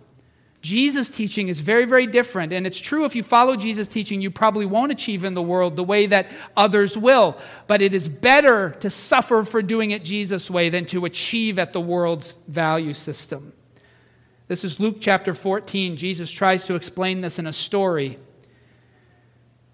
Jesus' 0.61 1.09
teaching 1.09 1.47
is 1.47 1.59
very, 1.59 1.85
very 1.85 2.05
different. 2.05 2.53
And 2.53 2.67
it's 2.67 2.79
true 2.79 3.05
if 3.05 3.15
you 3.15 3.23
follow 3.23 3.55
Jesus' 3.55 3.87
teaching, 3.87 4.21
you 4.21 4.29
probably 4.29 4.65
won't 4.65 4.91
achieve 4.91 5.23
in 5.23 5.33
the 5.33 5.41
world 5.41 5.75
the 5.75 5.83
way 5.83 6.05
that 6.05 6.31
others 6.55 6.97
will. 6.97 7.37
But 7.67 7.81
it 7.81 7.93
is 7.93 8.07
better 8.07 8.71
to 8.79 8.89
suffer 8.89 9.43
for 9.43 9.61
doing 9.61 9.91
it 9.91 10.03
Jesus' 10.03 10.51
way 10.51 10.69
than 10.69 10.85
to 10.87 11.05
achieve 11.05 11.57
at 11.57 11.73
the 11.73 11.81
world's 11.81 12.35
value 12.47 12.93
system. 12.93 13.53
This 14.47 14.63
is 14.63 14.79
Luke 14.79 14.97
chapter 14.99 15.33
14. 15.33 15.97
Jesus 15.97 16.29
tries 16.29 16.65
to 16.67 16.75
explain 16.75 17.21
this 17.21 17.39
in 17.39 17.47
a 17.47 17.53
story. 17.53 18.19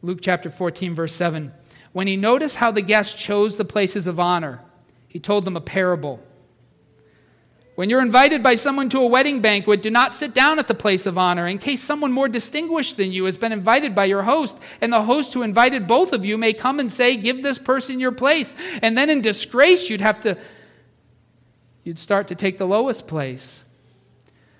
Luke 0.01 0.19
chapter 0.21 0.49
14, 0.49 0.95
verse 0.95 1.13
7. 1.15 1.51
When 1.91 2.07
he 2.07 2.15
noticed 2.15 2.57
how 2.57 2.71
the 2.71 2.81
guests 2.81 3.19
chose 3.19 3.57
the 3.57 3.65
places 3.65 4.07
of 4.07 4.19
honor, 4.19 4.61
he 5.07 5.19
told 5.19 5.45
them 5.45 5.57
a 5.57 5.61
parable. 5.61 6.23
When 7.77 7.91
you're 7.91 8.01
invited 8.01 8.41
by 8.41 8.55
someone 8.55 8.89
to 8.89 9.01
a 9.01 9.05
wedding 9.05 9.39
banquet, 9.39 9.83
do 9.83 9.91
not 9.91 10.11
sit 10.11 10.33
down 10.33 10.57
at 10.57 10.67
the 10.67 10.73
place 10.73 11.05
of 11.05 11.15
honor 11.15 11.45
in 11.45 11.59
case 11.59 11.79
someone 11.79 12.11
more 12.11 12.27
distinguished 12.27 12.97
than 12.97 13.11
you 13.11 13.25
has 13.25 13.37
been 13.37 13.51
invited 13.51 13.93
by 13.93 14.05
your 14.05 14.23
host, 14.23 14.57
and 14.81 14.91
the 14.91 15.03
host 15.03 15.35
who 15.35 15.43
invited 15.43 15.85
both 15.85 16.11
of 16.11 16.25
you 16.25 16.39
may 16.39 16.53
come 16.53 16.79
and 16.79 16.91
say, 16.91 17.15
Give 17.15 17.43
this 17.43 17.59
person 17.59 17.99
your 17.99 18.11
place. 18.11 18.55
And 18.81 18.97
then 18.97 19.11
in 19.11 19.21
disgrace, 19.21 19.91
you'd 19.91 20.01
have 20.01 20.19
to, 20.21 20.39
you'd 21.83 21.99
start 21.99 22.27
to 22.29 22.35
take 22.35 22.57
the 22.57 22.65
lowest 22.65 23.07
place. 23.07 23.61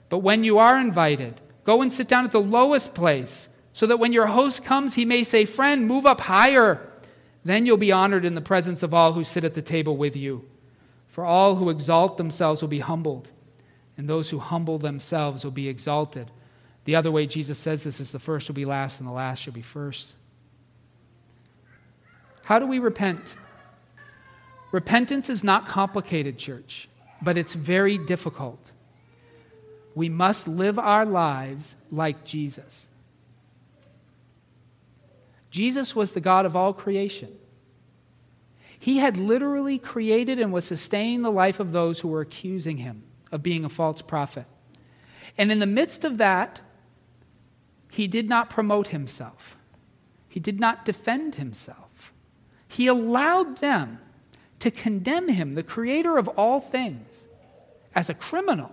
But 0.10 0.20
when 0.20 0.44
you 0.44 0.60
are 0.60 0.78
invited, 0.78 1.42
go 1.64 1.82
and 1.82 1.92
sit 1.92 2.08
down 2.08 2.24
at 2.24 2.32
the 2.32 2.40
lowest 2.40 2.94
place, 2.94 3.50
so 3.74 3.88
that 3.88 3.98
when 3.98 4.14
your 4.14 4.28
host 4.28 4.64
comes, 4.64 4.94
he 4.94 5.06
may 5.06 5.24
say, 5.24 5.44
Friend, 5.44 5.88
move 5.88 6.06
up 6.06 6.22
higher. 6.22 6.88
Then 7.44 7.66
you'll 7.66 7.78
be 7.78 7.92
honored 7.92 8.26
in 8.26 8.36
the 8.36 8.42
presence 8.42 8.84
of 8.84 8.94
all 8.94 9.14
who 9.14 9.24
sit 9.24 9.44
at 9.44 9.56
the 9.56 9.64
table 9.64 9.98
with 9.98 10.16
you. 10.16 10.48
For 11.18 11.26
all 11.26 11.56
who 11.56 11.72
exalt 11.72 12.18
themselves 12.18 12.62
will 12.62 12.70
be 12.70 12.78
humbled, 12.78 13.32
and 13.98 14.08
those 14.08 14.30
who 14.30 14.38
humble 14.38 14.78
themselves 14.78 15.44
will 15.44 15.50
be 15.50 15.68
exalted. 15.68 16.30
The 16.86 16.96
other 16.96 17.10
way 17.10 17.26
Jesus 17.26 17.58
says 17.58 17.84
this 17.84 18.00
is 18.00 18.12
the 18.12 18.20
first 18.20 18.48
will 18.48 18.54
be 18.54 18.66
last, 18.66 19.00
and 19.00 19.10
the 19.10 19.14
last 19.14 19.40
shall 19.40 19.52
be 19.52 19.64
first. 19.64 20.14
How 22.44 22.60
do 22.60 22.68
we 22.68 22.78
repent? 22.78 23.34
Repentance 24.72 25.28
is 25.28 25.44
not 25.44 25.66
complicated, 25.66 26.38
church, 26.38 26.88
but 27.20 27.36
it's 27.36 27.56
very 27.56 27.98
difficult. 27.98 28.72
We 29.96 30.10
must 30.10 30.48
live 30.48 30.78
our 30.78 31.04
lives 31.04 31.76
like 31.90 32.26
Jesus. 32.26 32.88
Jesus 35.50 35.96
was 35.96 36.12
the 36.12 36.22
God 36.22 36.46
of 36.46 36.56
all 36.56 36.74
creation. 36.74 37.36
He 38.88 39.00
had 39.00 39.18
literally 39.18 39.78
created 39.78 40.40
and 40.40 40.54
was 40.54 40.64
sustaining 40.64 41.22
the 41.22 41.30
life 41.30 41.60
of 41.60 41.74
those 41.74 42.00
who 42.00 42.08
were 42.08 42.22
accusing 42.22 42.78
him 42.78 43.04
of 43.34 43.44
being 43.44 43.66
a 43.66 43.70
false 43.70 44.02
prophet. 44.02 44.46
And 45.38 45.52
in 45.52 45.60
the 45.60 45.66
midst 45.66 46.06
of 46.06 46.20
that, 46.20 46.62
he 47.92 48.08
did 48.08 48.30
not 48.30 48.50
promote 48.50 48.88
himself, 48.88 49.58
he 50.30 50.40
did 50.40 50.62
not 50.62 50.86
defend 50.86 51.36
himself. 51.36 52.14
He 52.66 52.88
allowed 52.88 53.58
them 53.58 54.00
to 54.60 54.72
condemn 54.72 55.28
him, 55.28 55.56
the 55.56 55.64
creator 55.64 56.18
of 56.18 56.30
all 56.38 56.62
things, 56.62 57.28
as 57.94 58.10
a 58.10 58.14
criminal. 58.14 58.72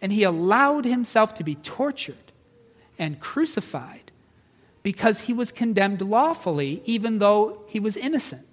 And 0.00 0.12
he 0.12 0.22
allowed 0.22 0.84
himself 0.84 1.34
to 1.34 1.42
be 1.42 1.56
tortured 1.56 2.30
and 3.00 3.18
crucified 3.18 4.12
because 4.84 5.22
he 5.22 5.32
was 5.32 5.50
condemned 5.50 6.02
lawfully, 6.02 6.82
even 6.84 7.18
though 7.18 7.64
he 7.66 7.80
was 7.80 7.96
innocent. 7.96 8.47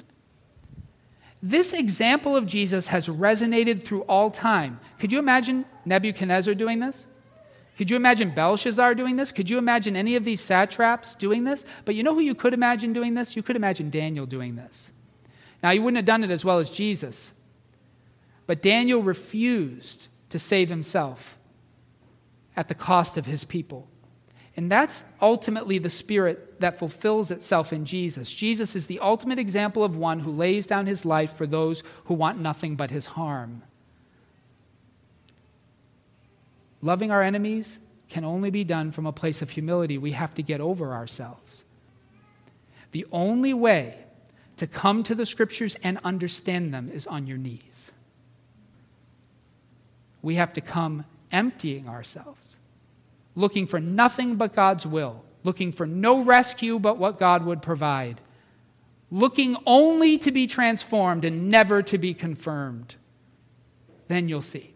This 1.45 1.73
example 1.73 2.35
of 2.35 2.47
Jesus 2.47 2.87
has 2.87 3.07
resonated 3.07 3.83
through 3.83 4.01
all 4.09 4.31
time. 4.31 4.79
Could 4.97 5.11
you 5.11 5.19
imagine 5.19 5.65
Nebuchadnezzar 5.85 6.55
doing 6.55 6.79
this? 6.79 7.05
Could 7.77 7.91
you 7.91 7.95
imagine 7.95 8.31
Belshazzar 8.31 8.95
doing 8.95 9.15
this? 9.15 9.31
Could 9.31 9.47
you 9.47 9.59
imagine 9.59 9.95
any 9.95 10.15
of 10.15 10.25
these 10.25 10.41
satraps 10.41 11.13
doing 11.13 11.43
this? 11.43 11.63
But 11.85 11.93
you 11.93 12.01
know 12.01 12.15
who 12.15 12.21
you 12.21 12.33
could 12.33 12.55
imagine 12.55 12.93
doing 12.93 13.13
this? 13.13 13.35
You 13.35 13.43
could 13.43 13.55
imagine 13.55 13.91
Daniel 13.91 14.25
doing 14.25 14.55
this. 14.55 14.89
Now, 15.61 15.69
he 15.69 15.77
wouldn't 15.77 15.97
have 15.97 16.05
done 16.05 16.23
it 16.23 16.31
as 16.31 16.43
well 16.43 16.57
as 16.57 16.71
Jesus, 16.71 17.31
but 18.47 18.63
Daniel 18.63 19.03
refused 19.03 20.07
to 20.29 20.39
save 20.39 20.69
himself 20.69 21.37
at 22.57 22.69
the 22.69 22.75
cost 22.75 23.17
of 23.17 23.27
his 23.27 23.45
people. 23.45 23.87
And 24.57 24.71
that's 24.71 25.03
ultimately 25.21 25.77
the 25.77 25.89
spirit 25.89 26.61
that 26.61 26.79
fulfills 26.79 27.29
itself 27.29 27.73
in 27.73 27.85
Jesus. 27.85 28.33
Jesus 28.33 28.75
is 28.75 28.87
the 28.87 28.99
ultimate 28.99 29.37
example 29.37 29.83
of 29.83 29.97
one 29.97 30.21
who 30.21 30.31
lays 30.31 30.65
down 30.65 30.85
his 30.85 31.05
life 31.05 31.33
for 31.33 31.45
those 31.45 31.83
who 32.05 32.13
want 32.13 32.39
nothing 32.39 32.75
but 32.75 32.89
his 32.89 33.07
harm. 33.07 33.63
Loving 36.81 37.11
our 37.11 37.21
enemies 37.21 37.79
can 38.07 38.23
only 38.23 38.49
be 38.49 38.63
done 38.63 38.91
from 38.91 39.05
a 39.05 39.11
place 39.11 39.41
of 39.41 39.49
humility. 39.49 39.97
We 39.97 40.11
have 40.11 40.33
to 40.35 40.43
get 40.43 40.61
over 40.61 40.93
ourselves. 40.93 41.65
The 42.91 43.05
only 43.11 43.53
way 43.53 43.97
to 44.57 44.67
come 44.67 45.03
to 45.03 45.15
the 45.15 45.25
scriptures 45.25 45.75
and 45.83 45.99
understand 46.03 46.73
them 46.73 46.89
is 46.93 47.07
on 47.07 47.27
your 47.27 47.37
knees. 47.37 47.91
We 50.21 50.35
have 50.35 50.53
to 50.53 50.61
come 50.61 51.05
emptying 51.31 51.89
ourselves, 51.89 52.57
looking 53.35 53.67
for 53.67 53.79
nothing 53.79 54.35
but 54.35 54.53
God's 54.53 54.85
will, 54.87 55.23
looking 55.43 55.71
for 55.71 55.85
no 55.85 56.23
rescue 56.23 56.79
but 56.79 56.97
what 56.97 57.19
God 57.19 57.45
would 57.45 57.61
provide, 57.61 58.21
looking 59.11 59.57
only 59.65 60.17
to 60.19 60.31
be 60.31 60.47
transformed 60.47 61.25
and 61.25 61.49
never 61.49 61.83
to 61.83 61.97
be 61.97 62.13
confirmed. 62.13 62.95
Then 64.07 64.29
you'll 64.29 64.41
see. 64.41 64.73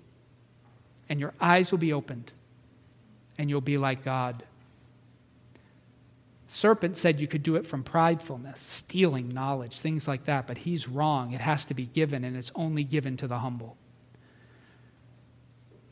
And 1.07 1.19
your 1.19 1.33
eyes 1.41 1.71
will 1.71 1.79
be 1.79 1.93
opened, 1.93 2.33
and 3.37 3.49
you'll 3.49 3.61
be 3.61 3.77
like 3.77 4.03
God. 4.03 4.43
Serpent 6.47 6.97
said 6.97 7.21
you 7.21 7.27
could 7.27 7.43
do 7.43 7.55
it 7.55 7.65
from 7.65 7.83
pridefulness, 7.83 8.57
stealing 8.57 9.29
knowledge, 9.29 9.79
things 9.79 10.07
like 10.07 10.25
that, 10.25 10.47
but 10.47 10.59
he's 10.59 10.87
wrong. 10.87 11.31
It 11.31 11.41
has 11.41 11.65
to 11.65 11.73
be 11.73 11.85
given, 11.85 12.23
and 12.23 12.35
it's 12.35 12.51
only 12.55 12.83
given 12.83 13.17
to 13.17 13.27
the 13.27 13.39
humble. 13.39 13.77